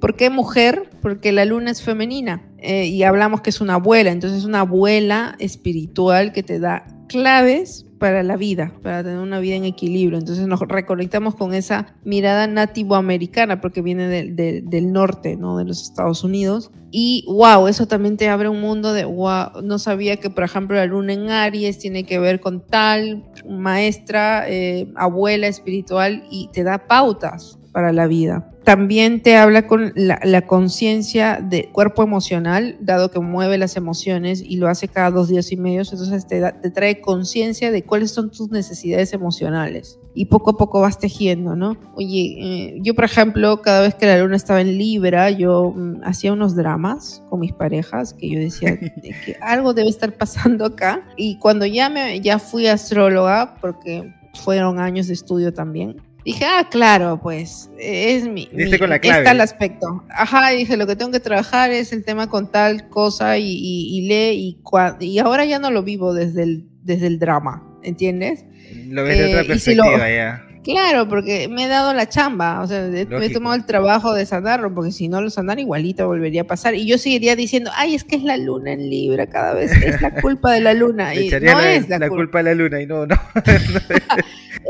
¿Por 0.00 0.16
qué 0.16 0.30
mujer? 0.30 0.90
Porque 1.00 1.32
la 1.32 1.44
luna 1.44 1.70
es 1.70 1.82
femenina 1.82 2.46
eh, 2.58 2.86
y 2.86 3.02
hablamos 3.02 3.40
que 3.40 3.50
es 3.50 3.60
una 3.60 3.74
abuela, 3.74 4.10
entonces 4.10 4.40
es 4.40 4.44
una 4.44 4.60
abuela 4.60 5.36
espiritual 5.38 6.32
que 6.32 6.42
te 6.42 6.58
da 6.58 6.86
claves 7.08 7.86
para 8.04 8.22
la 8.22 8.36
vida, 8.36 8.70
para 8.82 9.02
tener 9.02 9.18
una 9.18 9.40
vida 9.40 9.54
en 9.54 9.64
equilibrio. 9.64 10.18
Entonces 10.18 10.46
nos 10.46 10.60
reconectamos 10.60 11.36
con 11.36 11.54
esa 11.54 11.96
mirada 12.04 12.46
nativoamericana, 12.46 13.62
porque 13.62 13.80
viene 13.80 14.08
del 14.08 14.92
norte, 14.92 15.36
¿no? 15.36 15.56
De 15.56 15.64
los 15.64 15.80
Estados 15.80 16.22
Unidos. 16.22 16.70
Y 16.90 17.24
wow, 17.26 17.66
eso 17.66 17.88
también 17.88 18.18
te 18.18 18.28
abre 18.28 18.50
un 18.50 18.60
mundo 18.60 18.92
de 18.92 19.06
wow, 19.06 19.62
no 19.62 19.78
sabía 19.78 20.18
que, 20.18 20.28
por 20.28 20.44
ejemplo, 20.44 20.76
la 20.76 20.84
luna 20.84 21.14
en 21.14 21.30
Aries 21.30 21.78
tiene 21.78 22.04
que 22.04 22.18
ver 22.18 22.40
con 22.40 22.66
tal 22.66 23.24
maestra, 23.48 24.44
eh, 24.50 24.86
abuela 24.96 25.46
espiritual 25.46 26.24
y 26.30 26.50
te 26.52 26.62
da 26.62 26.86
pautas 26.86 27.58
para 27.72 27.90
la 27.90 28.06
vida. 28.06 28.53
También 28.64 29.22
te 29.22 29.36
habla 29.36 29.66
con 29.66 29.92
la, 29.94 30.46
conciencia 30.46 31.38
de 31.42 31.70
cuerpo 31.70 32.02
emocional, 32.02 32.76
dado 32.80 33.10
que 33.10 33.20
mueve 33.20 33.58
las 33.58 33.76
emociones 33.76 34.42
y 34.42 34.56
lo 34.56 34.68
hace 34.68 34.88
cada 34.88 35.10
dos 35.10 35.28
días 35.28 35.52
y 35.52 35.58
medio, 35.58 35.82
entonces 35.82 36.26
te, 36.26 36.40
te 36.40 36.70
trae 36.70 37.02
conciencia 37.02 37.70
de 37.70 37.84
cuáles 37.84 38.10
son 38.10 38.30
tus 38.30 38.50
necesidades 38.50 39.12
emocionales. 39.12 39.98
Y 40.14 40.26
poco 40.26 40.52
a 40.52 40.56
poco 40.56 40.80
vas 40.80 40.98
tejiendo, 40.98 41.56
¿no? 41.56 41.76
Oye, 41.94 42.36
eh, 42.38 42.78
yo 42.80 42.94
por 42.94 43.04
ejemplo, 43.04 43.60
cada 43.60 43.82
vez 43.82 43.96
que 43.96 44.06
la 44.06 44.18
luna 44.18 44.36
estaba 44.36 44.60
en 44.62 44.78
Libra, 44.78 45.30
yo 45.30 45.72
mm, 45.76 46.02
hacía 46.04 46.32
unos 46.32 46.56
dramas 46.56 47.22
con 47.28 47.40
mis 47.40 47.52
parejas, 47.52 48.14
que 48.14 48.30
yo 48.30 48.38
decía 48.38 48.78
que 48.78 49.36
algo 49.42 49.74
debe 49.74 49.90
estar 49.90 50.16
pasando 50.16 50.64
acá. 50.64 51.06
Y 51.16 51.38
cuando 51.38 51.66
ya, 51.66 51.90
me, 51.90 52.20
ya 52.20 52.38
fui 52.38 52.66
astróloga, 52.66 53.56
porque 53.60 54.10
fueron 54.34 54.78
años 54.78 55.08
de 55.08 55.14
estudio 55.14 55.52
también, 55.52 55.96
Dije, 56.24 56.44
ah, 56.46 56.68
claro, 56.70 57.20
pues 57.22 57.70
es 57.78 58.26
mi, 58.26 58.48
mi 58.52 58.78
con 58.78 58.88
la 58.88 58.98
clave. 58.98 59.18
está 59.18 59.32
el 59.32 59.40
aspecto. 59.42 60.04
Ajá, 60.08 60.50
dije, 60.50 60.76
lo 60.78 60.86
que 60.86 60.96
tengo 60.96 61.10
que 61.12 61.20
trabajar 61.20 61.70
es 61.70 61.92
el 61.92 62.02
tema 62.02 62.28
con 62.28 62.50
tal 62.50 62.88
cosa 62.88 63.36
y, 63.36 63.44
y, 63.46 64.08
lee 64.08 64.32
y, 64.32 64.58
y 65.06 65.18
ahora 65.18 65.44
ya 65.44 65.58
no 65.58 65.70
lo 65.70 65.82
vivo 65.82 66.14
desde 66.14 66.44
el, 66.44 66.64
desde 66.82 67.08
el 67.08 67.18
drama, 67.18 67.62
¿entiendes? 67.82 68.46
Lo 68.86 69.04
ves 69.04 69.18
de 69.18 69.24
otra 69.26 69.42
eh, 69.42 69.44
perspectiva 69.44 70.10
ya. 70.10 70.46
Claro, 70.64 71.06
porque 71.08 71.46
me 71.48 71.64
he 71.64 71.68
dado 71.68 71.92
la 71.92 72.08
chamba, 72.08 72.62
o 72.62 72.66
sea, 72.66 72.82
me 72.84 73.02
he 73.02 73.30
tomado 73.30 73.54
el 73.54 73.66
trabajo 73.66 74.14
de 74.14 74.24
sanarlo, 74.24 74.74
porque 74.74 74.92
si 74.92 75.08
no 75.08 75.20
lo 75.20 75.28
sanar 75.28 75.58
igualito 75.58 76.06
volvería 76.06 76.42
a 76.42 76.46
pasar. 76.46 76.74
Y 76.74 76.86
yo 76.86 76.96
seguiría 76.96 77.36
diciendo, 77.36 77.70
ay, 77.74 77.94
es 77.94 78.02
que 78.02 78.16
es 78.16 78.22
la 78.22 78.38
luna 78.38 78.72
en 78.72 78.88
Libra 78.88 79.26
cada 79.26 79.52
vez, 79.52 79.72
es 79.72 80.00
la 80.00 80.20
culpa 80.22 80.52
de 80.52 80.60
la 80.62 80.72
luna. 80.72 81.14
Y 81.24 81.30
no 81.30 81.60
es 81.60 81.88
la, 81.88 82.08
culpa 82.08 82.38
de 82.38 82.44
la 82.44 82.54
luna 82.54 82.80
y 82.80 82.86
no, 82.86 83.06
no. 83.06 83.14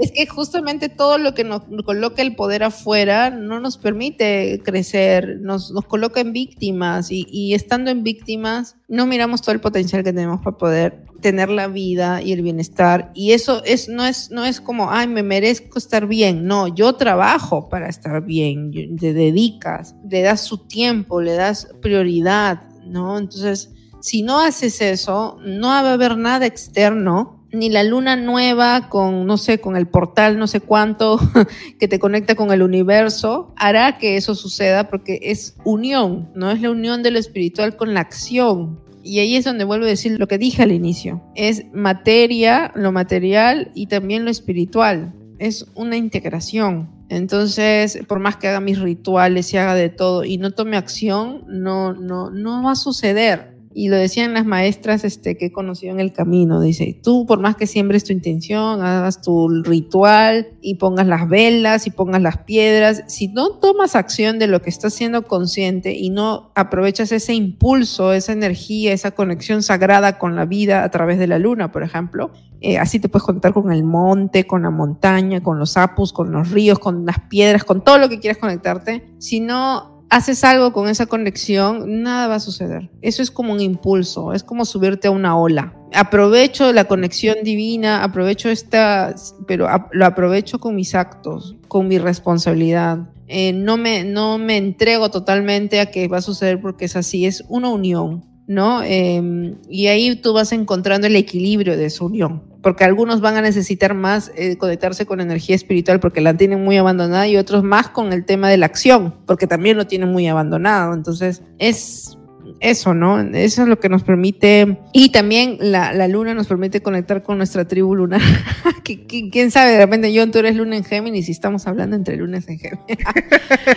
es 0.01 0.11
que 0.13 0.27
justamente 0.27 0.89
todo 0.89 1.17
lo 1.19 1.35
que 1.35 1.45
nos 1.45 1.63
coloca 1.85 2.23
el 2.23 2.35
poder 2.35 2.65
afuera 2.65 3.31
no 3.31 3.61
nos 3.61 3.79
permite 3.79 4.61
crecer, 4.65 5.39
nos, 5.41 5.71
nos 5.71 5.85
coloca 5.87 6.21
en 6.21 6.33
víctimas 6.33 7.11
y, 7.11 7.27
y 7.31 7.55
estando 7.55 7.91
en 7.91 8.03
víctimas 8.03 8.77
no 8.89 9.07
miramos 9.07 9.43
todo 9.43 9.53
el 9.53 9.61
potencial 9.61 10.05
que 10.05 10.13
tenemos 10.13 10.41
para 10.41 10.57
poder 10.57 11.05
tener 11.25 11.49
la 11.49 11.69
vida 11.69 12.21
y 12.21 12.33
el 12.33 12.43
bienestar. 12.43 13.11
Y 13.15 13.33
eso 13.33 13.65
es, 13.65 13.89
no, 13.89 14.05
es, 14.05 14.31
no 14.31 14.45
es 14.45 14.61
como, 14.61 14.91
ay, 14.91 15.09
me 15.09 15.23
merezco 15.23 15.79
estar 15.79 16.07
bien. 16.07 16.45
No, 16.45 16.69
yo 16.69 16.97
trabajo 16.97 17.71
para 17.71 17.89
estar 17.89 18.23
bien. 18.23 18.71
Te 18.99 19.15
dedicas, 19.15 19.97
le 20.07 20.21
das 20.21 20.43
su 20.43 20.59
tiempo, 20.59 21.23
le 21.23 21.33
das 21.33 21.69
prioridad, 21.81 22.65
¿no? 22.85 23.17
Entonces, 23.17 23.73
si 24.03 24.21
no 24.21 24.39
haces 24.39 24.83
eso, 24.83 25.39
no 25.43 25.69
va 25.69 25.81
a 25.81 25.93
haber 25.95 26.19
nada 26.19 26.45
externo 26.45 27.43
ni 27.55 27.71
la 27.71 27.85
luna 27.85 28.17
nueva 28.17 28.89
con, 28.91 29.27
no 29.27 29.39
sé, 29.39 29.61
con 29.61 29.77
el 29.77 29.87
portal 29.87 30.39
no 30.39 30.47
sé 30.47 30.61
cuánto 30.61 31.19
que 31.79 31.89
te 31.89 31.99
conecta 31.99 32.35
con 32.35 32.53
el 32.53 32.63
universo, 32.63 33.55
hará 33.57 33.97
que 33.97 34.17
eso 34.17 34.35
suceda 34.35 34.91
porque 34.91 35.21
es 35.23 35.57
unión, 35.65 36.31
no 36.35 36.51
es 36.51 36.61
la 36.61 36.71
unión 36.71 37.03
de 37.03 37.13
lo 37.13 37.19
espiritual 37.19 37.77
con 37.77 37.95
la 37.95 38.01
acción. 38.01 38.84
Y 39.05 39.19
ahí 39.19 39.37
es 39.37 39.45
donde 39.45 39.65
vuelvo 39.65 39.85
a 39.85 39.89
decir 39.89 40.19
lo 40.19 40.27
que 40.27 40.39
dije 40.39 40.63
al 40.63 40.73
inicio. 40.73 41.23
Es 41.35 41.67
materia, 41.75 42.73
lo 42.75 42.91
material 42.91 43.71
y 43.75 43.87
también 43.87 44.25
lo 44.25 44.31
espiritual. 44.31 45.13
Es 45.39 45.67
una 45.75 45.97
integración. 45.97 46.91
Entonces, 47.11 47.99
por 48.09 48.19
más 48.19 48.39
que 48.39 48.49
haga 48.49 48.61
mis 48.61 48.81
rituales 48.81 49.53
y 49.53 49.59
haga 49.59 49.75
de 49.75 49.91
todo 49.91 50.25
y 50.25 50.39
no 50.39 50.53
tome 50.53 50.79
acción, 50.79 51.45
no, 51.49 51.93
no, 51.93 52.31
no 52.31 52.63
va 52.63 52.73
a 52.73 52.77
suceder 52.77 53.54
y 53.75 53.89
lo 53.89 53.97
decían 53.97 54.33
las 54.33 54.47
maestras 54.47 55.05
este, 55.05 55.37
que 55.37 55.47
he 55.47 55.53
conocido 55.53 55.93
en 55.93 56.01
el 56.01 56.13
camino. 56.13 56.61
Dice, 56.61 56.99
tú 57.03 57.27
por 57.27 57.41
más 57.41 57.57
que 57.57 57.67
siembres 57.67 58.05
tu 58.05 58.13
intención, 58.13 58.83
hagas 58.83 59.21
tu 59.21 59.49
ritual 59.63 60.49
y 60.63 60.77
pongas 60.77 61.07
las 61.09 61.29
velas 61.29 61.87
y 61.87 61.91
pongas 61.91 62.23
las 62.23 62.39
piedras, 62.39 63.03
si 63.09 63.29
no 63.29 63.59
tomas 63.59 63.97
acción 63.97 64.39
de 64.39 64.47
lo 64.47 64.63
que 64.63 64.71
estás 64.71 64.95
siendo 64.95 65.25
consciente 65.25 65.93
y 65.93 66.11
no 66.11 66.53
aprovechas 66.55 67.11
ese 67.11 67.35
impulso, 67.35 68.13
esa 68.13 68.33
energía, 68.33 68.93
esa 68.93 69.11
conexión 69.11 69.63
sagrada 69.63 70.19
con 70.19 70.37
la 70.37 70.45
vida 70.45 70.85
a 70.85 70.91
través 70.91 71.19
de 71.19 71.27
la 71.27 71.39
luna, 71.41 71.73
por 71.73 71.83
ejemplo, 71.83 72.31
eh, 72.61 72.79
así 72.79 72.99
te 72.99 73.11
puedes 73.11 73.25
conectar 73.25 73.53
con 73.53 73.71
el 73.73 73.85
monte, 73.85 74.47
con 74.47 74.63
la 74.63 74.71
montaña, 74.71 75.43
con 75.43 75.59
los 75.59 75.77
apus, 75.77 76.15
con 76.15 76.33
los 76.33 76.51
ríos, 76.51 76.79
con 76.79 77.05
las 77.05 77.21
piedras, 77.29 77.63
con 77.65 77.85
todo 77.85 77.99
lo 77.99 78.09
que 78.09 78.21
quieras 78.21 78.39
conectarte. 78.39 79.05
Si 79.19 79.41
no 79.41 79.94
haces 80.15 80.45
algo 80.45 80.73
con 80.73 80.89
esa 80.89 81.07
conexión, 81.07 82.03
nada 82.05 82.29
va 82.29 82.37
a 82.37 82.41
suceder. 82.41 82.89
Eso 83.03 83.21
es 83.21 83.33
como 83.33 83.53
un 83.53 83.61
impulso, 83.61 84.33
es 84.33 84.45
como 84.45 84.65
subirte 84.65 85.09
a 85.09 85.11
una 85.11 85.37
ola. 85.37 85.75
Aprovecho 85.93 86.73
la 86.73 86.85
conexión 86.85 87.39
divina, 87.43 88.05
aprovecho 88.05 88.49
esta, 88.49 89.13
pero 89.49 89.67
lo 89.91 90.07
aprovecho 90.07 90.61
con 90.61 90.77
mis 90.77 90.95
actos, 90.95 91.57
con 91.67 91.89
mi 91.89 91.99
responsabilidad. 91.99 93.11
Eh, 93.27 93.53
no, 93.53 93.77
me, 93.77 94.05
no 94.05 94.39
me 94.39 94.57
entrego 94.57 95.11
totalmente 95.11 95.81
a 95.81 95.91
que 95.91 96.07
va 96.07 96.19
a 96.19 96.23
suceder 96.23 96.61
porque 96.61 96.85
es 96.85 96.95
así, 96.95 97.27
es 97.27 97.43
una 97.49 97.71
unión, 97.71 98.25
¿no? 98.47 98.83
Em, 98.83 99.57
y 99.69 99.87
ahí 99.87 100.17
tú 100.17 100.33
vas 100.33 100.53
encontrando 100.53 101.07
el 101.07 101.17
equilibrio 101.17 101.77
de 101.77 101.87
esa 101.87 102.05
unión 102.05 102.55
porque 102.65 102.83
algunos 102.83 103.21
van 103.21 103.37
a 103.37 103.43
necesitar 103.43 103.95
más 103.95 104.33
eh, 104.35 104.57
conectarse 104.57 105.05
con 105.05 105.21
energía 105.21 105.55
espiritual 105.55 106.01
porque 106.01 106.23
la 106.23 106.35
tienen 106.35 106.65
muy 106.65 106.79
abandonada 106.79 107.29
y 107.29 107.37
otros 107.37 107.63
más 107.63 107.91
con 107.91 108.13
el 108.13 108.25
tema 108.25 108.49
de 108.49 108.57
la 108.57 108.65
acción, 108.65 109.15
porque 109.27 109.47
también 109.47 109.77
lo 109.77 109.87
tienen 109.87 110.11
muy 110.11 110.27
abandonado. 110.27 110.95
Entonces, 110.95 111.43
es 111.59 112.17
eso, 112.61 112.95
¿no? 112.95 113.21
Eso 113.21 113.63
es 113.63 113.69
lo 113.69 113.79
que 113.79 113.89
nos 113.89 114.03
permite, 114.03 114.79
y 114.93 115.11
también 115.11 115.59
la, 115.61 115.93
la 115.93 116.09
luna 116.09 116.35
nos 116.35 116.47
permite 116.47 116.83
conectar 116.83 117.23
con 117.23 117.39
nuestra 117.39 117.67
tribu 117.67 117.95
lunar. 117.95 118.21
¿Quién 118.85 119.51
sabe? 119.51 119.73
De 119.73 119.79
repente, 119.79 120.13
John, 120.15 120.31
tú 120.31 120.39
eres 120.39 120.57
luna 120.57 120.77
en 120.77 120.85
Géminis 120.85 121.29
y 121.29 121.33
estamos 121.33 121.67
hablando 121.67 121.97
entre 121.97 122.17
lunas 122.17 122.49
en 122.49 122.59
Géminis. 122.59 122.99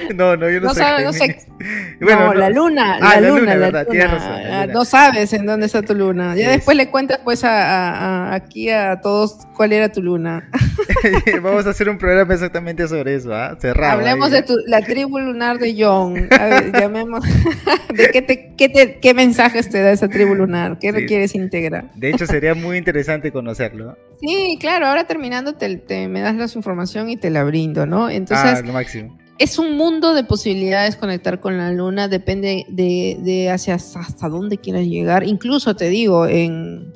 no, 0.15 0.35
no, 0.35 0.49
yo 0.49 0.59
no, 0.59 0.73
sé. 0.73 0.83
no 1.03 1.13
sé. 1.13 1.39
Bueno, 1.99 2.27
no, 2.27 2.33
la 2.35 2.49
luna, 2.51 2.99
ah, 3.01 3.19
la, 3.19 3.29
luna, 3.29 3.55
la, 3.55 3.83
luna, 3.83 4.67
No 4.67 4.85
sabes 4.85 5.33
en 5.33 5.45
dónde 5.45 5.65
está 5.65 5.81
tu 5.81 5.95
luna. 5.95 6.35
Ya 6.35 6.51
después 6.51 6.77
le 6.77 6.89
cuentas, 6.89 7.19
pues, 7.23 7.43
a, 7.43 8.29
a, 8.29 8.35
aquí 8.35 8.69
a 8.69 9.01
todos 9.01 9.47
cuál 9.55 9.73
era 9.73 9.91
tu 9.91 10.03
luna. 10.03 10.49
Vamos 11.41 11.65
a 11.65 11.71
hacer 11.71 11.89
un 11.89 11.97
programa 11.97 12.33
exactamente 12.33 12.87
sobre 12.87 13.15
eso, 13.15 13.33
¿ah? 13.33 13.57
Cerrado. 13.59 13.99
Hablemos 13.99 14.31
de 14.31 14.45
la 14.67 14.81
tribu 14.83 15.17
lunar 15.19 15.57
de 15.57 15.75
John. 15.77 16.27
A 16.31 16.45
ver, 16.45 16.71
llamemos. 16.71 17.23
¿De 17.93 18.09
qué, 18.11 18.21
te, 18.21 18.53
qué, 18.55 18.66
qué, 18.71 19.13
mensajes 19.13 19.69
te 19.69 19.81
da 19.81 19.91
esa 19.91 20.07
tribu 20.07 20.35
lunar? 20.35 20.79
¿Qué 20.79 20.91
requieres 20.91 21.35
integrar? 21.35 21.91
De 21.95 22.09
hecho, 22.09 22.25
sería 22.25 22.53
muy 22.53 22.77
interesante 22.77 23.31
conocerlo. 23.31 23.97
Sí, 24.21 24.57
claro. 24.59 24.87
Ahora 24.87 25.05
terminando, 25.05 25.53
te, 25.53 26.07
me 26.07 26.21
das 26.21 26.35
la 26.35 26.45
información 26.53 27.09
y 27.09 27.17
te 27.17 27.29
la 27.29 27.43
brindo, 27.43 27.85
¿no? 27.85 28.09
Entonces. 28.09 28.59
Ah, 28.59 28.61
lo 28.65 28.73
máximo 28.73 29.17
es 29.39 29.59
un 29.59 29.77
mundo 29.77 30.13
de 30.13 30.23
posibilidades 30.23 30.95
conectar 30.95 31.39
con 31.39 31.57
la 31.57 31.71
luna, 31.71 32.07
depende 32.07 32.65
de, 32.69 33.49
hacia 33.51 33.75
hasta 33.75 34.29
dónde 34.29 34.57
quieras 34.57 34.85
llegar. 34.85 35.23
Incluso 35.25 35.75
te 35.75 35.89
digo, 35.89 36.25
en, 36.27 36.93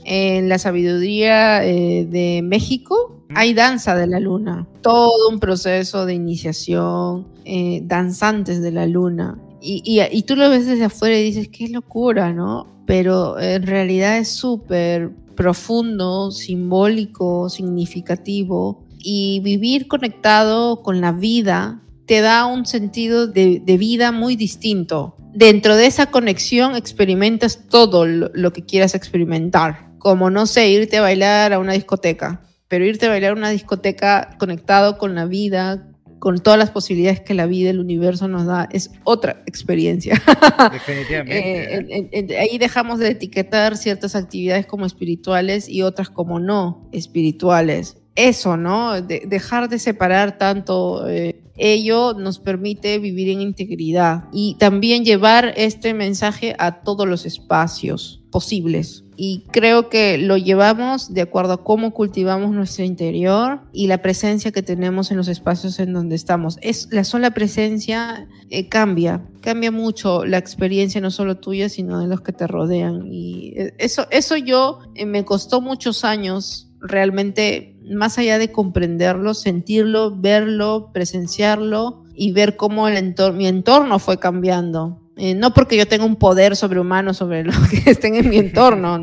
la 0.49 0.57
sabiduría 0.57 1.63
eh, 1.63 2.05
de 2.09 2.41
México 2.43 3.25
hay 3.33 3.53
danza 3.53 3.95
de 3.95 4.07
la 4.07 4.19
luna, 4.19 4.67
todo 4.81 5.29
un 5.29 5.39
proceso 5.39 6.05
de 6.05 6.13
iniciación, 6.13 7.27
eh, 7.45 7.81
danzantes 7.83 8.61
de 8.61 8.71
la 8.71 8.87
luna. 8.87 9.37
Y, 9.61 10.01
y, 10.11 10.23
tú 10.23 10.35
lo 10.35 10.49
ves 10.49 10.65
desde 10.65 10.85
afuera 10.85 11.17
y 11.17 11.23
dices, 11.23 11.47
qué 11.49 11.69
locura, 11.69 12.33
¿no? 12.33 12.83
Pero 12.87 13.39
en 13.39 13.65
realidad 13.67 14.17
es 14.17 14.29
súper 14.29 15.11
profundo, 15.35 16.31
simbólico, 16.31 17.49
significativo. 17.49 18.85
Y 18.97 19.39
vivir 19.41 19.87
conectado 19.87 20.83
con 20.83 21.01
la 21.01 21.11
vida 21.11 21.81
te 22.05 22.21
da 22.21 22.45
un 22.45 22.65
sentido 22.65 23.27
de, 23.27 23.61
vida 23.79 24.11
muy 24.11 24.35
distinto. 24.35 25.15
Dentro 25.33 25.75
de 25.75 25.85
esa 25.85 26.07
conexión 26.07 26.75
experimentas 26.75 27.67
todo 27.69 28.05
lo, 28.05 28.53
que 28.53 28.65
quieras 28.65 28.95
experimentar, 28.95 29.91
como 29.97 30.29
no 30.29 30.45
sé, 30.45 30.69
irte 30.69 30.97
a 30.97 31.01
bailar 31.01 31.53
a 31.53 31.59
una 31.59 31.73
discoteca, 31.73 32.41
pero 32.67 32.85
irte 32.85 33.05
a 33.05 33.09
bailar 33.09 33.31
a 33.31 33.35
una 33.35 33.49
discoteca 33.49 34.35
conectado 34.37 34.97
con 34.97 35.15
la 35.15 35.25
vida, 35.25 35.90
con 36.21 36.37
todas 36.37 36.59
las 36.59 36.69
posibilidades 36.69 37.19
que 37.19 37.33
la 37.33 37.47
vida, 37.47 37.71
el 37.71 37.79
universo 37.79 38.27
nos 38.27 38.45
da, 38.45 38.69
es 38.71 38.91
otra 39.03 39.41
experiencia. 39.47 40.21
Definitivamente. 40.71 42.19
Eh, 42.19 42.37
ahí 42.39 42.59
dejamos 42.59 42.99
de 42.99 43.09
etiquetar 43.09 43.75
ciertas 43.75 44.15
actividades 44.15 44.67
como 44.67 44.85
espirituales 44.85 45.67
y 45.67 45.81
otras 45.81 46.11
como 46.11 46.39
no 46.39 46.87
espirituales. 46.91 47.97
Eso, 48.13 48.55
¿no? 48.55 49.01
dejar 49.01 49.67
de 49.67 49.79
separar 49.79 50.37
tanto 50.37 51.09
eh, 51.09 51.41
ello 51.57 52.13
nos 52.13 52.37
permite 52.37 52.99
vivir 52.99 53.29
en 53.29 53.41
integridad 53.41 54.25
y 54.31 54.57
también 54.59 55.03
llevar 55.03 55.53
este 55.57 55.95
mensaje 55.95 56.55
a 56.59 56.83
todos 56.83 57.07
los 57.07 57.25
espacios 57.25 58.20
posibles. 58.31 59.03
Y 59.15 59.43
creo 59.51 59.89
que 59.89 60.17
lo 60.17 60.37
llevamos 60.37 61.13
de 61.13 61.21
acuerdo 61.21 61.53
a 61.53 61.63
cómo 61.63 61.93
cultivamos 61.93 62.51
nuestro 62.51 62.83
interior 62.83 63.61
y 63.71 63.85
la 63.87 64.01
presencia 64.01 64.51
que 64.51 64.63
tenemos 64.63 65.11
en 65.11 65.17
los 65.17 65.27
espacios 65.27 65.79
en 65.79 65.93
donde 65.93 66.15
estamos. 66.15 66.57
Es 66.61 66.87
la 66.91 67.03
sola 67.03 67.31
presencia 67.31 68.27
eh, 68.49 68.67
cambia, 68.67 69.23
cambia 69.41 69.71
mucho 69.71 70.25
la 70.25 70.37
experiencia 70.37 71.01
no 71.01 71.11
solo 71.11 71.37
tuya, 71.37 71.69
sino 71.69 71.99
de 71.99 72.07
los 72.07 72.21
que 72.21 72.31
te 72.31 72.47
rodean. 72.47 73.05
Y 73.11 73.53
eh, 73.57 73.73
eso, 73.77 74.07
eso 74.09 74.37
yo 74.37 74.79
eh, 74.95 75.05
me 75.05 75.23
costó 75.23 75.61
muchos 75.61 76.03
años 76.03 76.69
realmente, 76.79 77.77
más 77.91 78.17
allá 78.17 78.39
de 78.39 78.51
comprenderlo, 78.51 79.35
sentirlo, 79.35 80.15
verlo, 80.15 80.89
presenciarlo 80.93 82.05
y 82.15 82.31
ver 82.31 82.55
cómo 82.57 82.87
el 82.87 82.97
entorno, 82.97 83.37
mi 83.37 83.47
entorno 83.47 83.99
fue 83.99 84.17
cambiando. 84.17 85.00
Eh, 85.23 85.35
no 85.35 85.53
porque 85.53 85.77
yo 85.77 85.87
tenga 85.87 86.03
un 86.03 86.15
poder 86.15 86.55
sobrehumano 86.55 87.13
sobre 87.13 87.43
los 87.43 87.55
que 87.69 87.91
estén 87.91 88.15
en 88.15 88.27
mi 88.27 88.37
entorno, 88.37 88.99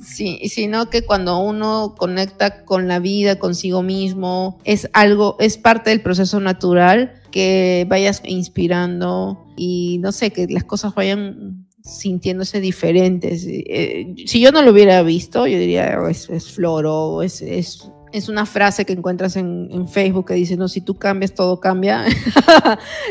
sino 0.00 0.90
que 0.90 1.02
cuando 1.02 1.38
uno 1.38 1.94
conecta 1.96 2.64
con 2.64 2.88
la 2.88 2.98
vida, 2.98 3.38
consigo 3.38 3.84
mismo, 3.84 4.58
es 4.64 4.90
algo, 4.94 5.36
es 5.38 5.56
parte 5.56 5.90
del 5.90 6.00
proceso 6.00 6.40
natural 6.40 7.12
que 7.30 7.86
vayas 7.88 8.20
inspirando 8.24 9.46
y 9.56 9.98
no 10.00 10.10
sé, 10.10 10.32
que 10.32 10.48
las 10.48 10.64
cosas 10.64 10.92
vayan 10.96 11.68
sintiéndose 11.84 12.60
diferentes. 12.60 13.46
Eh, 13.46 14.14
si 14.26 14.40
yo 14.40 14.50
no 14.50 14.62
lo 14.62 14.72
hubiera 14.72 15.04
visto, 15.04 15.46
yo 15.46 15.56
diría, 15.56 16.00
oh, 16.02 16.08
es, 16.08 16.28
es 16.30 16.50
floro, 16.50 17.22
es, 17.22 17.88
es, 18.12 18.28
una 18.28 18.46
frase 18.46 18.84
que 18.84 18.92
encuentras 18.92 19.36
en, 19.36 19.68
en, 19.70 19.88
Facebook 19.88 20.26
que 20.26 20.34
dice, 20.34 20.56
no, 20.56 20.68
si 20.68 20.80
tú 20.80 20.98
cambias, 20.98 21.34
todo 21.34 21.60
cambia. 21.60 22.04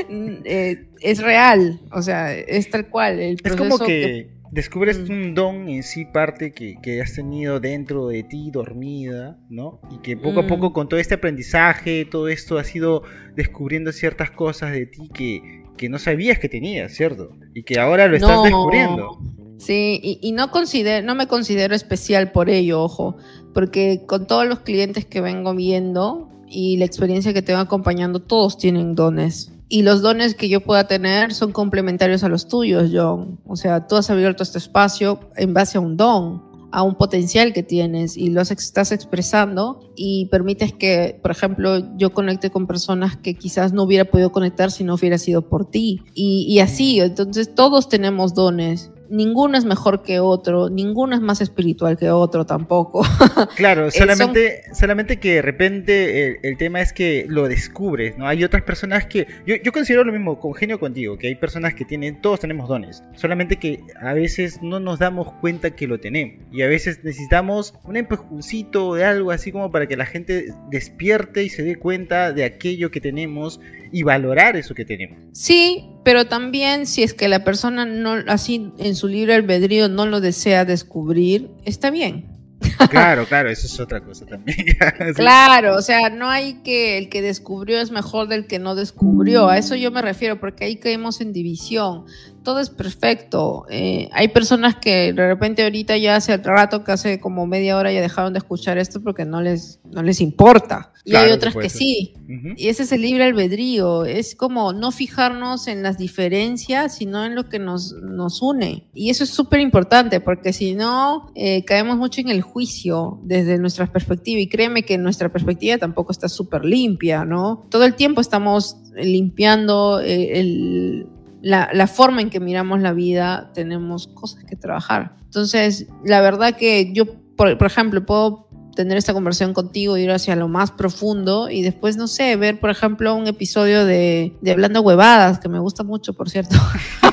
Eh, 0.10 0.88
es 1.02 1.22
real, 1.22 1.80
o 1.92 2.02
sea, 2.02 2.34
es 2.34 2.70
tal 2.70 2.88
cual. 2.90 3.20
El 3.20 3.38
proceso 3.38 3.64
es 3.64 3.70
como 3.70 3.86
que, 3.86 4.30
descubres 4.52 4.98
un 4.98 5.34
don 5.34 5.68
en 5.68 5.84
sí 5.84 6.06
parte 6.06 6.52
que, 6.52 6.78
que, 6.82 7.02
has 7.02 7.14
tenido 7.14 7.60
dentro 7.60 8.08
de 8.08 8.24
ti 8.24 8.50
dormida, 8.52 9.38
¿no? 9.50 9.80
Y 9.92 10.00
que 10.00 10.18
poco 10.18 10.42
a 10.42 10.44
mm. 10.44 10.48
poco 10.48 10.74
con 10.74 10.90
todo 10.90 11.00
este 11.00 11.16
aprendizaje, 11.16 12.06
todo 12.06 12.28
esto 12.28 12.58
has 12.58 12.74
ido 12.76 13.04
descubriendo 13.36 13.92
ciertas 13.92 14.32
cosas 14.32 14.72
de 14.72 14.86
ti 14.86 15.10
que, 15.14 15.64
que 15.78 15.90
no 15.90 16.00
sabías 16.00 16.40
que 16.40 16.50
tenías, 16.50 16.94
¿cierto? 16.94 17.30
Y 17.54 17.64
que 17.64 17.80
ahora 17.80 18.08
lo 18.08 18.16
estás 18.16 18.44
descubriendo. 18.44 19.20
Sí, 19.58 20.20
y, 20.22 20.32
no, 20.34 20.52
considero, 20.52 21.06
no 21.06 21.16
me 21.16 21.28
considero 21.28 21.74
especial 21.74 22.32
por 22.32 22.50
ello, 22.50 22.84
ojo, 22.84 23.18
porque 23.58 24.04
con 24.06 24.28
todos 24.28 24.46
los 24.46 24.60
clientes 24.60 25.04
que 25.04 25.20
vengo 25.20 25.56
viendo 25.56 26.30
y 26.48 26.78
la 26.78 26.86
experiencia 26.86 27.34
que 27.34 27.42
tengo 27.42 27.60
acompañando, 27.60 28.20
todos 28.20 28.60
tienen 28.60 28.94
dones. 28.94 29.52
Y 29.68 29.82
los 29.82 30.04
dones 30.04 30.36
que 30.36 30.48
yo 30.48 30.62
pueda 30.62 30.88
tener 30.88 31.34
son 31.34 31.54
complementarios 31.54 32.24
a 32.24 32.30
los 32.30 32.48
tuyos, 32.48 32.92
John. 32.94 33.40
O 33.48 33.56
sea, 33.56 33.88
tú 33.88 33.96
has 33.96 34.12
abierto 34.12 34.44
este 34.44 34.60
espacio 34.60 35.22
en 35.38 35.56
base 35.56 35.80
a 35.80 35.82
un 35.82 35.98
don 35.98 36.44
a 36.72 36.84
un 36.84 36.96
potencial 36.96 37.52
que 37.52 37.64
tienes 37.64 38.16
y 38.16 38.30
lo 38.30 38.42
estás 38.42 38.92
expresando 38.92 39.92
y 39.96 40.28
permites 40.28 40.72
que, 40.74 41.20
por 41.24 41.32
ejemplo, 41.32 41.98
yo 41.98 42.14
conecte 42.14 42.52
con 42.52 42.68
personas 42.68 43.18
que 43.18 43.34
quizás 43.34 43.74
no 43.74 43.82
hubiera 43.82 44.06
podido 44.06 44.32
conectar 44.32 44.70
si 44.70 44.84
no 44.84 44.94
hubiera 44.94 45.18
sido 45.18 45.50
por 45.50 45.66
ti. 45.66 46.04
Y, 46.14 46.46
y 46.48 46.60
así, 46.60 47.00
entonces 47.00 47.56
todos 47.56 47.90
tenemos 47.90 48.36
dones 48.36 48.92
ninguno 49.10 49.58
es 49.58 49.66
mejor 49.66 50.04
que 50.04 50.20
otro, 50.20 50.70
ninguno 50.70 51.16
es 51.16 51.22
más 51.22 51.42
espiritual 51.42 51.98
que 51.98 52.10
otro 52.10 52.46
tampoco. 52.46 53.06
Claro, 53.56 53.90
solamente, 53.92 54.64
solamente 54.74 55.20
que 55.20 55.36
de 55.36 55.42
repente 55.42 56.40
el, 56.48 56.58
tema 56.58 56.82
es 56.82 56.94
que 56.94 57.26
lo 57.28 57.48
descubres, 57.48 58.18
¿no? 58.18 58.28
Hay 58.28 58.44
otras 58.44 58.64
personas 58.64 59.06
que, 59.06 59.28
yo, 59.46 59.56
yo 59.64 59.72
considero 59.72 60.04
lo 60.04 60.12
mismo, 60.12 60.40
congenio 60.40 60.80
contigo, 60.80 61.18
que 61.18 61.28
hay 61.28 61.36
personas 61.36 61.74
que 61.74 61.86
tienen, 61.86 62.22
todos 62.22 62.40
tenemos 62.42 62.68
dones, 62.68 63.04
solamente 63.16 63.58
que 63.58 63.84
a 64.00 64.14
veces 64.14 64.62
no 64.62 64.80
nos 64.80 65.00
damos 65.00 65.32
cuenta 65.34 65.76
que 65.76 65.88
lo 65.88 66.00
tenemos 66.00 66.46
y 66.52 66.62
a 66.62 66.68
veces 66.68 67.04
necesitamos 67.04 67.74
un 67.84 67.98
empujoncito 67.98 68.96
de 68.96 69.06
algo 69.06 69.32
así 69.32 69.52
como 69.52 69.72
para 69.72 69.88
que 69.88 69.96
la 69.96 70.06
gente 70.06 70.54
despierte 70.70 71.44
y 71.44 71.50
se 71.50 71.64
dé 71.64 71.78
cuenta 71.78 72.32
de 72.32 72.44
aquello 72.44 72.92
que 72.92 73.02
tenemos 73.02 73.60
y 73.92 74.04
valorar 74.04 74.56
eso 74.56 74.76
que 74.76 74.86
tenemos. 74.86 75.18
Sí, 75.32 75.90
pero 76.08 76.26
también 76.26 76.86
si 76.86 77.04
es 77.04 77.14
que 77.14 77.28
la 77.28 77.44
persona 77.44 77.84
no 77.86 78.16
así 78.30 78.72
en 78.78 78.96
su 78.96 79.10
libre 79.10 79.34
albedrío 79.34 79.90
no 79.90 80.06
lo 80.06 80.22
desea 80.22 80.64
descubrir, 80.64 81.52
está 81.66 81.90
bien. 81.90 82.32
Claro, 82.90 83.26
claro, 83.26 83.50
eso 83.50 83.66
es 83.66 83.78
otra 83.78 84.02
cosa 84.02 84.26
también. 84.26 84.58
claro, 85.16 85.76
o 85.76 85.82
sea, 85.82 86.10
no 86.10 86.30
hay 86.30 86.62
que 86.64 86.98
el 86.98 87.10
que 87.10 87.22
descubrió 87.22 87.82
es 87.82 87.92
mejor 87.92 88.30
del 88.30 88.48
que 88.48 88.58
no 88.58 88.76
descubrió. 88.76 89.50
A 89.50 89.58
eso 89.58 89.76
yo 89.76 89.92
me 89.92 90.02
refiero, 90.02 90.40
porque 90.40 90.64
ahí 90.64 90.78
caemos 90.78 91.20
en 91.20 91.34
división 91.34 92.06
todo 92.44 92.60
es 92.60 92.70
perfecto. 92.70 93.66
Eh, 93.70 94.10
hay 94.12 94.30
personas 94.30 94.76
que 94.76 95.14
de 95.14 95.28
repente 95.28 95.64
ahorita 95.64 95.98
ya 95.98 96.16
hace 96.16 96.38
rato, 96.38 96.84
que 96.84 96.92
hace 96.92 97.20
como 97.20 97.46
media 97.46 97.78
hora 97.78 97.92
ya 97.92 98.02
dejaron 98.02 98.34
de 98.34 98.40
escuchar 98.40 98.78
esto 98.78 99.02
porque 99.02 99.26
no 99.26 99.42
les, 99.42 99.80
no 99.92 100.02
les 100.04 100.22
importa. 100.22 100.94
Y 101.08 101.16
hay 101.16 101.32
otras 101.32 101.56
que, 101.56 101.70
sí. 101.70 102.16
Y 102.58 102.68
ese 102.68 102.84
es 102.84 102.92
el 102.92 103.02
libre 103.02 103.24
albedrío. 103.24 104.04
Es 104.04 104.36
como 104.36 104.74
no 104.74 104.92
fijarnos 104.92 105.70
en 105.70 105.82
las 105.82 105.98
diferencias, 105.98 106.98
sino 106.98 107.24
en 107.24 107.34
lo 107.34 107.48
que 107.48 107.60
nos, 107.60 107.94
nos 107.94 108.42
une. 108.42 108.90
Y 108.94 109.10
eso 109.10 109.24
es 109.24 109.30
súper 109.30 109.62
importante 109.62 110.20
porque 110.20 110.52
si 110.52 110.76
no, 110.76 111.32
eh, 111.34 111.64
caemos 111.64 111.96
mucho 111.96 112.20
en 112.20 112.28
el 112.28 112.42
juicio 112.42 113.20
desde 113.24 113.58
nuestra 113.58 113.88
perspectiva. 113.88 114.42
Y 114.42 114.48
créeme 114.48 114.84
que 114.84 114.98
nuestra 114.98 115.30
perspectiva 115.30 115.78
tampoco 115.78 116.12
está 116.12 116.28
súper 116.28 116.66
limpia, 116.66 117.24
¿no? 117.24 117.66
Todo 117.70 117.86
el 117.86 117.96
tiempo 117.96 118.20
estamos 118.20 118.76
limpiando 118.94 120.02
eh, 120.02 120.40
el 120.40 121.08
la, 121.42 121.88
forma 121.88 122.22
en 122.22 122.30
que 122.30 122.40
miramos 122.40 122.82
la 122.82 122.94
vida, 122.94 123.52
tenemos 123.54 124.08
cosas 124.08 124.44
que 124.44 124.56
trabajar. 124.56 125.16
Entonces, 125.24 125.88
la 126.04 126.22
verdad 126.22 126.56
que 126.56 126.92
yo, 126.94 127.06
por, 127.36 127.64
ejemplo, 127.66 128.06
puedo 128.06 128.48
tener 128.76 128.98
esta 128.98 129.14
conversación 129.14 129.54
contigo, 129.54 129.98
ir 129.98 130.12
hacia 130.12 130.36
lo 130.36 130.48
más 130.48 130.72
profundo 130.72 131.50
y 131.50 131.62
después, 131.62 131.98
no 131.98 132.08
sé, 132.08 132.36
ver, 132.36 132.60
por 132.60 132.70
ejemplo, 132.70 133.16
un 133.16 133.28
episodio 133.28 133.86
de, 133.86 134.38
de 134.42 134.52
Hablando 134.52 134.82
Huevadas, 134.82 135.40
que 135.40 135.50
me 135.50 135.60
gusta 135.60 135.84
mucho, 135.84 136.14
por 136.14 136.30
cierto. 136.30 136.56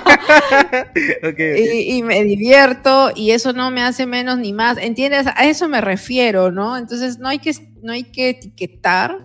y, 1.69 2.03
me 2.03 2.25
divierto 2.25 3.11
y 3.15 3.31
eso 3.31 3.53
no 3.53 3.71
me 3.71 3.83
hace 3.83 4.07
menos 4.07 4.39
ni 4.39 4.53
más. 4.53 4.79
¿Entiendes? 4.79 5.27
A 5.35 5.47
eso 5.47 5.69
me 5.69 5.81
refiero, 5.81 6.51
¿no? 6.51 6.77
Entonces 6.77 7.19
no 7.19 7.29
hay 7.29 7.39
que, 7.39 7.53
no 7.83 7.93
hay 7.93 8.05
que 8.05 8.31
etiquetar. 8.31 9.19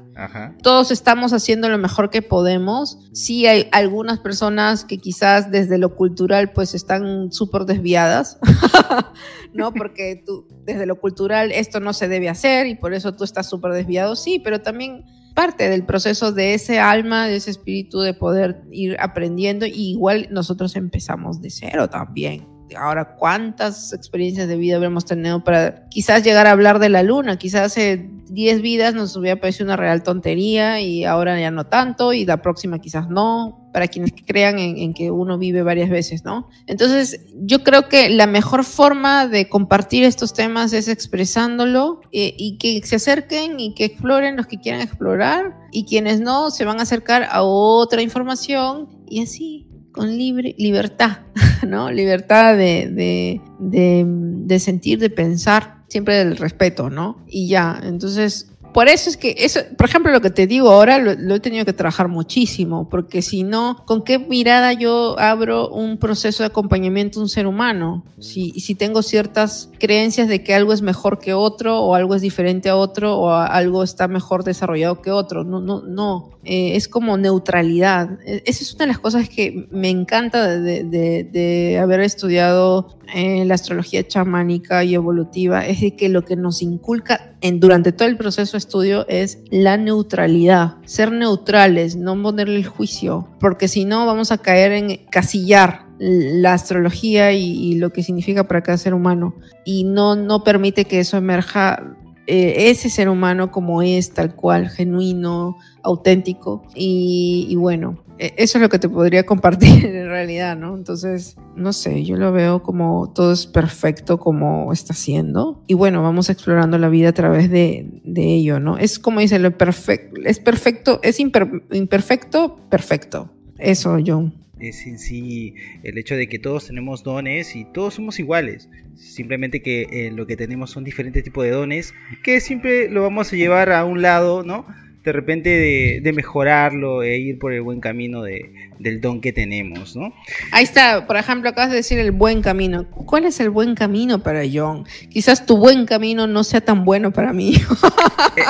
Todos 0.61 0.91
estamos 0.91 1.31
haciendo 1.31 1.69
lo 1.69 1.77
mejor 1.77 2.09
que 2.09 2.21
podemos. 2.21 2.99
Sí 3.13 3.47
hay 3.47 3.69
algunas 3.71 4.19
personas 4.19 4.83
que 4.83 4.97
quizás 4.97 5.49
desde 5.49 5.77
lo 5.77 5.95
cultural 5.95 6.51
pues 6.51 6.75
están 6.75 7.31
súper 7.31 7.63
desviadas, 7.63 8.37
¿no? 9.53 9.73
Porque 9.73 10.21
tú, 10.25 10.45
desde 10.65 10.85
lo 10.85 10.99
cultural 10.99 11.51
esto 11.53 11.79
no 11.79 11.93
se 11.93 12.09
debe 12.09 12.27
hacer 12.27 12.67
y 12.67 12.75
por 12.75 12.93
eso 12.93 13.15
tú 13.15 13.23
estás 13.23 13.47
súper 13.47 13.71
desviado, 13.71 14.17
sí, 14.17 14.39
pero 14.39 14.61
también 14.61 15.05
parte 15.39 15.69
del 15.69 15.85
proceso 15.85 16.33
de 16.33 16.53
ese 16.53 16.79
alma, 16.79 17.25
de 17.25 17.37
ese 17.37 17.51
espíritu 17.51 18.01
de 18.01 18.13
poder 18.13 18.61
ir 18.73 18.97
aprendiendo. 18.99 19.65
Y 19.65 19.91
igual 19.91 20.27
nosotros 20.31 20.75
empezamos 20.75 21.39
de 21.41 21.49
cero 21.49 21.89
también. 21.89 22.58
Ahora, 22.77 23.15
¿cuántas 23.15 23.93
experiencias 23.93 24.47
de 24.47 24.57
vida 24.57 24.75
habremos 24.75 25.05
tenido 25.05 25.43
para 25.43 25.87
quizás 25.89 26.23
llegar 26.23 26.47
a 26.47 26.51
hablar 26.51 26.79
de 26.79 26.89
la 26.89 27.03
luna? 27.03 27.37
Quizás 27.37 27.61
hace 27.61 28.09
10 28.29 28.61
vidas 28.61 28.93
nos 28.93 29.15
hubiera 29.15 29.39
parecido 29.39 29.65
una 29.65 29.75
real 29.75 30.03
tontería 30.03 30.79
y 30.81 31.03
ahora 31.03 31.39
ya 31.39 31.51
no 31.51 31.65
tanto 31.65 32.13
y 32.13 32.25
la 32.25 32.41
próxima 32.41 32.79
quizás 32.79 33.09
no, 33.09 33.69
para 33.73 33.87
quienes 33.87 34.13
crean 34.25 34.59
en, 34.59 34.93
que 34.93 35.11
uno 35.11 35.37
vive 35.37 35.63
varias 35.63 35.89
veces, 35.89 36.23
¿no? 36.23 36.49
Entonces, 36.67 37.21
yo 37.35 37.63
creo 37.63 37.87
que 37.87 38.09
la 38.09 38.27
mejor 38.27 38.63
forma 38.63 39.27
de 39.27 39.49
compartir 39.49 40.03
estos 40.03 40.33
temas 40.33 40.73
es 40.73 40.87
expresándolo 40.87 42.01
eh, 42.11 42.33
y 42.37 42.57
que 42.57 42.81
se 42.85 42.97
acerquen 42.97 43.59
y 43.59 43.73
que 43.73 43.85
exploren 43.85 44.35
los 44.35 44.47
que 44.47 44.59
quieran 44.59 44.81
explorar 44.81 45.55
y 45.71 45.85
quienes 45.85 46.19
no 46.19 46.51
se 46.51 46.65
van 46.65 46.79
a 46.79 46.83
acercar 46.83 47.27
a 47.29 47.43
otra 47.43 48.01
información 48.01 48.89
y 49.07 49.23
así 49.23 49.68
con 49.99 50.17
libre, 50.17 50.55
libertad, 50.57 51.17
¿no? 51.67 51.91
Libertad 51.91 52.55
de, 52.55 53.41
de, 53.59 54.59
sentir, 54.59 54.97
de 54.97 55.09
pensar, 55.09 55.83
siempre 55.89 56.15
del 56.15 56.37
respeto, 56.37 56.89
¿no? 56.89 57.17
Y 57.27 57.49
ya, 57.49 57.81
entonces 57.83 58.49
por 58.73 58.87
eso 58.87 59.09
es 59.09 59.17
que, 59.17 59.35
eso, 59.39 59.59
por 59.77 59.89
ejemplo, 59.89 60.11
lo 60.11 60.21
que 60.21 60.29
te 60.29 60.47
digo 60.47 60.69
ahora 60.69 60.99
lo, 60.99 61.35
he 61.35 61.39
tenido 61.41 61.65
que 61.65 61.73
trabajar 61.73 62.07
muchísimo, 62.07 62.87
porque 62.87 63.21
si 63.21 63.43
no, 63.43 63.83
¿con 63.85 64.03
qué 64.03 64.19
mirada 64.19 64.71
yo 64.71 65.19
abro 65.19 65.69
un 65.69 65.97
proceso 65.97 66.43
de 66.43 66.47
acompañamiento 66.47 67.19
a 67.19 67.23
un 67.23 67.29
ser 67.29 67.45
humano? 67.45 68.05
Si, 68.19 68.51
si 68.51 68.75
tengo 68.75 69.01
ciertas 69.01 69.69
creencias 69.79 70.29
de 70.29 70.43
que 70.43 70.53
algo 70.53 70.71
es 70.71 70.81
mejor 70.81 71.19
que 71.19 71.33
otro, 71.33 71.81
o 71.81 71.95
algo 71.95 72.15
es 72.15 72.21
diferente 72.21 72.69
a 72.69 72.77
otro, 72.77 73.17
o 73.17 73.33
algo 73.33 73.83
está 73.83 74.07
mejor 74.07 74.45
desarrollado 74.45 75.01
que 75.01 75.11
otro. 75.11 75.43
No, 75.43 75.59
no, 75.59 75.81
no. 75.81 76.38
Eh, 76.51 76.75
es 76.75 76.87
como 76.87 77.15
neutralidad. 77.15 78.17
E, 78.25 78.41
esa 78.47 78.63
es 78.63 78.73
una 78.73 78.85
de 78.85 78.87
las 78.87 78.97
cosas 78.97 79.29
que 79.29 79.67
me 79.69 79.87
encanta 79.91 80.57
de, 80.57 81.79
haber 81.79 81.99
estudiado 81.99 82.97
en 83.13 83.47
la 83.47 83.53
astrología 83.53 84.07
chamánica 84.07 84.83
y 84.83 84.95
evolutiva, 84.95 85.67
es 85.67 85.81
de 85.81 85.95
que 85.95 86.09
lo 86.09 86.25
que 86.25 86.35
nos 86.35 86.63
inculca 86.63 87.35
durante 87.53 87.91
todo 87.91 88.07
el 88.07 88.17
proceso 88.17 88.53
de 88.53 88.57
estudio 88.57 89.07
es 89.07 89.37
la 89.51 89.77
neutralidad, 89.77 90.77
ser 90.85 91.11
neutrales, 91.11 91.95
no 91.95 92.19
ponerle 92.19 92.55
el 92.55 92.65
juicio, 92.65 93.27
porque 93.39 93.67
si 93.67 93.85
no 93.85 94.07
vamos 94.07 94.31
a 94.31 94.39
caer 94.39 94.71
en 94.71 95.05
casillar 95.11 95.85
la 95.99 96.53
astrología 96.53 97.31
y, 97.33 97.75
lo 97.75 97.91
que 97.91 98.03
significa 98.03 98.47
para 98.47 98.63
cada 98.63 98.77
ser 98.77 98.93
humano 98.93 99.35
y 99.65 99.83
no, 99.83 100.15
no 100.15 100.43
permite 100.43 100.85
que 100.85 100.99
eso 100.99 101.17
emerja 101.17 101.97
eh, 102.31 102.69
ese 102.69 102.91
ser 102.91 103.09
humano 103.09 103.49
como 103.49 103.81
es, 103.81 104.13
tal 104.13 104.35
cual, 104.35 104.69
genuino, 104.69 105.57
auténtico. 105.81 106.61
Y, 106.75 107.55
bueno, 107.55 108.03
e, 108.19 108.35
eso 108.37 108.59
es 108.59 108.61
lo 108.61 108.69
que 108.69 108.77
te 108.77 108.87
podría 108.87 109.25
compartir 109.25 109.83
en 109.87 110.07
realidad, 110.07 110.55
¿no? 110.55 110.77
Entonces, 110.77 111.37
no 111.55 111.73
sé, 111.73 112.05
yo 112.05 112.17
lo 112.17 112.31
veo 112.31 112.61
como 112.61 113.11
todo 113.15 113.31
es 113.31 113.47
perfecto 113.47 114.19
como 114.19 114.71
está 114.71 114.93
siendo. 114.93 115.63
Y 115.65 115.73
bueno, 115.73 116.03
vamos 116.03 116.29
explorando 116.29 116.77
la 116.77 116.89
vida 116.89 117.09
a 117.09 117.13
través 117.13 117.49
de, 117.49 117.89
ello, 118.05 118.59
¿no? 118.59 118.77
Es 118.77 118.99
como 118.99 119.21
dice, 119.21 119.39
lo 119.39 119.57
perfecto, 119.57 120.21
es 120.23 120.39
perfecto, 120.39 120.99
es 121.01 121.19
imperfecto, 121.19 122.59
perfecto. 122.69 123.31
Eso, 123.57 123.97
John 124.05 124.39
es 124.59 124.85
en 124.85 124.99
sí 124.99 125.55
el 125.83 125.97
hecho 125.97 126.15
de 126.15 126.27
que 126.27 126.39
todos 126.39 126.67
tenemos 126.67 127.03
dones 127.03 127.55
y 127.55 127.65
todos 127.65 127.95
somos 127.95 128.19
iguales. 128.19 128.69
Simplemente 128.95 129.61
que 129.61 129.87
eh, 129.91 130.11
lo 130.11 130.27
que 130.27 130.37
tenemos 130.37 130.71
son 130.71 130.83
diferentes 130.83 131.23
tipos 131.23 131.43
de 131.43 131.51
dones 131.51 131.93
que 132.23 132.39
siempre 132.39 132.89
lo 132.89 133.01
vamos 133.01 133.31
a 133.31 133.35
llevar 133.35 133.71
a 133.71 133.85
un 133.85 134.01
lado, 134.01 134.43
¿no? 134.43 134.65
De 135.03 135.13
repente 135.13 136.01
de, 136.01 136.11
mejorarlo 136.11 137.03
e 137.03 137.17
ir 137.17 137.39
por 137.39 137.53
el 137.53 137.61
buen 137.61 137.79
camino 137.79 138.21
de, 138.21 138.51
del 138.79 138.99
don 138.99 139.21
que 139.21 139.31
tenemos, 139.31 139.95
¿no? 139.95 140.13
Ahí 140.51 140.63
está, 140.63 141.07
por 141.07 141.15
ejemplo, 141.15 141.49
acabas 141.49 141.69
de 141.69 141.77
decir 141.77 141.99
el 141.99 142.11
buen 142.11 142.41
camino. 142.41 142.89
¿Cuál 142.89 143.25
es 143.25 143.39
el 143.39 143.49
buen 143.49 143.75
camino 143.75 144.21
para 144.21 144.41
John? 144.51 144.85
Quizás 145.09 145.45
tu 145.45 145.57
buen 145.57 145.85
camino 145.85 146.27
no 146.27 146.43
sea 146.43 146.61
tan 146.61 146.83
bueno 146.83 147.11
para 147.11 147.31
mí. 147.33 147.53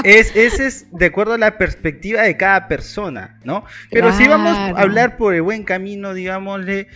E, 0.04 0.20
es, 0.20 0.36
ese 0.36 0.68
es 0.68 0.88
de 0.92 1.06
acuerdo 1.08 1.34
a 1.34 1.38
la 1.38 1.58
perspectiva 1.58 2.24
de 2.24 2.36
cada 2.38 2.68
persona, 2.68 3.40
¿no? 3.44 3.64
Pero 3.92 4.12
si 4.14 4.28
vamos 4.28 4.56
a 4.56 4.70
hablar 4.70 5.18
por 5.18 5.34
el 5.34 5.42
buen 5.42 5.64
camino, 5.64 6.14
digámosle, 6.14 6.88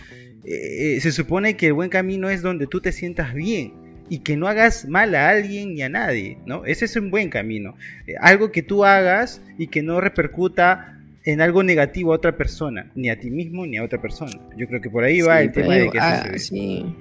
eh, 0.44 0.96
eh, 0.96 1.00
se 1.00 1.12
supone 1.12 1.56
que 1.56 1.68
el 1.68 1.72
buen 1.72 1.90
camino 1.90 2.28
es 2.28 2.42
donde 2.42 2.66
tú 2.66 2.80
te 2.80 2.92
sientas 2.92 3.32
bien 3.34 3.83
y 4.08 4.18
que 4.18 4.36
no 4.36 4.48
hagas 4.48 4.86
mal 4.86 5.14
a 5.14 5.30
alguien 5.30 5.74
ni 5.74 5.82
a 5.82 5.88
nadie, 5.88 6.38
¿no? 6.46 6.64
Ese 6.64 6.84
es 6.84 6.96
un 6.96 7.10
buen 7.10 7.30
camino. 7.30 7.76
Eh, 8.06 8.14
algo 8.20 8.52
que 8.52 8.62
tú 8.62 8.84
hagas 8.84 9.40
y 9.58 9.68
que 9.68 9.82
no 9.82 10.00
repercuta 10.00 10.98
en 11.24 11.40
algo 11.40 11.62
negativo 11.62 12.12
a 12.12 12.16
otra 12.16 12.36
persona, 12.36 12.90
ni 12.94 13.08
a 13.08 13.18
ti 13.18 13.30
mismo 13.30 13.66
ni 13.66 13.78
a 13.78 13.84
otra 13.84 14.00
persona. 14.00 14.32
Yo 14.56 14.66
creo 14.68 14.80
que 14.80 14.90
por 14.90 15.04
ahí 15.04 15.22
va 15.22 15.40
el 15.40 15.52
tema 15.52 15.74
de 15.74 15.90
que 15.90 15.98
ah, 15.98 16.32
sí. 16.36 16.94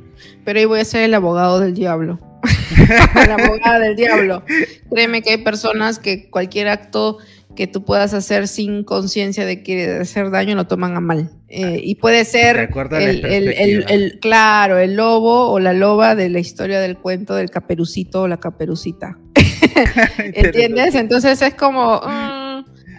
Pero 0.46 0.60
ahí 0.60 0.66
voy 0.66 0.80
a 0.80 0.86
ser 0.86 1.04
el 1.04 1.14
abogado 1.14 1.60
del 1.60 1.74
diablo. 1.74 2.20
la 3.28 3.36
abogada 3.36 3.80
del 3.80 3.96
diablo. 3.96 4.44
Créeme 4.90 5.22
que 5.22 5.32
hay 5.32 5.44
personas 5.44 6.00
que 6.00 6.30
cualquier 6.30 6.70
acto 6.70 7.18
que 7.56 7.68
tú 7.68 7.84
puedas 7.84 8.14
hacer 8.14 8.48
sin 8.48 8.84
conciencia 8.84 9.46
de 9.46 9.64
que 9.64 9.98
hacer 10.02 10.32
daño 10.32 10.56
lo 10.56 10.68
toman 10.68 10.96
a 10.96 11.00
mal. 11.00 11.32
Eh, 11.50 11.80
y 11.84 11.96
puede 11.96 12.26
ser 12.26 12.70
el, 12.92 13.26
el, 13.26 13.86
el, 13.88 14.20
claro, 14.20 14.80
el 14.80 14.96
lobo 14.96 15.52
o 15.52 15.60
la 15.60 15.74
loba 15.74 16.16
de 16.16 16.30
la 16.30 16.40
historia 16.40 16.80
del 16.80 16.98
cuento 16.98 17.36
del 17.36 17.52
caperucito 17.52 18.24
o 18.24 18.28
la 18.28 18.38
caperucita. 18.38 19.18
¿Entiendes? 20.18 20.96
Entonces 20.96 21.42
es 21.42 21.54
como... 21.54 22.02
Mm, 22.02 22.43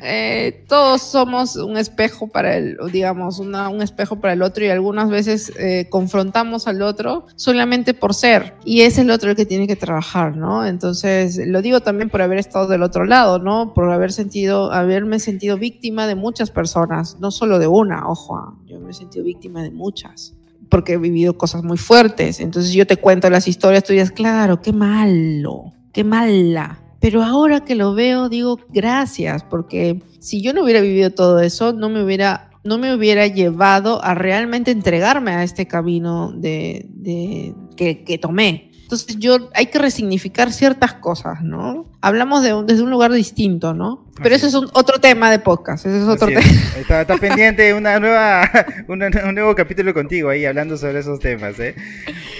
eh, 0.05 0.65
todos 0.69 1.03
somos 1.03 1.57
un 1.57 1.77
espejo 1.77 2.27
para 2.27 2.57
el, 2.57 2.77
digamos, 2.93 3.39
un 3.39 3.83
espejo 3.83 4.21
para 4.21 4.35
el 4.35 4.43
otro 4.43 4.65
y 4.65 4.69
algunas 4.69 5.09
veces 5.09 5.53
eh, 5.59 5.89
confrontamos 5.91 6.69
al 6.69 6.83
otro 6.83 7.27
solamente 7.37 7.95
por 7.95 8.13
ser 8.15 8.55
y 8.65 8.83
es 8.83 8.99
el 8.99 9.11
otro 9.11 9.31
el 9.31 9.37
que 9.37 9.47
tiene 9.47 9.67
que 9.67 9.77
trabajar, 9.77 10.37
¿no? 10.37 10.67
Entonces, 10.67 11.41
lo 11.47 11.63
digo 11.63 11.81
también 11.81 12.11
por 12.11 12.23
haber 12.23 12.39
estado 12.39 12.67
del 12.69 12.83
otro 12.83 13.05
lado, 13.05 13.39
¿no? 13.39 13.73
Por 13.73 13.91
haber 13.91 14.13
sentido, 14.13 14.73
haberme 14.73 15.19
sentido 15.19 15.57
víctima 15.57 16.07
de 16.07 16.15
muchas 16.15 16.51
personas, 16.51 17.19
no 17.21 17.31
solo 17.31 17.59
de 17.59 17.67
una, 17.67 18.07
ojo, 18.09 18.37
ah, 18.37 18.55
yo 18.67 18.79
me 18.81 18.91
he 18.91 18.95
sentido 18.95 19.25
víctima 19.25 19.63
de 19.63 19.71
muchas 19.71 20.35
porque 20.69 20.95
he 20.95 20.99
vivido 20.99 21.39
cosas 21.39 21.63
muy 21.63 21.79
fuertes. 21.79 22.41
Entonces 22.41 22.73
yo 22.73 22.87
te 22.87 22.97
cuento 22.97 23.31
las 23.31 23.47
historias, 23.47 23.85
dices, 23.87 24.11
claro, 24.11 24.61
qué 24.61 24.73
malo, 24.73 25.73
qué 25.93 26.05
mala. 26.05 26.84
Pero 27.05 27.23
ahora 27.23 27.61
que 27.61 27.75
lo 27.75 27.93
veo, 27.93 28.31
digo 28.31 28.59
gracias, 28.71 29.45
porque 29.45 30.01
si 30.21 30.41
yo 30.41 30.55
no 30.55 30.63
hubiera 30.63 30.81
vivido 30.81 31.11
todo 31.11 31.39
eso, 31.41 31.75
no 31.75 31.91
me 31.91 32.03
hubiera, 32.03 32.49
no 32.65 32.79
me 32.79 32.95
hubiera 32.95 33.27
llevado 33.27 34.03
a 34.03 34.15
realmente 34.15 34.71
entregarme 34.71 35.33
a 35.33 35.43
este 35.43 35.67
camino 35.67 36.33
de, 36.35 36.87
de 36.89 37.55
que, 37.77 38.17
tomé. 38.17 38.71
Entonces 38.85 39.19
yo 39.19 39.51
hay 39.53 39.67
que 39.67 39.79
resignificar 39.79 40.51
ciertas 40.51 40.95
cosas, 40.95 41.43
¿no? 41.43 41.93
Hablamos 42.01 42.43
de 42.43 42.55
desde 42.67 42.83
un 42.83 42.91
lugar 42.91 43.13
distinto, 43.13 43.75
¿no? 43.75 44.07
Pero 44.23 44.35
eso 44.35 44.47
es 44.47 44.55
un, 44.55 44.69
otro 44.75 45.01
tema 45.01 45.31
de 45.31 45.41
podcast. 45.41 45.87
Ese 45.87 45.99
es 45.99 46.05
otro 46.05 46.29
tema. 46.29 46.41
Está, 46.79 47.17
pendiente 47.17 47.75
una 47.75 47.99
nueva, 47.99 48.49
un 48.89 49.35
nuevo 49.35 49.55
capítulo 49.57 49.93
contigo 49.93 50.29
ahí 50.29 50.45
hablando 50.45 50.77
sobre 50.77 51.01
esos 51.01 51.19
temas. 51.19 51.59
¿eh? 51.59 51.75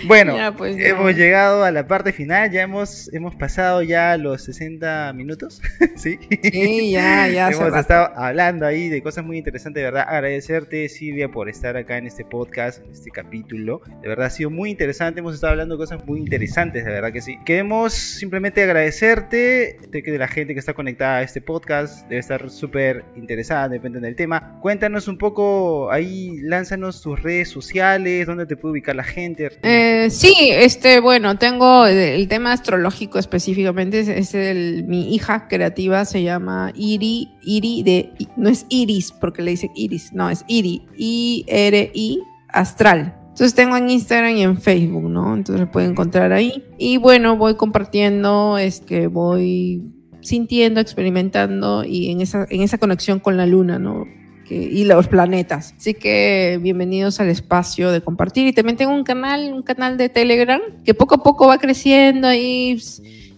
Bueno, 0.07 0.37
pues, 0.57 0.77
hemos 0.79 1.17
llegado 1.17 1.65
a 1.65 1.73
la 1.73 1.87
parte 1.89 2.13
final. 2.13 2.51
Ya 2.53 2.63
hemos, 2.63 3.13
hemos 3.13 3.35
pasado 3.35 3.83
ya 3.83 4.17
los 4.17 4.45
60 4.45 5.13
minutos. 5.15 5.61
¿Sí? 5.97 6.19
sí, 6.43 6.93
ya, 6.93 7.27
ya. 7.29 7.49
hemos 7.51 7.77
estado 7.77 8.11
hablando 8.17 8.67
ahí 8.67 8.89
de 8.89 9.03
cosas 9.03 9.25
muy 9.25 9.39
interesantes. 9.39 9.81
De 9.81 9.85
verdad, 9.85 10.07
agradecerte, 10.09 10.89
Silvia, 10.89 11.29
por 11.29 11.49
estar 11.49 11.77
acá 11.77 11.99
en 11.99 12.07
este 12.07 12.25
podcast, 12.25 12.85
en 12.85 12.93
este 12.93 13.11
capítulo. 13.11 13.83
De 14.01 14.09
verdad, 14.09 14.27
ha 14.27 14.31
sido 14.31 14.51
muy 14.51 14.71
interesante. 14.71 15.21
Hemos 15.21 15.35
estado 15.35 15.53
hablando 15.53 15.77
de 15.77 15.79
cosas 15.79 16.07
muy 16.07 16.21
interesantes, 16.21 16.85
de 16.85 16.93
verdad 16.93 17.13
que 17.13 17.21
sí. 17.21 17.39
Queremos 17.45 17.95
simplemente 17.95 18.63
agradecerte 18.63 19.79
de, 19.89 20.03
de 20.03 20.19
la 20.19 20.29
gente 20.29 20.55
que 20.55 20.61
está 20.61 20.75
conectada 20.75 21.19
a 21.19 21.23
este 21.23 21.41
podcast 21.41 21.64
debe 21.67 22.19
estar 22.19 22.51
súper 22.51 23.05
interesada, 23.17 23.69
depende 23.69 24.01
del 24.01 24.17
tema. 24.17 24.59
Cuéntanos 24.61 25.09
un 25.09 25.19
poco, 25.19 25.91
ahí 25.91 26.39
lánzanos 26.43 27.01
tus 27.01 27.23
redes 27.23 27.49
sociales, 27.49 28.27
dónde 28.27 28.47
te 28.47 28.57
puede 28.57 28.73
ubicar 28.73 28.97
la 28.97 29.05
gente. 29.05 29.51
Eh, 29.63 30.09
sí, 30.11 30.35
este, 30.51 31.01
bueno, 31.01 31.39
tengo 31.39 31.87
el, 31.87 32.27
tema 32.29 32.53
astrológico 32.53 33.19
específicamente, 33.19 34.01
es, 34.01 34.35
el, 34.35 34.85
mi 34.85 35.15
hija 35.15 35.49
creativa 35.49 36.05
se 36.05 36.23
llama 36.23 36.73
Iri, 36.75 37.31
Iri 37.43 37.83
de, 37.83 38.13
no 38.37 38.49
es 38.49 38.67
Iris 38.69 39.13
porque 39.13 39.43
le 39.43 39.53
dice 39.53 39.71
Iris, 39.75 40.13
no, 40.13 40.31
es 40.31 40.45
Iri, 40.49 40.87
I-R-I 40.97 42.21
Astral. 42.49 43.15
Entonces 43.35 43.55
tengo 43.57 43.77
en 43.77 43.91
Instagram 43.91 44.37
y 44.37 44.43
en 44.43 44.61
Facebook, 44.61 45.11
¿no? 45.11 45.35
Entonces 45.35 45.67
lo 45.67 45.73
pueden 45.73 45.91
encontrar 45.91 46.33
ahí. 46.33 46.65
Y 46.79 46.99
bueno, 46.99 47.37
voy 47.37 47.57
compartiendo, 47.57 48.59
es 48.59 48.81
que 48.81 49.09
voy 49.09 49.83
sintiendo, 50.25 50.81
experimentando 50.81 51.85
y 51.85 52.11
en 52.11 52.21
esa, 52.21 52.47
en 52.51 52.63
esa 52.63 52.79
conexión 52.79 53.21
con 53.21 53.37
la 53.37 53.47
luna, 53.47 53.79
¿no? 53.79 54.07
y 54.51 54.85
los 54.85 55.09
planetas. 55.09 55.75
Así 55.77 55.95
que 55.95 56.59
bienvenidos 56.61 57.19
al 57.21 57.29
espacio 57.29 57.91
de 57.91 58.03
compartir. 58.03 58.47
Y 58.47 58.53
también 58.53 58.77
tengo 58.77 58.93
un 58.93 59.05
canal, 59.05 59.53
un 59.53 59.63
canal 59.63 59.97
de 59.97 60.09
Telegram 60.09 60.61
que 60.85 60.95
poco 60.95 61.17
a 61.17 61.23
poco 61.23 61.47
va 61.47 61.59
creciendo 61.59 62.33
y 62.33 62.79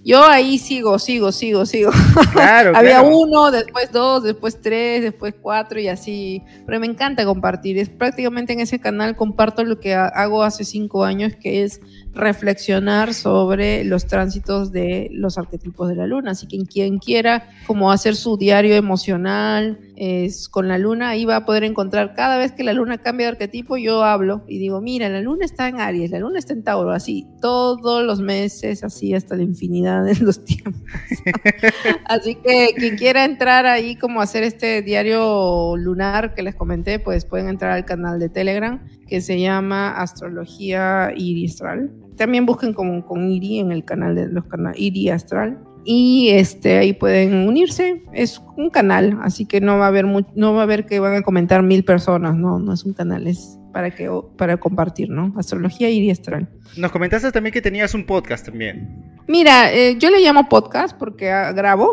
yo 0.05 0.25
ahí 0.25 0.59
sigo, 0.59 0.99
sigo, 1.01 1.33
sigo, 1.33 1.67
sigo. 1.67 1.91
Claro, 2.33 2.73
Había 2.77 3.03
uno, 3.03 3.51
después 3.51 3.91
dos, 3.91 4.23
después 4.23 4.61
tres, 4.61 5.03
después 5.03 5.35
cuatro 5.41 5.81
y 5.81 5.89
así. 5.89 6.43
Pero 6.65 6.79
me 6.79 6.87
encanta 6.87 7.25
compartir. 7.25 7.77
Es 7.77 7.89
prácticamente 7.89 8.53
en 8.53 8.61
ese 8.61 8.79
canal 8.79 9.17
comparto 9.17 9.65
lo 9.65 9.81
que 9.81 9.95
hago 9.95 10.45
hace 10.45 10.65
cinco 10.65 11.05
años, 11.05 11.35
que 11.35 11.65
es 11.65 11.81
reflexionar 12.17 13.15
sobre 13.15 13.85
los 13.85 14.07
tránsitos 14.07 14.73
de 14.73 15.09
los 15.13 15.39
arquetipos 15.39 15.89
de 15.89 15.97
la 15.97 16.07
luna. 16.07 16.33
Así 16.33 16.49
que 16.49 16.59
quien 16.65 16.99
quiera 16.99 17.51
como 17.67 17.93
hacer 17.93 18.17
su 18.17 18.37
diario 18.37 18.75
emocional 18.75 19.79
es, 19.97 20.49
con 20.49 20.69
la 20.69 20.79
luna, 20.79 21.11
ahí 21.11 21.25
va 21.25 21.37
a 21.37 21.45
poder 21.45 21.65
encontrar 21.65 22.15
cada 22.15 22.37
vez 22.37 22.53
que 22.53 22.65
la 22.65 22.73
luna 22.73 22.99
cambia 22.99 23.27
de 23.27 23.33
arquetipo, 23.33 23.77
yo 23.77 24.05
hablo 24.05 24.45
y 24.47 24.59
digo, 24.59 24.81
mira, 24.81 25.09
la 25.09 25.21
luna 25.21 25.45
está 25.45 25.69
en 25.69 25.81
Aries, 25.81 26.11
la 26.11 26.19
luna 26.19 26.39
está 26.39 26.53
en 26.53 26.63
Tauro, 26.63 26.91
así, 26.91 27.27
todos 27.41 28.05
los 28.05 28.21
meses, 28.21 28.85
así 28.85 29.15
hasta 29.15 29.37
la 29.37 29.43
infinidad 29.43 30.05
de 30.05 30.17
los 30.17 30.45
tiempos. 30.45 30.75
así 32.05 32.35
que 32.37 32.75
quien 32.77 32.97
quiera 32.97 33.25
entrar 33.25 33.67
ahí 33.67 33.97
como 33.97 34.21
hacer 34.21 34.43
este 34.43 34.83
diario 34.83 35.77
lunar 35.77 36.35
que 36.35 36.43
les 36.43 36.55
comenté, 36.55 36.99
pues 36.99 37.25
pueden 37.25 37.49
entrar 37.49 37.73
al 37.73 37.85
canal 37.85 38.19
de 38.19 38.29
Telegram 38.29 38.81
que 39.07 39.21
se 39.21 39.41
llama 39.41 39.91
Astrología 39.91 41.13
Iriastral. 41.17 41.91
También 42.17 42.47
busquen 42.47 42.73
con, 42.73 43.03
con 43.03 43.31
Iri 43.31 43.59
en 43.59 43.73
el 43.73 43.85
canal 43.85 44.15
de 44.15 44.29
los 44.29 44.45
canales 44.45 44.81
Iri 44.81 45.11
Astral 45.11 45.59
y 45.85 46.31
este 46.31 46.79
ahí 46.79 46.93
pueden 46.93 47.47
unirse. 47.47 48.03
Es 48.13 48.43
un 48.57 48.71
canal, 48.71 49.19
así 49.23 49.47
que 49.47 49.61
no 49.61 49.79
va 49.79 49.85
a 49.85 49.89
haber 49.89 50.05
no 50.05 50.53
va 50.53 50.61
a 50.61 50.63
haber 50.65 50.85
que 50.85 50.99
van 50.99 51.15
a 51.15 51.23
comentar 51.23 51.63
mil 51.63 51.85
personas, 51.85 52.35
no, 52.35 52.59
no 52.59 52.73
es 52.73 52.85
un 52.85 52.93
canal, 52.93 53.27
es 53.27 53.59
para 53.73 53.91
que 53.91 54.11
para 54.37 54.57
compartir, 54.57 55.11
¿no? 55.11 55.33
Astrología 55.37 55.89
Astral. 56.11 56.49
Nos 56.77 56.91
comentaste 56.91 57.31
también 57.31 57.53
que 57.53 57.63
tenías 57.63 57.95
un 57.95 58.05
podcast 58.05 58.47
también. 58.47 59.21
Mira, 59.29 59.73
eh, 59.73 59.97
yo 59.99 60.11
le 60.11 60.21
llamo 60.21 60.49
podcast 60.49 60.97
porque 60.97 61.31
ah, 61.31 61.53
grabo, 61.53 61.93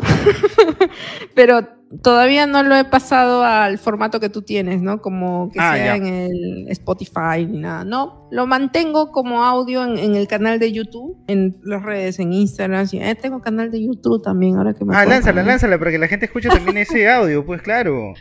pero 1.36 1.68
todavía 2.02 2.48
no 2.48 2.64
lo 2.64 2.76
he 2.76 2.86
pasado 2.86 3.44
al 3.44 3.78
formato 3.78 4.20
que 4.20 4.30
tú 4.30 4.42
tienes, 4.42 4.82
¿no? 4.82 5.02
Como 5.02 5.52
que 5.52 5.60
ah, 5.60 5.76
sea 5.76 5.96
en 5.96 6.06
el 6.06 6.66
Spotify 6.70 7.46
ni 7.48 7.60
nada. 7.60 7.84
No, 7.84 8.23
lo 8.34 8.48
mantengo 8.48 9.12
como 9.12 9.44
audio 9.44 9.84
en, 9.84 10.16
el 10.16 10.28
canal 10.28 10.58
de 10.58 10.72
YouTube, 10.72 11.16
en 11.28 11.56
las 11.64 11.84
redes, 11.84 12.18
en 12.18 12.34
Instagram. 12.34 12.88
Eh, 12.94 13.14
tengo 13.14 13.42
canal 13.42 13.70
de 13.70 13.84
YouTube 13.84 14.24
también, 14.24 14.58
ahora 14.58 14.74
que 14.74 14.84
me 14.84 14.96
Ah, 14.96 15.06
lánzala, 15.06 15.44
lánzala, 15.44 15.78
para 15.78 15.92
que 15.92 16.00
la 16.00 16.08
gente 16.08 16.26
escuche 16.26 16.50
también 16.50 16.78
ese 16.78 17.08
audio, 17.10 17.46
pues 17.46 17.62
claro. 17.62 18.16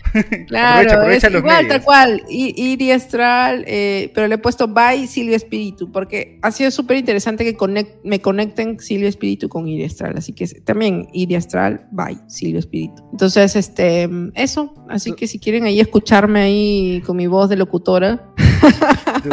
Claro, 0.48 1.02
es 1.10 1.24
igual, 1.24 1.66
tal 1.66 1.82
cual. 1.82 2.22
Iri 2.28 2.90
eh, 2.90 4.10
pero 4.14 4.28
le 4.28 4.34
he 4.34 4.38
puesto 4.38 4.68
By 4.68 5.06
Silvia 5.06 5.36
Espíritu, 5.36 5.90
porque 5.90 6.38
ha 6.42 6.50
sido 6.50 6.70
súper 6.70 6.98
interesante 6.98 7.44
que 7.44 7.56
me 8.04 8.20
conecten 8.20 8.78
Silvia 8.80 9.08
Espíritu 9.08 9.48
con 9.48 9.66
Iri 9.66 9.84
Astral. 9.84 10.18
Así 10.18 10.34
que 10.34 10.46
también 10.46 11.08
Iri 11.14 11.36
Astral, 11.36 11.86
By 11.90 12.18
Silvia 12.26 12.58
Espíritu. 12.58 13.02
Entonces, 13.12 13.56
este, 13.56 14.10
eso. 14.34 14.74
Así 14.90 15.12
que 15.12 15.26
si 15.26 15.38
quieren 15.38 15.64
ahí 15.64 15.80
escucharme 15.80 16.42
ahí 16.42 17.02
con 17.06 17.16
mi 17.16 17.26
voz 17.28 17.48
de 17.48 17.56
locutora. 17.56 18.28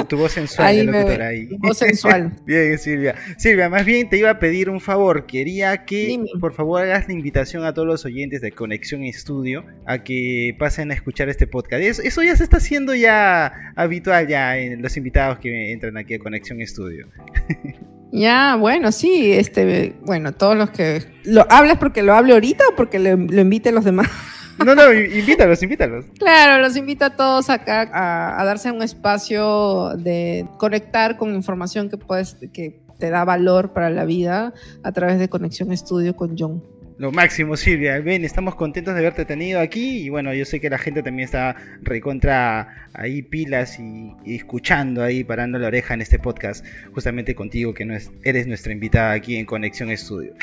Tu, 0.07 0.17
voz 0.17 0.33
sensual 0.33 0.75
de 0.75 0.83
locutora 0.83 1.27
ahí. 1.27 1.47
voz 1.59 1.77
sensual. 1.77 2.33
bien, 2.45 2.77
Silvia. 2.77 3.15
Silvia, 3.37 3.69
más 3.69 3.85
bien 3.85 4.09
te 4.09 4.17
iba 4.17 4.29
a 4.29 4.39
pedir 4.39 4.69
un 4.69 4.79
favor. 4.79 5.25
Quería 5.25 5.85
que, 5.85 6.19
por 6.39 6.53
favor, 6.53 6.81
hagas 6.81 7.07
la 7.07 7.13
invitación 7.13 7.63
a 7.63 7.73
todos 7.73 7.87
los 7.87 8.05
oyentes 8.05 8.41
de 8.41 8.51
Conexión 8.51 9.03
Estudio 9.03 9.65
a 9.85 10.03
que 10.03 10.55
pasen 10.59 10.91
a 10.91 10.93
escuchar 10.93 11.29
este 11.29 11.47
podcast. 11.47 11.81
Eso, 11.81 12.23
ya 12.23 12.35
se 12.35 12.43
está 12.43 12.57
haciendo 12.57 12.93
ya 12.95 13.73
habitual 13.75 14.27
ya 14.27 14.57
en 14.57 14.81
los 14.81 14.97
invitados 14.97 15.39
que 15.39 15.71
entran 15.71 15.97
aquí 15.97 16.15
a 16.15 16.19
Conexión 16.19 16.61
Estudio. 16.61 17.07
Ya, 18.11 18.55
bueno, 18.55 18.91
sí, 18.91 19.33
este, 19.33 19.93
bueno, 20.01 20.31
todos 20.33 20.57
los 20.57 20.71
que 20.71 21.03
lo 21.25 21.45
hablas 21.47 21.77
porque 21.77 22.01
lo 22.01 22.15
hable 22.15 22.33
ahorita 22.33 22.63
o 22.69 22.75
porque 22.75 22.97
lo, 22.97 23.15
lo 23.15 23.41
invite 23.41 23.69
a 23.69 23.71
los 23.71 23.85
demás. 23.85 24.07
No, 24.65 24.75
no, 24.75 24.93
invítalos, 24.93 25.63
invítalos. 25.63 26.05
Claro, 26.17 26.61
los 26.61 26.75
invito 26.75 27.05
a 27.05 27.15
todos 27.15 27.49
acá 27.49 27.89
a, 27.93 28.43
darse 28.43 28.71
un 28.71 28.81
espacio 28.81 29.95
de 29.97 30.45
conectar 30.57 31.17
con 31.17 31.33
información 31.33 31.89
que 31.89 31.97
puedes, 31.97 32.35
que 32.53 32.81
te 32.97 33.09
da 33.09 33.23
valor 33.23 33.73
para 33.73 33.89
la 33.89 34.05
vida 34.05 34.53
a 34.83 34.91
través 34.91 35.19
de 35.19 35.29
Conexión 35.29 35.71
Estudio 35.71 36.15
con 36.15 36.37
John. 36.37 36.61
Lo 36.99 37.13
máximo, 37.13 37.55
Silvia. 37.55 37.97
Bien, 37.99 38.25
estamos 38.25 38.55
contentos 38.55 38.93
de 38.93 38.99
haberte 38.99 39.23
tenido 39.23 39.61
aquí. 39.61 39.99
Y 39.99 40.09
bueno, 40.09 40.33
yo 40.33 40.43
sé 40.43 40.59
que 40.59 40.69
la 40.69 40.77
gente 40.77 41.01
también 41.01 41.23
está 41.23 41.55
recontra 41.81 42.89
ahí 42.91 43.21
pilas 43.21 43.79
y, 43.79 44.11
escuchando 44.25 45.01
ahí, 45.01 45.23
parando 45.23 45.57
la 45.59 45.67
oreja 45.67 45.93
en 45.93 46.01
este 46.01 46.19
podcast, 46.19 46.65
justamente 46.93 47.35
contigo, 47.35 47.73
que 47.73 47.85
no 47.85 47.95
es, 47.95 48.11
eres 48.25 48.47
nuestra 48.47 48.73
invitada 48.73 49.13
aquí 49.13 49.37
en 49.37 49.45
Conexión 49.45 49.89
Estudio. 49.91 50.33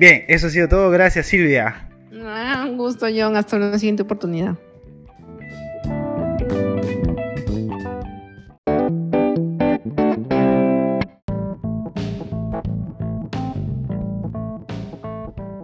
Bien, 0.00 0.24
eso 0.26 0.48
ha 0.48 0.50
sido 0.50 0.66
todo. 0.66 0.90
Gracias, 0.90 1.26
Silvia. 1.26 1.89
Ah, 2.12 2.66
un 2.68 2.76
gusto, 2.76 3.06
John. 3.14 3.36
Hasta 3.36 3.58
la 3.58 3.78
siguiente 3.78 4.02
oportunidad. 4.02 4.56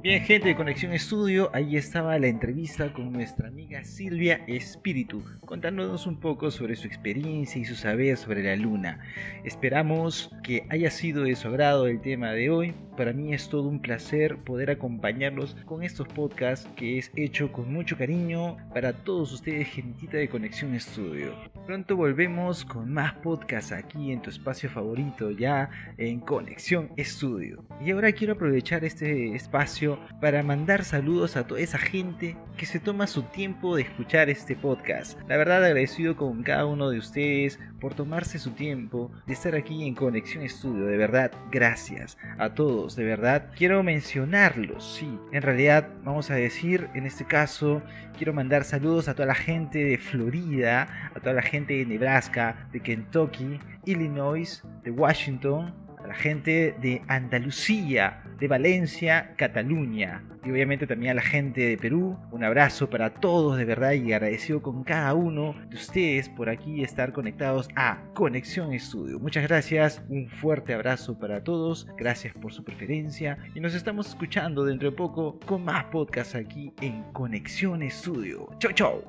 Bien, 0.07 0.23
gente 0.23 0.47
de 0.47 0.55
Conexión 0.55 0.93
Estudio, 0.93 1.51
ahí 1.53 1.77
estaba 1.77 2.17
la 2.17 2.29
entrevista 2.29 2.93
con 2.93 3.13
nuestra 3.13 3.49
amiga 3.49 3.83
Silvia 3.83 4.41
Espíritu, 4.47 5.25
contándonos 5.45 6.07
un 6.07 6.21
poco 6.21 6.53
sobre 6.53 6.77
su 6.77 6.87
experiencia 6.87 7.61
y 7.61 7.65
su 7.65 7.75
saber 7.75 8.17
sobre 8.17 8.45
la 8.45 8.55
luna. 8.55 9.01
Esperamos 9.43 10.31
que 10.45 10.65
haya 10.71 10.93
sido 10.93 11.25
de 11.25 11.35
su 11.35 11.49
agrado 11.49 11.89
el 11.89 12.01
tema 12.01 12.31
de 12.31 12.51
hoy. 12.51 12.73
Para 12.97 13.13
mí 13.13 13.35
es 13.35 13.49
todo 13.49 13.69
un 13.69 13.83
placer 13.83 14.39
poder 14.39 14.71
acompañarlos 14.71 15.57
con 15.67 15.83
estos 15.83 16.07
podcasts 16.07 16.69
que 16.77 16.99
es 16.99 17.11
hecho 17.17 17.51
con 17.51 17.73
mucho 17.73 17.99
cariño 17.99 18.59
para 18.73 18.93
todos 18.93 19.33
ustedes, 19.33 19.67
gentita 19.67 20.19
de 20.19 20.29
Conexión 20.29 20.73
Estudio. 20.75 21.35
Pronto 21.67 21.97
volvemos 21.97 22.65
con 22.65 22.93
más 22.93 23.13
podcasts 23.15 23.73
aquí 23.73 24.13
en 24.13 24.23
tu 24.23 24.31
espacio 24.31 24.71
favorito, 24.71 25.33
ya 25.33 25.69
en 25.99 26.21
Conexión 26.21 26.91
Estudio. 26.97 27.65
Y 27.85 27.91
ahora 27.91 28.13
quiero 28.13 28.35
aprovechar 28.35 28.85
este 28.85 29.35
espacio 29.35 29.96
para 30.21 30.43
mandar 30.43 30.85
saludos 30.85 31.37
a 31.37 31.47
toda 31.47 31.61
esa 31.61 31.79
gente 31.79 32.37
que 32.57 32.67
se 32.67 32.81
toma 32.81 33.07
su 33.07 33.23
tiempo 33.23 33.77
de 33.77 33.83
escuchar 33.83 34.31
este 34.31 34.57
podcast. 34.57 35.19
La 35.29 35.37
verdad 35.37 35.65
agradecido 35.65 36.17
con 36.17 36.43
cada 36.43 36.67
uno 36.67 36.91
de 36.91 36.99
ustedes 36.99 37.59
por 37.81 37.95
tomarse 37.95 38.39
su 38.39 38.51
tiempo 38.53 39.11
de 39.27 39.35
estar 39.35 39.55
aquí 39.55 39.87
en 39.87 39.95
Conexión 39.95 40.43
Estudio. 40.43 40.87
De 40.87 40.97
verdad, 40.97 41.31
gracias 41.51 42.17
a 42.39 42.55
todos. 42.55 42.97
De 42.97 43.05
verdad, 43.05 43.51
quiero 43.57 43.83
mencionarlos. 43.83 44.97
Sí, 44.97 45.19
en 45.33 45.43
realidad 45.43 45.89
vamos 46.05 46.31
a 46.31 46.35
decir, 46.35 46.89
en 46.95 47.07
este 47.07 47.25
caso, 47.25 47.83
quiero 48.17 48.33
mandar 48.33 48.65
saludos 48.65 49.09
a 49.09 49.15
toda 49.15 49.27
la 49.27 49.35
gente 49.35 49.85
de 49.85 49.99
Florida, 49.99 51.11
a 51.15 51.21
toda 51.21 51.35
la 51.35 51.43
gente 51.43 51.75
de 51.75 51.87
Nebraska, 51.87 52.69
de 52.73 52.81
Kentucky, 52.81 53.61
Illinois, 53.85 54.63
de 54.83 54.91
Washington, 54.91 55.75
la 56.07 56.15
gente 56.15 56.75
de 56.81 57.03
Andalucía, 57.09 58.23
de 58.39 58.49
Valencia, 58.49 59.35
Cataluña 59.37 60.23
y 60.45 60.51
obviamente 60.51 60.87
también 60.87 61.13
a 61.13 61.15
la 61.15 61.23
gente 61.23 61.61
de 61.61 61.77
Perú. 61.77 62.17
Un 62.31 62.45
abrazo 62.45 62.89
para 62.89 63.11
todos 63.11 63.57
de 63.57 63.65
verdad 63.65 63.93
y 63.93 64.13
agradecido 64.13 64.63
con 64.63 64.85
cada 64.85 65.15
uno 65.15 65.55
de 65.69 65.77
ustedes 65.77 66.29
por 66.29 66.49
aquí 66.49 66.83
estar 66.83 67.13
conectados 67.13 67.69
a 67.77 67.99
Conexión 68.15 68.73
Estudio. 68.73 69.19
Muchas 69.19 69.45
gracias, 69.45 70.03
un 70.09 70.29
fuerte 70.29 70.75
abrazo 70.75 71.19
para 71.19 71.43
todos, 71.43 71.87
gracias 71.97 72.35
por 72.35 72.53
su 72.53 72.63
preferencia 72.63 73.39
y 73.55 73.61
nos 73.61 73.75
estamos 73.75 74.09
escuchando 74.09 74.65
dentro 74.65 74.91
de 74.91 74.97
poco 74.97 75.39
con 75.47 75.65
más 75.65 75.85
podcasts 75.87 76.35
aquí 76.35 76.73
en 76.81 77.03
Conexión 77.13 77.83
Estudio. 77.83 78.49
Chau 78.59 78.73
chau. 78.73 79.03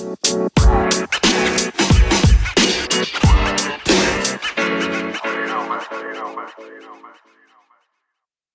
You 0.00 0.06
know, 0.06 0.16
man. 5.68 6.48
You 6.58 6.80
man. 7.02 7.29